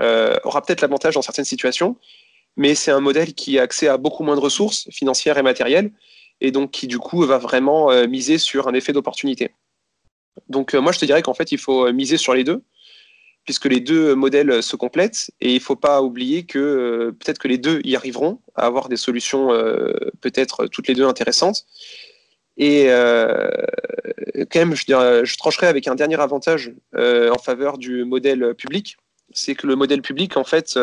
[0.00, 1.96] aura peut-être l'avantage dans certaines situations,
[2.56, 5.92] mais c'est un modèle qui a accès à beaucoup moins de ressources financières et matérielles,
[6.40, 9.52] et donc qui du coup va vraiment miser sur un effet d'opportunité.
[10.48, 12.62] Donc euh, moi, je te dirais qu'en fait, il faut euh, miser sur les deux,
[13.44, 17.38] puisque les deux modèles se complètent, et il ne faut pas oublier que euh, peut-être
[17.38, 19.48] que les deux y arriveront à avoir des solutions
[20.20, 21.64] peut-être toutes les deux intéressantes.
[22.58, 22.88] Et
[24.50, 24.84] quand même, je,
[25.24, 28.96] je, trancherai avec un dernier avantage en faveur du modèle public,
[29.32, 30.78] c'est que le modèle public, en fait,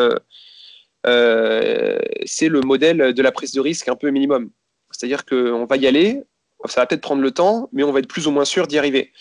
[1.04, 4.50] c'est le modèle de la prise de risque un peu minimum.
[4.90, 6.22] C'est-à-dire qu'on va y aller,
[6.64, 8.78] ça va peut-être prendre le temps, mais on va être plus ou moins sûr d'y
[8.78, 9.12] arriver.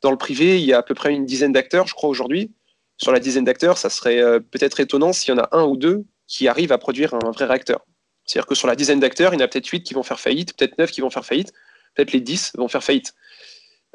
[0.00, 2.52] Dans le privé, il y a à peu près une dizaine d'acteurs, je crois, aujourd'hui.
[2.96, 5.76] Sur la dizaine d'acteurs, ça serait euh, peut-être étonnant s'il y en a un ou
[5.76, 7.84] deux qui arrivent à produire un vrai réacteur.
[8.24, 10.20] C'est-à-dire que sur la dizaine d'acteurs, il y en a peut-être huit qui vont faire
[10.20, 11.52] faillite, peut-être neuf qui vont faire faillite,
[11.98, 13.12] peut-être les dix vont faire faillite.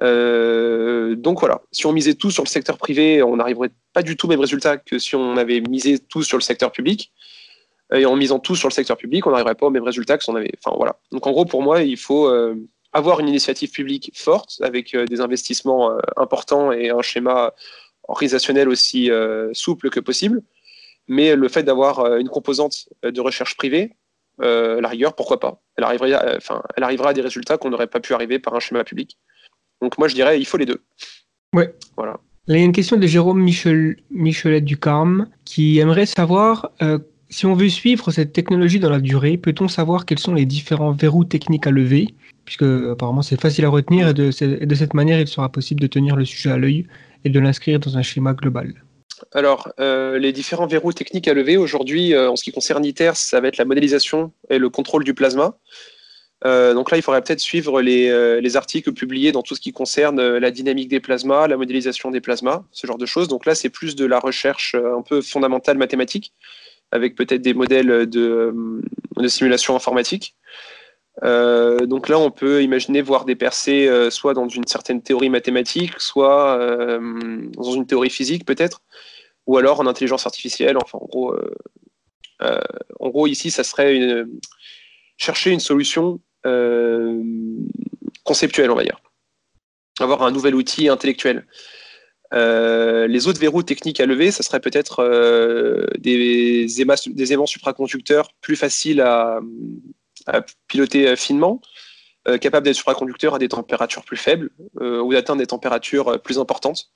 [0.01, 4.17] Euh, donc voilà, si on misait tout sur le secteur privé, on n'arriverait pas du
[4.17, 7.13] tout au même résultat que si on avait misé tout sur le secteur public.
[7.93, 10.23] Et en misant tout sur le secteur public, on n'arriverait pas au même résultat que
[10.23, 10.51] si on avait.
[10.63, 10.97] Enfin voilà.
[11.11, 12.55] Donc en gros, pour moi, il faut euh,
[12.91, 17.53] avoir une initiative publique forte avec euh, des investissements importants et un schéma
[18.07, 19.09] organisationnel aussi
[19.53, 20.41] souple que possible.
[21.07, 23.95] Mais le fait d'avoir une composante de recherche privée,
[24.39, 26.07] la rigueur, pourquoi pas elle arrivera,
[26.37, 29.17] enfin, elle arrivera à des résultats qu'on n'aurait pas pu arriver par un schéma public.
[29.81, 30.83] Donc moi, je dirais, il faut les deux.
[31.53, 31.73] Ouais.
[31.97, 32.19] Voilà.
[32.47, 36.71] Là, il y a une question de Jérôme Michel, Michelet du Carme qui aimerait savoir
[37.33, 40.91] si on veut suivre cette technologie dans la durée, peut-on savoir quels sont les différents
[40.91, 42.13] verrous techniques à lever?
[42.45, 46.15] Puisque apparemment c'est facile à retenir et de, cette manière il sera possible de tenir
[46.15, 46.85] le sujet à l'œil
[47.25, 48.73] et de l'inscrire dans un schéma global.
[49.35, 53.11] Alors, euh, les différents verrous techniques à lever aujourd'hui, euh, en ce qui concerne ITER,
[53.15, 55.57] ça va être la modélisation et le contrôle du plasma.
[56.45, 59.71] Euh, donc là, il faudrait peut-être suivre les, les, articles publiés dans tout ce qui
[59.71, 63.27] concerne la dynamique des plasmas, la modélisation des plasmas, ce genre de choses.
[63.27, 66.33] Donc là, c'est plus de la recherche un peu fondamentale mathématique
[66.91, 68.53] avec peut-être des modèles de,
[69.27, 70.35] simulation informatique.
[71.23, 76.59] Donc là, on peut imaginer voir des percées soit dans une certaine théorie mathématique, soit
[76.99, 78.81] dans une théorie physique peut-être,
[79.45, 80.77] ou alors en intelligence artificielle.
[80.77, 81.35] Enfin, en gros,
[82.99, 84.23] en gros ici, ça serait
[85.17, 86.19] chercher une solution
[88.23, 88.99] conceptuelle, on va dire.
[89.99, 91.45] Avoir un nouvel outil intellectuel.
[92.33, 98.55] Euh, les autres verrous techniques à lever, ça serait peut-être euh, des, aimants, supraconducteurs plus
[98.55, 99.39] faciles à,
[100.67, 101.61] piloter euh, finement,
[102.39, 106.93] capables d'être supraconducteurs à des températures plus faibles ou d'atteindre des températures plus importantes.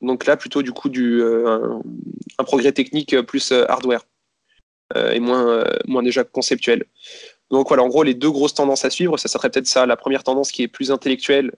[0.00, 4.04] Donc là, plutôt du coup, du, un, progrès technique plus hardware
[4.94, 6.84] et moins, moins déjà conceptuel.
[7.50, 9.86] Donc voilà, en gros, les deux grosses tendances à suivre, ça serait peut-être ça.
[9.86, 11.52] La première tendance qui est plus intellectuelle,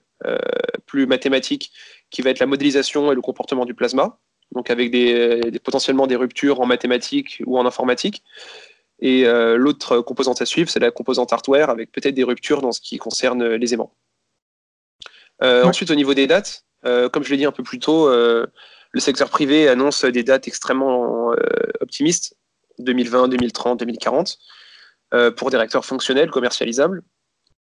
[0.85, 1.71] plus mathématique,
[2.09, 4.17] qui va être la modélisation et le comportement du plasma,
[4.53, 8.23] donc avec des, potentiellement des ruptures en mathématiques ou en informatique.
[8.99, 12.71] Et euh, l'autre composante à suivre, c'est la composante hardware, avec peut-être des ruptures dans
[12.71, 13.93] ce qui concerne les aimants.
[15.43, 18.09] Euh, ensuite, au niveau des dates, euh, comme je l'ai dit un peu plus tôt,
[18.09, 21.33] le secteur privé annonce des dates extrêmement
[21.81, 22.35] optimistes,
[22.79, 24.37] 2020, 2030, 2040,
[25.35, 27.03] pour des réacteurs fonctionnels, commercialisables.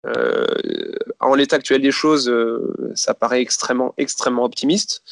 [0.05, 0.45] Euh,
[1.19, 5.03] en l'état actuel des choses, euh, ça paraît extrêmement, extrêmement optimiste.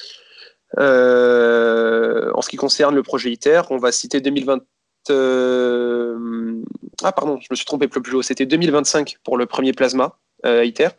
[0.80, 4.62] Euh, en ce qui concerne le projet ITER, on va citer 2020.
[7.04, 8.22] Ah, pardon, je me suis trompé plus haut.
[8.22, 10.89] C'était 2025 pour le premier plasma ITER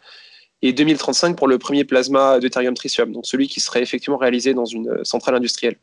[0.66, 4.64] et 2035 pour le premier plasma deutérium tritium, donc celui qui serait effectivement réalisé dans
[4.64, 5.76] une centrale industrielle.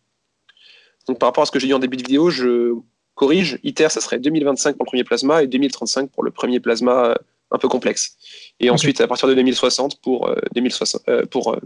[1.07, 2.73] Donc par rapport à ce que j'ai dit en début de vidéo, je
[3.15, 3.59] corrige.
[3.63, 7.15] ITER, ça serait 2025 pour le premier plasma et 2035 pour le premier plasma euh,
[7.51, 8.15] un peu complexe.
[8.59, 11.57] Et ensuite, à partir de 2060 pour, euh, 2060, euh, pour euh,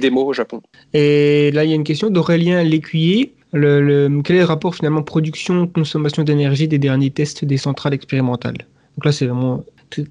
[0.00, 0.62] démo au Japon.
[0.94, 3.34] Et là, il y a une question d'Aurélien Lécuyer.
[3.52, 8.56] Le, le- quel est le rapport finalement production-consommation d'énergie des derniers tests des centrales expérimentales?
[8.96, 9.62] Donc là, c'est vraiment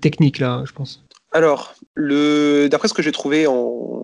[0.01, 1.03] technique, là, je pense.
[1.33, 4.03] Alors, d'après ce que j'ai trouvé en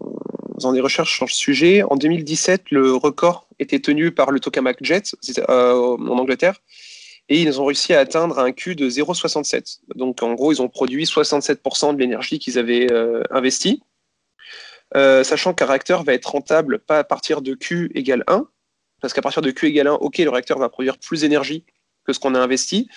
[0.55, 4.77] faisant des recherches sur le sujet, en 2017, le record était tenu par le Tokamak
[4.81, 5.15] Jet
[5.47, 6.59] euh, en Angleterre.
[7.29, 9.81] Et ils ont réussi à atteindre un Q de 0,67.
[9.95, 13.83] Donc en gros, ils ont produit 67% de l'énergie qu'ils avaient euh, investie.
[14.95, 18.47] Euh, sachant qu'un réacteur va être rentable pas à partir de Q égale 1,
[19.01, 21.63] parce qu'à partir de Q égale 1, ok, le réacteur va produire plus d'énergie
[22.05, 22.89] que ce qu'on a investi,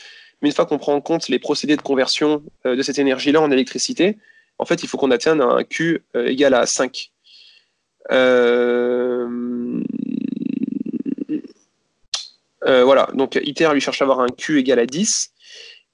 [0.43, 3.40] mais une fois qu'on prend en compte les procédés de conversion euh, de cette énergie-là
[3.40, 4.18] en électricité,
[4.59, 7.11] en fait, il faut qu'on atteigne un Q euh, égal à 5.
[8.11, 9.80] Euh,
[12.64, 15.32] euh, voilà, donc ITER lui cherche à avoir un Q égal à 10.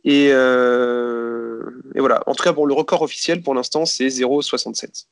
[0.05, 1.61] Et, euh,
[1.95, 5.07] et voilà, en tout cas, le record officiel pour l'instant, c'est 0,67.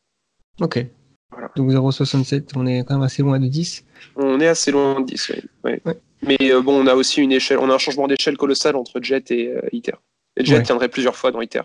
[0.61, 0.87] Ok.
[1.31, 1.51] Voilà.
[1.57, 3.85] Donc 0,67, on est quand même assez loin de 10.
[4.17, 5.33] On est assez loin de 10,
[5.65, 5.81] oui.
[5.85, 6.01] Ouais.
[6.23, 9.01] Mais euh, bon, on a aussi une échelle, on a un changement d'échelle colossal entre
[9.03, 9.93] Jet et euh, ITER.
[10.37, 10.63] Et Jet Ouais.
[10.63, 11.63] tiendrait plusieurs fois dans ITER.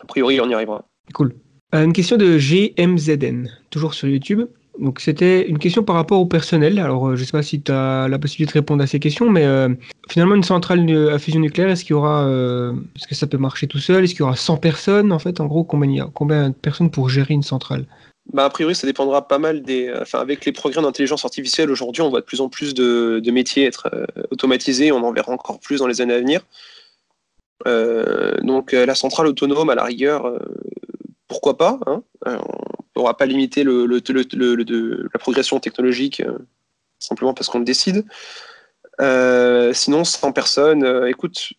[0.00, 0.86] A priori, on y arrivera.
[1.14, 1.34] Cool.
[1.74, 4.42] Euh, une question de GMZN, toujours sur YouTube.
[4.80, 6.80] Donc c'était une question par rapport au personnel.
[6.80, 9.44] Alors je sais pas si tu as la possibilité de répondre à ces questions, mais
[9.44, 9.68] euh,
[10.10, 13.38] finalement une centrale à fusion nucléaire, est-ce qu'il y aura, euh, est-ce que ça peut
[13.38, 14.02] marcher tout seul?
[14.02, 16.48] Est-ce qu'il y aura 100 personnes en fait En gros, combien il y a Combien
[16.48, 17.86] de personnes pour gérer une centrale?
[18.32, 19.86] Bah, a priori, ça dépendra pas mal des.
[19.88, 23.22] euh, Enfin, avec les progrès d'intelligence artificielle aujourd'hui, on voit de plus en plus de,
[23.30, 24.92] métiers être euh, automatisés.
[24.92, 26.40] On en verra encore plus dans les années à venir.
[27.66, 30.40] Euh, donc, la centrale autonome, à la rigueur,
[31.28, 32.38] pourquoi pas hein On ne
[32.94, 36.22] pourra pas limiter la progression technologique
[36.98, 38.04] simplement parce qu'on le décide.
[39.74, 41.52] Sinon, 100 personnes, écoute,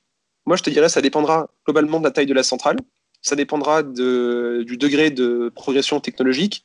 [0.45, 2.77] moi je te dirais, ça dépendra globalement de la taille de la centrale
[3.25, 6.63] ça dépendra du degré de progression technologique.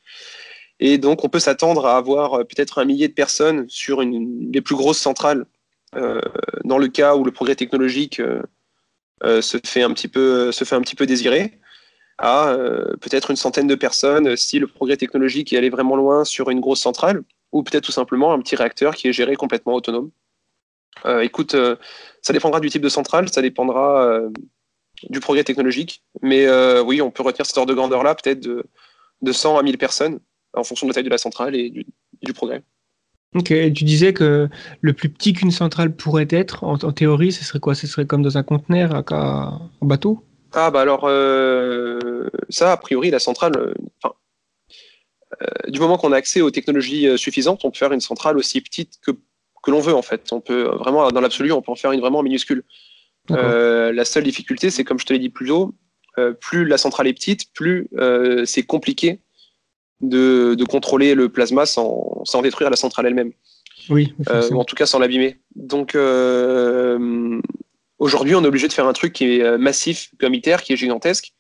[0.79, 4.61] Et donc, on peut s'attendre à avoir euh, peut-être un millier de personnes sur les
[4.61, 5.47] plus grosses centrales,
[5.97, 6.21] euh,
[6.65, 10.53] dans le cas où le progrès technologique euh, se, fait un petit peu,
[11.07, 11.59] désirer,
[12.19, 12.55] à
[13.01, 16.61] peut-être une centaine de personnes si le progrès technologique est allé vraiment loin sur une
[16.61, 20.11] grosse centrale, ou peut-être tout simplement un petit réacteur qui est géré complètement autonome.
[21.23, 21.57] Écoute,
[22.21, 24.21] ça dépendra du type de centrale, ça dépendra
[25.09, 26.03] du progrès technologique.
[26.23, 28.65] Mais euh, oui, on peut retenir cette ordre de grandeur-là, peut-être de,
[29.23, 30.21] de 100 à 1000 personnes,
[30.55, 31.87] en fonction de la taille de la centrale et du,
[32.23, 32.63] du progrès.
[33.37, 34.49] Ok, et tu disais que
[34.81, 37.77] le plus petit qu'une centrale pourrait être, en, en théorie, ce serait quoi?
[37.77, 40.25] Ce serait comme dans un conteneur, en bateau?
[40.53, 44.15] Ah, bah alors, euh, ça, a priori, la centrale, euh, enfin,
[45.43, 48.61] euh, du moment qu'on a accès aux technologies suffisantes, on peut faire une centrale aussi
[48.61, 49.13] petite que,
[49.63, 50.33] que l'on veut, en fait.
[50.33, 52.65] On peut vraiment, dans l'absolu, on peut en faire une vraiment minuscule.
[53.31, 55.75] Euh, la seule difficulté, c'est comme je te l'ai dit plus tôt,
[56.19, 59.21] euh, plus la centrale est petite, plus euh, c'est compliqué
[60.01, 63.33] de, de contrôler le plasma sans, sans détruire la centrale elle-même,
[63.89, 64.15] Oui,
[64.51, 65.39] ou en tout cas sans l'abîmer.
[65.55, 65.97] Donc
[67.99, 70.77] aujourd'hui, on est obligé de faire un truc qui est massif comme ITER, qui est
[70.77, 71.33] gigantesque.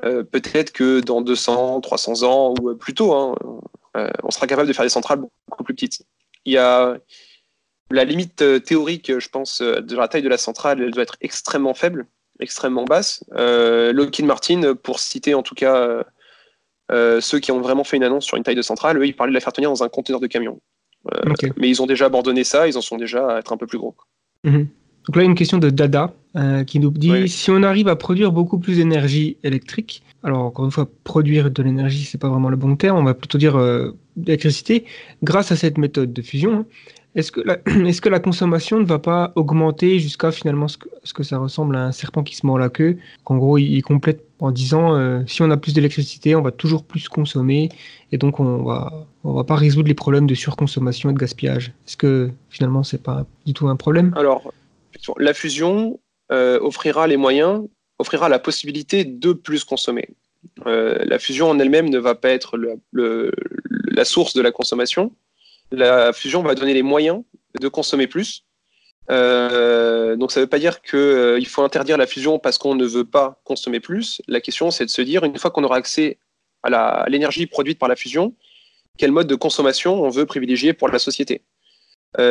[0.00, 3.34] Peut-être que dans 200, 300 ans ou plus tôt, hein,
[4.22, 6.02] on sera capable de faire des centrales beaucoup plus petites.
[6.46, 6.96] Il y a
[7.92, 11.02] la limite euh, théorique, je pense, euh, de la taille de la centrale, elle doit
[11.02, 12.06] être extrêmement faible,
[12.40, 13.24] extrêmement basse.
[13.34, 16.04] Euh, Lockheed Martin, pour citer en tout cas
[16.92, 19.16] euh, ceux qui ont vraiment fait une annonce sur une taille de centrale, eux, ils
[19.16, 20.60] parlaient de la faire tenir dans un conteneur de camion.
[21.12, 21.32] Euh.
[21.56, 23.78] Mais ils ont déjà abandonné ça, ils en sont déjà à être un peu plus
[23.78, 23.96] gros.
[24.44, 24.68] Mhm.
[25.06, 27.28] Donc là, une question de Dada euh, qui nous dit Oui.
[27.28, 31.62] si on arrive à produire beaucoup plus d'énergie électrique, alors encore une fois, produire de
[31.62, 34.84] l'énergie, c'est pas vraiment le bon terme, on va plutôt dire euh, d'électricité,
[35.22, 36.66] grâce à cette méthode de fusion, hein,
[37.14, 40.88] est-ce que, la, est-ce que la consommation ne va pas augmenter jusqu'à finalement ce que,
[41.04, 42.96] ce que ça ressemble à un serpent qui se mord la queue?
[43.24, 46.50] Qu'en gros, il, il complète en disant euh, si on a plus d'électricité, on va
[46.50, 47.68] toujours plus consommer
[48.10, 51.72] et donc on va, on va pas résoudre les problèmes de surconsommation et de gaspillage.
[51.86, 54.12] Est-ce que finalement, c'est pas du tout un problème?
[54.16, 54.52] Alors,
[55.18, 56.00] la fusion
[56.30, 57.62] euh, offrira les moyens,
[57.98, 60.08] offrira la possibilité de plus consommer.
[60.66, 62.58] Euh, la fusion en elle-même ne va pas être
[62.92, 65.12] la source de la consommation.
[65.70, 67.22] La fusion va donner les moyens
[67.60, 68.44] de consommer plus.
[69.10, 72.86] Euh, donc ça ne veut pas dire qu'il faut interdire la fusion parce qu'on ne
[72.86, 74.22] veut pas consommer plus.
[74.28, 76.18] La question, c'est de se dire, une fois qu'on aura accès
[76.62, 78.34] à l'énergie produite par la fusion,
[78.96, 81.42] quel mode de consommation on veut privilégier pour la société?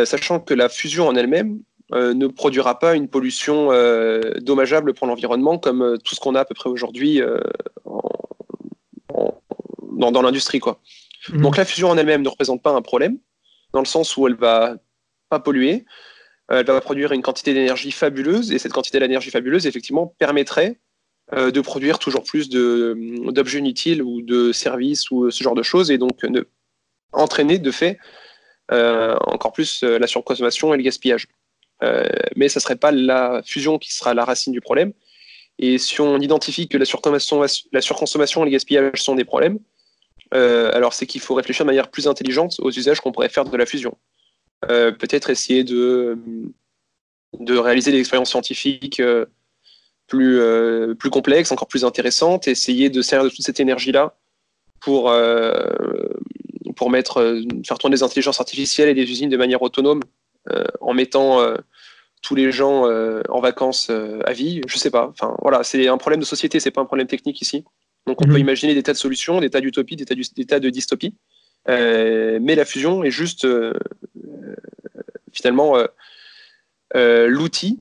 [0.05, 1.59] Sachant que la fusion en elle-même
[1.93, 6.35] euh, ne produira pas une pollution euh, dommageable pour l'environnement comme euh, tout ce qu'on
[6.35, 7.21] a à peu près aujourd'hui
[7.85, 7.99] en-
[9.13, 9.41] en-
[9.91, 10.59] dans, dans l'industrie.
[10.59, 10.79] quoi.
[11.29, 11.41] Mhm.
[11.41, 13.17] Donc la fusion en elle-même ne représente pas un problème,
[13.73, 14.75] dans le sens où elle va
[15.29, 15.85] pas polluer.
[16.49, 20.79] Elle va produire une quantité d'énergie fabuleuse et cette quantité d'énergie fabuleuse, effectivement, permettrait
[21.31, 25.97] de produire toujours plus d'objets inutiles ou de services ou ce genre de choses et
[25.97, 26.41] donc ne,
[27.13, 27.99] entraîner de fait
[28.73, 31.27] euh, encore plus la surconsommation et le gaspillage.
[31.83, 34.93] Euh, mais ça ne serait pas la fusion qui sera la racine du problème.
[35.59, 39.59] Et si on identifie que la surconsommation, la surconsommation et le gaspillage sont des problèmes,
[40.33, 43.45] euh, alors c'est qu'il faut réfléchir de manière plus intelligente aux usages qu'on pourrait faire
[43.45, 43.97] de la fusion.
[44.69, 46.17] Euh, Peut-être essayer de,
[47.39, 49.01] réaliser des expériences scientifiques
[50.07, 54.15] plus, complexes, encore plus intéressantes, essayer de servir de toute cette énergie-là
[54.79, 55.13] pour,
[56.75, 60.01] pour mettre, faire tourner des intelligences artificielles et des usines de manière autonome
[60.79, 61.55] en mettant euh,
[62.21, 64.61] tous les gens euh, en vacances euh, à vie.
[64.67, 65.07] Je sais pas.
[65.07, 67.63] Enfin, voilà, c'est un problème de société, c'est pas un problème technique ici.
[68.07, 68.33] Donc on Mhm.
[68.33, 71.15] peut imaginer des tas de solutions, des tas d'utopies, des des tas de dystopies.
[71.69, 73.73] Euh, mais la fusion est juste euh,
[74.25, 74.55] euh,
[75.31, 75.85] finalement euh,
[76.95, 77.79] euh, l'outil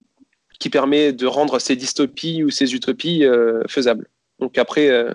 [0.58, 4.08] qui permet de rendre ces dystopies ou ces utopies euh, faisables.
[4.38, 5.14] Donc après, euh,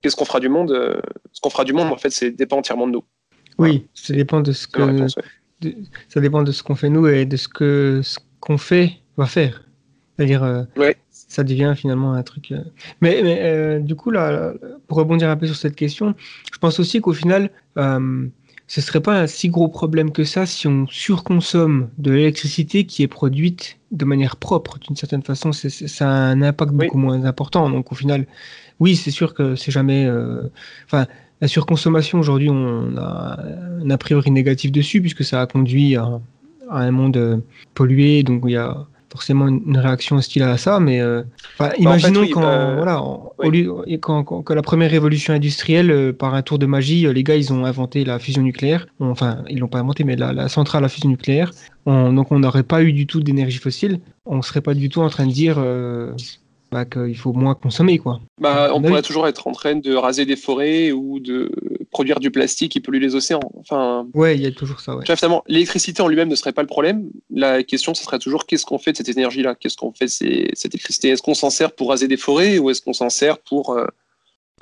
[0.00, 0.72] qu'est-ce qu'on fera du monde?
[0.72, 1.00] Euh,
[1.32, 3.04] Ce qu'on fera du monde, en fait, c'est dépend entièrement de nous.
[3.58, 5.22] Oui, ça dépend de ce que réponse, ouais.
[5.60, 5.74] De-
[6.08, 9.26] ça dépend de ce qu'on fait nous et de ce que ce qu'on fait va
[9.26, 9.64] faire.
[10.16, 10.96] C'est-à-dire, euh, Ouais.
[11.10, 12.52] ça devient finalement un truc.
[12.52, 12.58] euh,
[13.00, 14.52] Mais, mais, euh, du coup, là,
[14.86, 16.14] pour rebondir un peu sur cette question,
[16.52, 17.50] je pense aussi qu'au final,
[18.66, 23.02] ce serait pas un si gros problème que ça si on surconsomme de l'électricité qui
[23.02, 24.78] est produite de manière propre.
[24.78, 26.86] D'une certaine façon, c'est, ça a un impact Oui.
[26.86, 27.68] beaucoup moins important.
[27.68, 28.26] Donc, au final,
[28.78, 30.08] oui, c'est sûr que c'est jamais.
[30.86, 31.06] Enfin,
[31.40, 33.38] la surconsommation aujourd'hui, on a
[33.82, 36.20] un a priori négatif dessus puisque ça a conduit à,
[36.68, 37.36] à un monde euh,
[37.74, 40.78] pollué, donc il y a forcément une, réaction hostile à ça.
[40.78, 41.22] Mais euh,
[41.58, 42.40] enfin, imaginons oui, quand,
[42.76, 43.46] voilà, en- oui.
[43.46, 46.66] au lieu- et quand, quand- que la première révolution industrielle, euh, par un tour de
[46.66, 48.86] magie, euh, les gars, ils ont inventé la fusion nucléaire.
[49.00, 51.50] Enfin, ils l'ont pas inventé, mais la, la centrale à fusion nucléaire.
[51.86, 53.98] On- donc on n'aurait pas eu du tout d'énergie fossile.
[54.26, 55.56] On serait pas du tout en train de dire
[56.70, 58.20] bah, qu'il faut moins consommer, quoi.
[58.40, 61.50] Bah, on pourrait toujours être en train de raser des forêts ou de
[61.90, 63.40] produire du plastique qui pollue les océans.
[63.58, 65.02] Enfin, Ouais, il y a toujours ça, ouais.
[65.02, 67.10] tu vois, finalement, l'électricité en lui-même ne serait pas le problème.
[67.30, 69.56] La question, ce serait toujours qu'est-ce qu'on fait de cette énergie-là?
[69.56, 70.10] Qu'est-ce qu'on fait de
[70.54, 71.08] cette électricité?
[71.08, 73.86] Est-ce qu'on s'en sert pour raser des forêts ou est-ce qu'on s'en sert pour euh,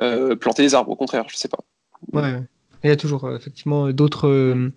[0.00, 0.90] euh, planter des arbres?
[0.90, 1.58] Au contraire, je sais pas.
[2.12, 2.40] Ouais.
[2.84, 4.72] Il y a toujours euh, effectivement d'autres euh,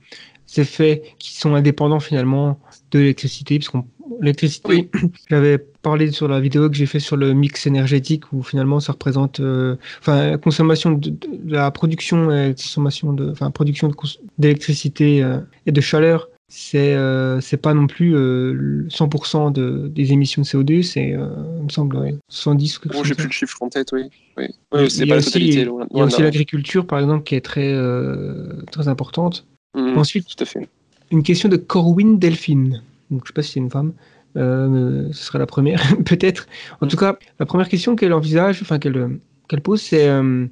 [0.57, 2.59] effets qui sont indépendants finalement
[2.91, 3.85] de l'électricité, puisqu'on
[4.19, 4.89] l'électricité, Oui.
[5.29, 8.91] j'avais parlé sur la vidéo que j'ai fait sur le mix énergétique où finalement ça
[8.93, 13.89] représente, euh, enfin la consommation de, de la production, et consommation de, enfin production
[14.37, 16.27] d'électricité euh, et de chaleur.
[16.53, 21.13] C'est euh, c'est pas non plus euh, le 100% de, des émissions de CO2, c'est
[21.13, 21.27] euh,
[21.59, 24.03] il me semble ouais, 70 ou quelque Bon, j'ai plus le chiffre en tête, oui.
[24.37, 24.47] oui.
[24.89, 25.63] C'est pas la aussi- totalité.
[25.63, 29.45] loin- Il y a aussi l'agriculture par exemple qui est très euh, très importante.
[29.77, 30.67] Mhm, Ensuite, tout à fait.
[31.11, 32.81] Une question de Corwin Delphine.
[33.09, 33.93] Donc, je sais pas si c'est une femme.
[34.37, 36.47] Euh, ce serait la première, peut-être.
[36.79, 40.45] En tout cas, la première question qu'elle envisage, enfin qu'elle pose, c'est euh,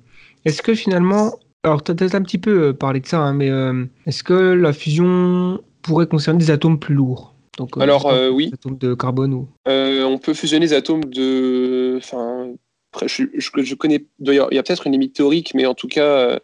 [0.45, 3.33] est-ce que finalement, alors tu as peut-être un petit peu euh, parlé de ça, hein,
[3.33, 7.33] mais euh, est-ce que la fusion pourrait concerner des atomes plus lourds?
[7.57, 8.47] Donc, Alors, oui.
[8.47, 9.47] des atomes de carbone ou.
[9.65, 11.95] On peut fusionner les atomes de.
[11.97, 12.49] Enfin,
[12.91, 14.05] après, je, je, je connais.
[14.19, 16.39] Il y a, il y a peut-être une limite théorique, mais en tout cas,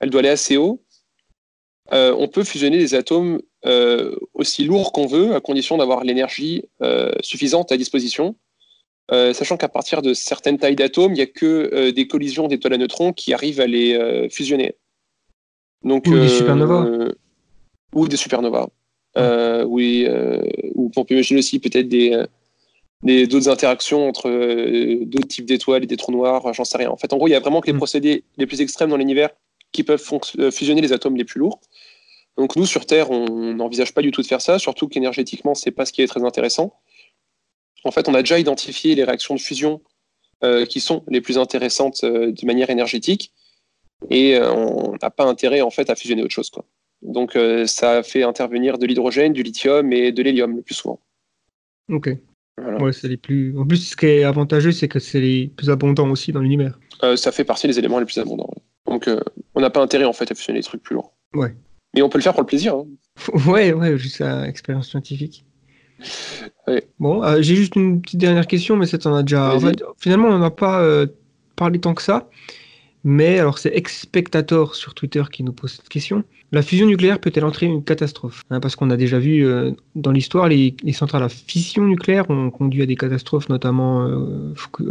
[0.00, 0.82] elle doit aller assez haut.
[1.90, 7.12] On peut fusionner des atomes euh, aussi lourds qu'on veut, à condition d'avoir l'énergie euh,
[7.20, 8.36] suffisante à disposition.
[9.10, 12.74] Euh, sachant qu'à partir de certaines tailles d'atomes, il n'y a que des collisions d'étoiles
[12.74, 14.74] à neutrons qui arrivent à les fusionner.
[15.82, 16.86] Donc, Ou des supernovas.
[17.94, 18.68] ou des supernovas.
[19.64, 20.06] Oui,
[20.74, 22.22] ou on peut imaginer aussi peut-être des,
[23.02, 24.28] des- d'autres interactions entre
[25.04, 26.90] d'autres types d'étoiles et des trous noirs, j'en sais rien.
[26.90, 27.78] En fait, en gros, il y a vraiment que les Mm.
[27.78, 29.30] procédés les plus extrêmes dans l'univers
[29.72, 30.02] qui peuvent
[30.52, 31.60] fusionner les atomes les plus lourds.
[32.38, 35.72] Donc nous, sur Terre, on n'envisage pas du tout de faire ça, surtout qu'énergétiquement, c'est
[35.72, 36.78] pas ce qui est très intéressant.
[37.84, 39.82] En fait, on a déjà identifié les réactions de fusion
[40.44, 43.32] euh, qui sont les plus intéressantes euh, de manière énergétique,
[44.08, 46.48] et euh, on n'a pas intérêt en fait à fusionner autre chose.
[46.48, 46.64] Quoi.
[47.02, 47.36] Donc
[47.66, 51.00] ça fait intervenir de l'hydrogène, du lithium et de l'hélium le plus souvent.
[51.90, 52.10] Ok.
[52.56, 52.82] Voilà.
[52.82, 53.56] Ouais, c'est les plus.
[53.56, 56.78] En plus, ce qui est avantageux, c'est que c'est les plus abondants aussi dans l'univers.
[57.16, 58.50] Ça fait partie des éléments les plus abondants.
[58.50, 58.62] ouais.
[58.86, 59.08] Donc
[59.54, 61.12] on n'a pas intérêt en fait à fusionner les trucs plus lourds.
[61.34, 61.54] Ouais.
[61.94, 62.74] Mais on peut le faire pour le plaisir.
[62.74, 62.86] hein.
[63.46, 65.44] Ouais, ouais, juste à expérience scientifique.
[66.68, 66.86] Ouais.
[67.00, 69.54] Bon, euh, j'ai juste une petite dernière question, mais ça t'en a déjà.
[69.54, 69.72] en Vas-y.
[69.78, 71.06] fait, finalement, on n'a pas euh,
[71.56, 72.28] parlé tant que ça.
[73.04, 76.24] Mais alors, c'est Expectator sur Twitter qui nous pose cette question.
[76.52, 78.42] La fusion nucléaire peut-elle entraîner une catastrophe?
[78.50, 82.28] Hein, Parce qu'on a déjà vu euh, dans l'histoire, les, les centrales à fission nucléaire
[82.30, 84.08] ont conduit à des catastrophes, notamment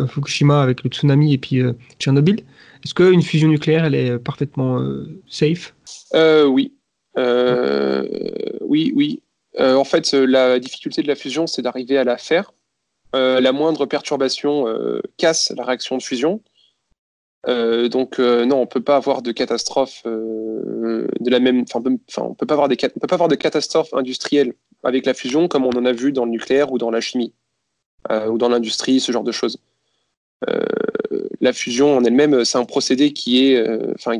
[0.07, 1.61] Fukushima avec le tsunami et puis
[1.99, 2.43] Tchernobyl.
[2.83, 4.81] Est-ce qu'une fusion nucléaire, elle est parfaitement
[5.27, 5.75] safe?
[6.13, 6.73] Oui.
[7.18, 8.07] Euh,
[8.61, 9.22] oui, oui.
[9.59, 12.53] Euh, en fait, euh, la difficulté de la fusion, c'est d'arriver à la faire.
[13.13, 14.65] La moindre perturbation
[15.18, 16.39] casse la réaction de fusion.
[17.47, 21.65] Donc non, on peut pas avoir de catastrophe euh, de la même.
[21.68, 21.82] Enfin,
[22.22, 24.53] on peut pas avoir des on peut pas avoir de catastrophe industrielle
[24.84, 27.34] avec la fusion comme on en a vu dans le nucléaire ou dans la chimie
[28.11, 29.57] ou dans l'industrie, ce genre de choses.
[30.49, 30.63] Euh,
[31.41, 34.17] la fusion en elle-même, c'est un procédé qui est, euh, enfin,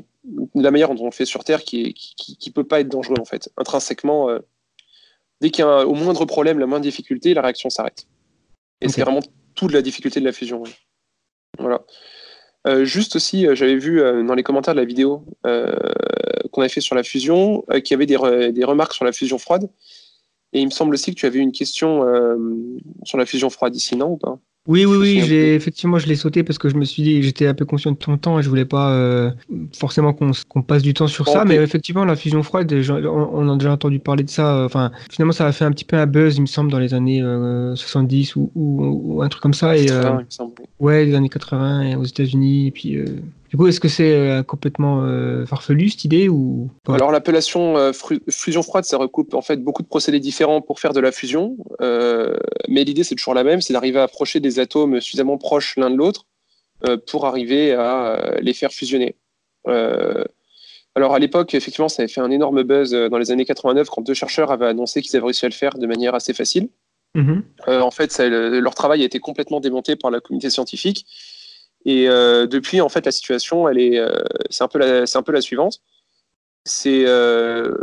[0.55, 2.80] la manière dont on le fait sur Terre, qui, est, qui, qui- qui peut pas
[2.80, 3.49] être dangereux en fait.
[3.57, 4.39] Intrinsèquement, euh,
[5.41, 8.07] dès qu'il y a un- au moindre problème, la moindre difficulté, la réaction s'arrête.
[8.82, 9.20] Et c'est vraiment
[9.55, 10.63] toute la difficulté de la fusion.
[11.59, 11.84] Voilà.
[12.68, 15.76] Euh, juste aussi, euh, j'avais vu euh, dans les commentaires de la vidéo euh,
[16.51, 19.05] qu'on avait fait sur la fusion, euh, qu'il y avait des, re- des remarques sur
[19.05, 19.70] la fusion froide.
[20.53, 22.38] Et il me semble aussi que tu avais une question euh,
[23.03, 24.39] sur la fusion froide ici, non ou pas?
[24.68, 27.47] Oui, oui, oui, j'ai effectivement je l'ai sauté parce que je me suis dit, j'étais
[27.47, 29.32] un peu conscient de ton temps et je voulais pas euh,
[29.74, 33.30] forcément qu'on qu'on passe du temps sur Bon, ça, mais effectivement la fusion froide, on,
[33.34, 34.57] on a déjà entendu parler de ça.
[34.57, 36.80] euh, Enfin, finalement ça a fait un petit peu un buzz, il me semble, dans
[36.80, 40.26] les années euh, 70 ou, ou, ou un truc comme ça et euh, Ah, il
[40.26, 40.53] me semble.
[40.80, 42.68] ouais, les années 80 et aux États-Unis.
[42.68, 43.05] Et puis, euh,
[43.50, 47.91] du coup, est-ce que c'est euh, complètement euh, farfelu cette idée ou Alors l'appellation euh,
[48.30, 51.56] fusion froide, ça recoupe en fait beaucoup de procédés différents pour faire de la fusion,
[51.82, 52.36] euh,
[52.68, 55.89] mais l'idée c'est toujours la même, c'est d'arriver à approcher des atomes suffisamment proches l'un
[55.89, 56.26] de l'autre
[57.08, 59.16] pour arriver à les faire fusionner.
[60.95, 64.02] Alors à l'époque, effectivement, ça avait fait un énorme buzz dans les années 89 quand
[64.02, 66.70] deux chercheurs avaient annoncé qu'ils avaient réussi à le faire de manière assez facile.
[67.14, 67.43] Mhm.
[67.68, 71.06] Euh, en fait, ça- le- leur travail a été complètement démonté par la communauté scientifique.
[71.86, 74.09] Et euh, depuis, en fait, la situation, elle est, euh,
[74.49, 75.80] c'est un peu la, c'est un peu la suivante.
[76.65, 77.73] C'est euh,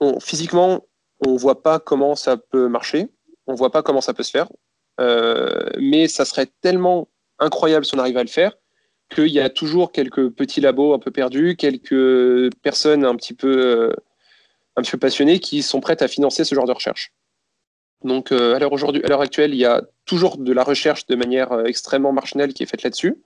[0.00, 0.86] on- physiquement,
[1.24, 3.08] on voit pas comment ça peut marcher,
[3.46, 4.48] on voit pas comment ça peut se faire,
[5.78, 8.52] mais ça serait tellement incroyable si on arrivait à le faire
[9.14, 13.94] qu'il y a toujours quelques petits labos un peu perdus, quelques personnes un petit peu,
[14.76, 17.12] un peu passionnées qui sont prêtes à financer ce genre de recherche.
[18.02, 21.16] Donc, à l'heure aujourd'hui, à l'heure actuelle, il y a toujours de la recherche de
[21.16, 23.16] manière euh, extrêmement marginale qui est faite là-dessus,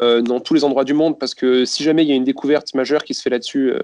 [0.00, 2.24] euh, dans tous les endroits du monde, parce que si jamais il y a une
[2.24, 3.78] découverte majeure qui se fait là-dessus, euh,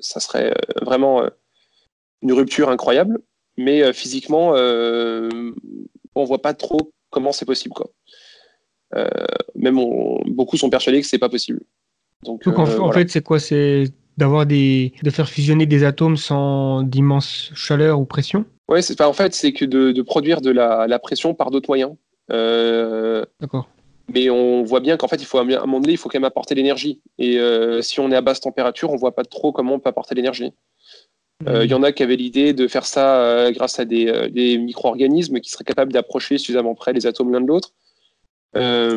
[0.00, 1.22] ça serait vraiment
[2.22, 3.18] une rupture incroyable.
[3.56, 7.90] Mais physiquement, on voit pas trop comment c'est possible, quoi.
[9.56, 11.60] Même on- beaucoup sont persuadés que c'est pas possible.
[12.22, 13.40] Donc, Donc en, en fait, c'est quoi?
[13.40, 19.00] C'est d'avoir des, de faire fusionner des atomes sans d'immense chaleur ou pression Ouais, c'est,
[19.00, 21.94] en fait, c'est que de, de produire de la, la pression par d'autres moyens.
[22.30, 23.66] Euh, D'accord.
[24.12, 26.18] mais on voit bien qu'en fait, il faut à un moment donné, il faut quand
[26.18, 27.00] même apporter l'énergie.
[27.18, 29.88] Et euh, si on est à basse température, on voit pas trop comment on peut
[29.88, 30.52] apporter l'énergie.
[31.46, 34.58] Euh, Il y en a qui avaient l'idée de faire ça grâce à des, des
[34.58, 37.70] micro-organismes qui seraient capables d'approcher suffisamment près les atomes l'un de l'autre.
[38.56, 38.96] Euh,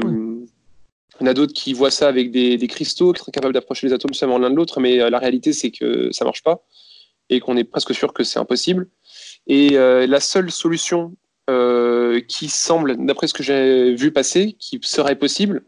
[1.19, 3.53] Il y en a d'autres qui voient ça avec des, des cristaux qui seraient capables
[3.53, 6.65] d'approcher les atomes seulement l'un de l'autre, mais la réalité, c'est que ça marche pas
[7.29, 8.89] et qu'on est presque sûr que c'est impossible.
[9.47, 11.15] Et euh, la seule solution
[11.49, 15.63] euh, qui semble, d'après ce que j'ai vu passer, qui serait possible,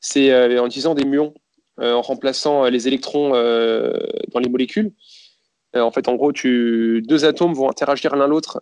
[0.00, 1.34] c'est euh, en utilisant des muons,
[1.80, 4.92] en remplaçant les électrons dans les molécules.
[5.76, 8.60] En fait, en gros, deux atomes vont interagir l'un l'autre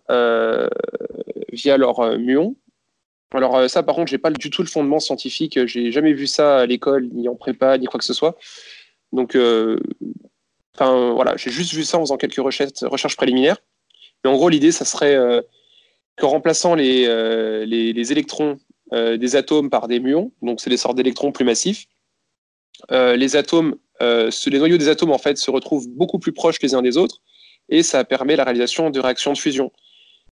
[1.51, 2.55] via leurs muons.
[3.33, 5.65] Alors ça, par contre, j'ai pas du tout le fondement scientifique.
[5.65, 8.37] J'ai jamais vu ça à l'école, ni en prépa, ni quoi que ce soit.
[9.11, 9.35] Donc,
[10.81, 13.57] euh, voilà, j'ai juste vu ça en faisant quelques recherches préliminaires.
[14.23, 15.41] Mais en gros, l'idée, ça serait euh,
[16.17, 18.59] qu'en remplaçant les, euh, électrons
[18.93, 21.85] euh, des atomes par des muons, donc c'est des sortes d'électrons plus massifs,
[22.91, 26.97] euh, les noyaux des atomes en fait se retrouvent beaucoup plus proches les uns des
[26.97, 27.21] autres,
[27.69, 29.71] et ça permet la réalisation de réactions de fusion.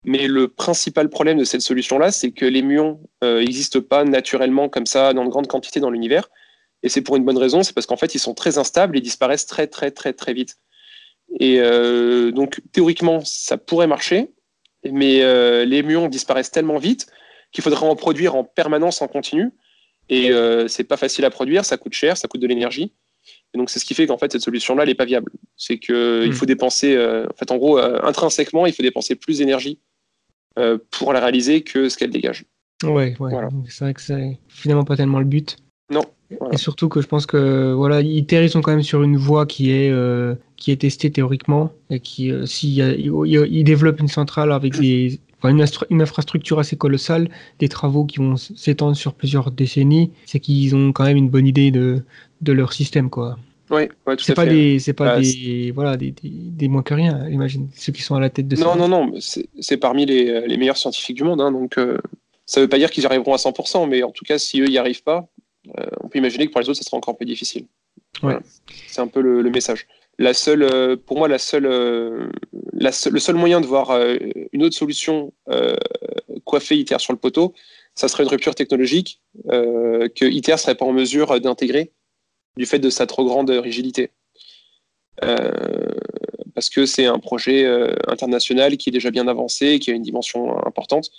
[0.05, 4.85] Mais le principal problème de cette solution-là, c'est que les muons n'existent pas naturellement comme
[4.85, 6.28] ça dans de grandes quantités dans l'univers.
[6.82, 9.01] Et c'est pour une bonne raison, c'est parce qu'en fait, ils sont très instables et
[9.01, 10.59] disparaissent très, très, très, très vite.
[11.40, 14.31] Et euh, donc, théoriquement, ça pourrait marcher,
[14.90, 17.06] mais euh, les muons disparaissent tellement vite
[17.52, 19.51] qu'il faudrait en produire en permanence, en continu.
[20.09, 22.93] Et euh, c'est pas facile à produire, ça coûte cher, ça coûte de l'énergie.
[23.55, 25.32] Et donc, c'est ce qui fait qu'en fait, cette solution-là, elle n'est pas viable.
[25.56, 25.94] C'est qu'il
[26.28, 26.32] Mm.
[26.32, 29.81] faut dépenser, euh, en fait, en gros, intrinsèquement, il faut dépenser plus d'énergie
[30.90, 32.44] pour la réaliser que ce qu'elle dégage.
[32.85, 33.31] Ouais, ouais.
[33.31, 33.48] Voilà.
[33.69, 35.56] C'est vrai que c'est finalement pas tellement le but.
[35.90, 36.05] Non,
[36.38, 36.55] voilà.
[36.55, 39.46] Et surtout que je pense que voilà, ITER ils sont quand même sur une voie
[39.46, 43.46] qui est euh, qui est testée théoriquement et qui euh, s'il y a- il, il-
[43.51, 47.28] il développe une centrale avec des enfin, une, une infrastructure assez colossale,
[47.59, 51.46] des travaux qui vont s'étendre sur plusieurs décennies, c'est qu'ils ont quand même une bonne
[51.46, 52.05] idée de
[52.40, 53.38] de leur système quoi.
[53.70, 54.51] Oui, ouais, tout C'est à pas fait.
[54.51, 58.02] des c'est pas Bah, des voilà des, des, des moins que rien, imagine ceux qui
[58.02, 58.64] sont à la tête de ça.
[58.64, 61.40] Non, non, non, c'est c'est parmi les, les meilleurs scientifiques du monde.
[61.40, 61.98] hein, donc, euh,
[62.46, 64.60] ça ne veut pas dire qu'ils y arriveront à 100%, mais en tout cas, si
[64.60, 65.28] eux n'y arrivent pas,
[66.03, 67.66] on peut imaginer que pour les autres, ça sera encore plus difficile.
[68.23, 68.41] Voilà.
[68.86, 69.86] C'est un peu le, le message.
[70.19, 72.28] La seule, euh, pour moi, la seule, euh,
[72.73, 74.16] la seule- le seul moyen de voir euh,
[74.53, 75.74] une autre solution euh,
[76.45, 77.53] coiffer ITER sur le poteau,
[77.97, 79.20] ça serait une rupture technologique
[79.51, 81.91] euh, que ITER serait pas en mesure d'intégrer
[82.57, 84.11] du fait de sa trop grande rigidité.
[85.24, 85.51] Euh,
[86.55, 90.03] parce que c'est un projet euh, international qui est déjà bien avancé, qui a une
[90.03, 91.11] dimension importante.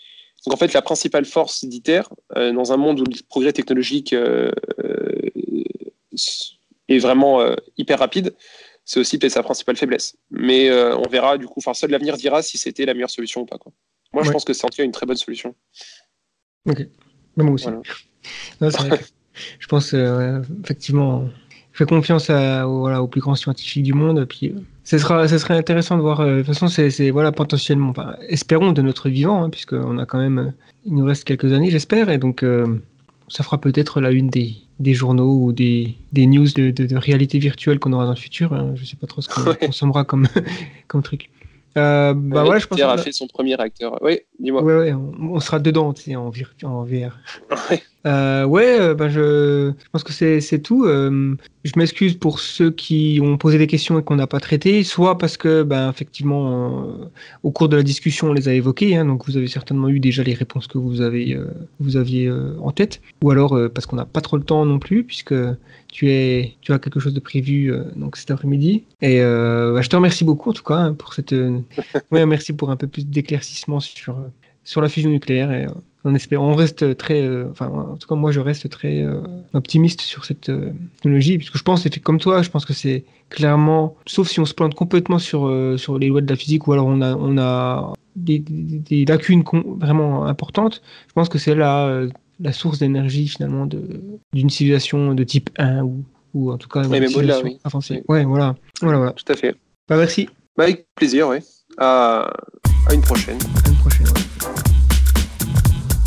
[0.46, 2.04] Donc en fait, la principale force d'ITER,
[2.36, 4.52] euh, dans un monde où le progrès technologique euh,
[4.84, 5.22] euh,
[6.88, 8.36] est vraiment euh, hyper rapide,
[8.84, 10.16] c'est aussi peut-être sa principale faiblesse.
[10.30, 13.46] Mais on verra, du coup, enfin, seul l'avenir dira si c'était la meilleure solution ou
[13.46, 13.58] pas.
[13.58, 13.72] Quoi.
[14.14, 15.56] Moi, je pense que c'est en tout cas une très bonne solution.
[16.70, 16.88] Ok.
[17.38, 17.66] Moi aussi.
[17.66, 17.82] Voilà.
[18.62, 19.04] Non, c'est vrai que
[19.60, 19.94] je pense
[20.64, 21.28] effectivement,
[21.74, 24.26] je fais confiance à, au- voilà, aux plus grands scientifiques du monde.
[24.26, 24.56] Puis,
[24.86, 26.22] ce sera, ce serait intéressant de voir.
[26.22, 27.92] euh, de toute façon, c'est, voilà, potentiellement,
[28.30, 30.50] espérons de notre vivant, hein, puisqu'on a quand même, euh,
[30.86, 32.66] il nous reste quelques années, j'espère, et donc euh,
[33.28, 36.96] ça fera peut-être la une des, des journaux ou des, des news de, de, de
[36.96, 38.54] réalité virtuelle qu'on aura dans le futur.
[38.54, 38.72] hein.
[38.76, 39.58] Je sais pas trop ce qu'on Ouais.
[39.58, 40.28] consommera comme,
[40.88, 41.30] comme truc.
[41.78, 42.80] Euh, bah voilà, je pense.
[42.80, 43.98] Que- a fait son premier réacteur.
[44.02, 44.64] Oui, dis-moi.
[44.64, 47.18] Ouais, ouais, on, on sera dedans, tu sais, en VR.
[47.70, 47.84] Ouais.
[48.06, 50.86] Euh, ouais, ben je, pense que c'est tout.
[50.86, 54.84] Euh, je m'excuse pour ceux qui ont posé des questions et qu'on n'a pas traitées,
[54.84, 56.88] soit parce que, ben, effectivement,
[57.42, 60.00] au cours de la discussion, on les a évoquées, hein, donc vous avez certainement eu
[60.00, 61.38] déjà les réponses que vous avez,
[61.80, 65.04] vous aviez en tête, ou alors parce qu'on n'a pas trop le temps non plus,
[65.04, 65.34] puisque
[65.92, 68.84] tu es, tu as quelque chose de prévu donc cet après-midi.
[69.02, 71.34] Et bah, je te remercie beaucoup en tout cas hein, pour cette,
[72.12, 74.16] ouais, merci pour un peu plus d'éclaircissement sur
[74.66, 75.70] sur la fusion nucléaire et euh,
[76.04, 79.22] on espère, on reste très, euh, enfin en tout cas moi je reste très euh,
[79.54, 83.96] optimiste sur cette euh, technologie puisque je pense, comme toi, je pense que c'est clairement,
[84.06, 86.86] sauf si on se plante complètement sur sur les lois de la physique ou alors
[86.88, 89.44] on a on a des, des- des lacunes
[89.80, 92.10] vraiment importantes, je pense que c'est la euh,
[92.42, 96.04] la source d'énergie finalement d'une civilisation de type 1 ou
[96.36, 97.58] ou en tout cas Oui, une civilisation oui.
[97.64, 98.04] avancée.
[98.10, 99.14] Ouais, voilà, voilà, voilà.
[99.14, 99.56] Tout à fait.
[99.88, 100.28] Bah, merci.
[100.58, 101.38] Bah, avec plaisir, oui.
[101.78, 102.30] À,
[102.88, 103.38] à une prochaine.
[103.66, 104.08] À une prochaine.
[104.08, 104.35] ouais.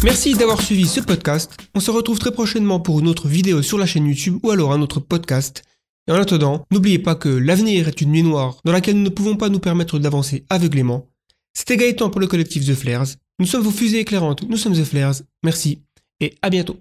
[0.04, 1.56] Merci d'avoir suivi ce podcast.
[1.74, 4.72] On se retrouve très prochainement pour une autre vidéo sur la chaîne YouTube ou alors
[4.72, 5.64] un autre podcast.
[6.06, 9.08] Et en attendant, n'oubliez pas que l'avenir est une nuit noire dans laquelle nous ne
[9.08, 11.08] pouvons pas nous permettre d'avancer aveuglément.
[11.52, 13.08] C'était Gaëtan pour le collectif The Flares.
[13.40, 15.22] Nous sommes vos fusées éclairantes, nous sommes The Flares.
[15.42, 15.80] Merci
[16.20, 16.76] et à bientôt.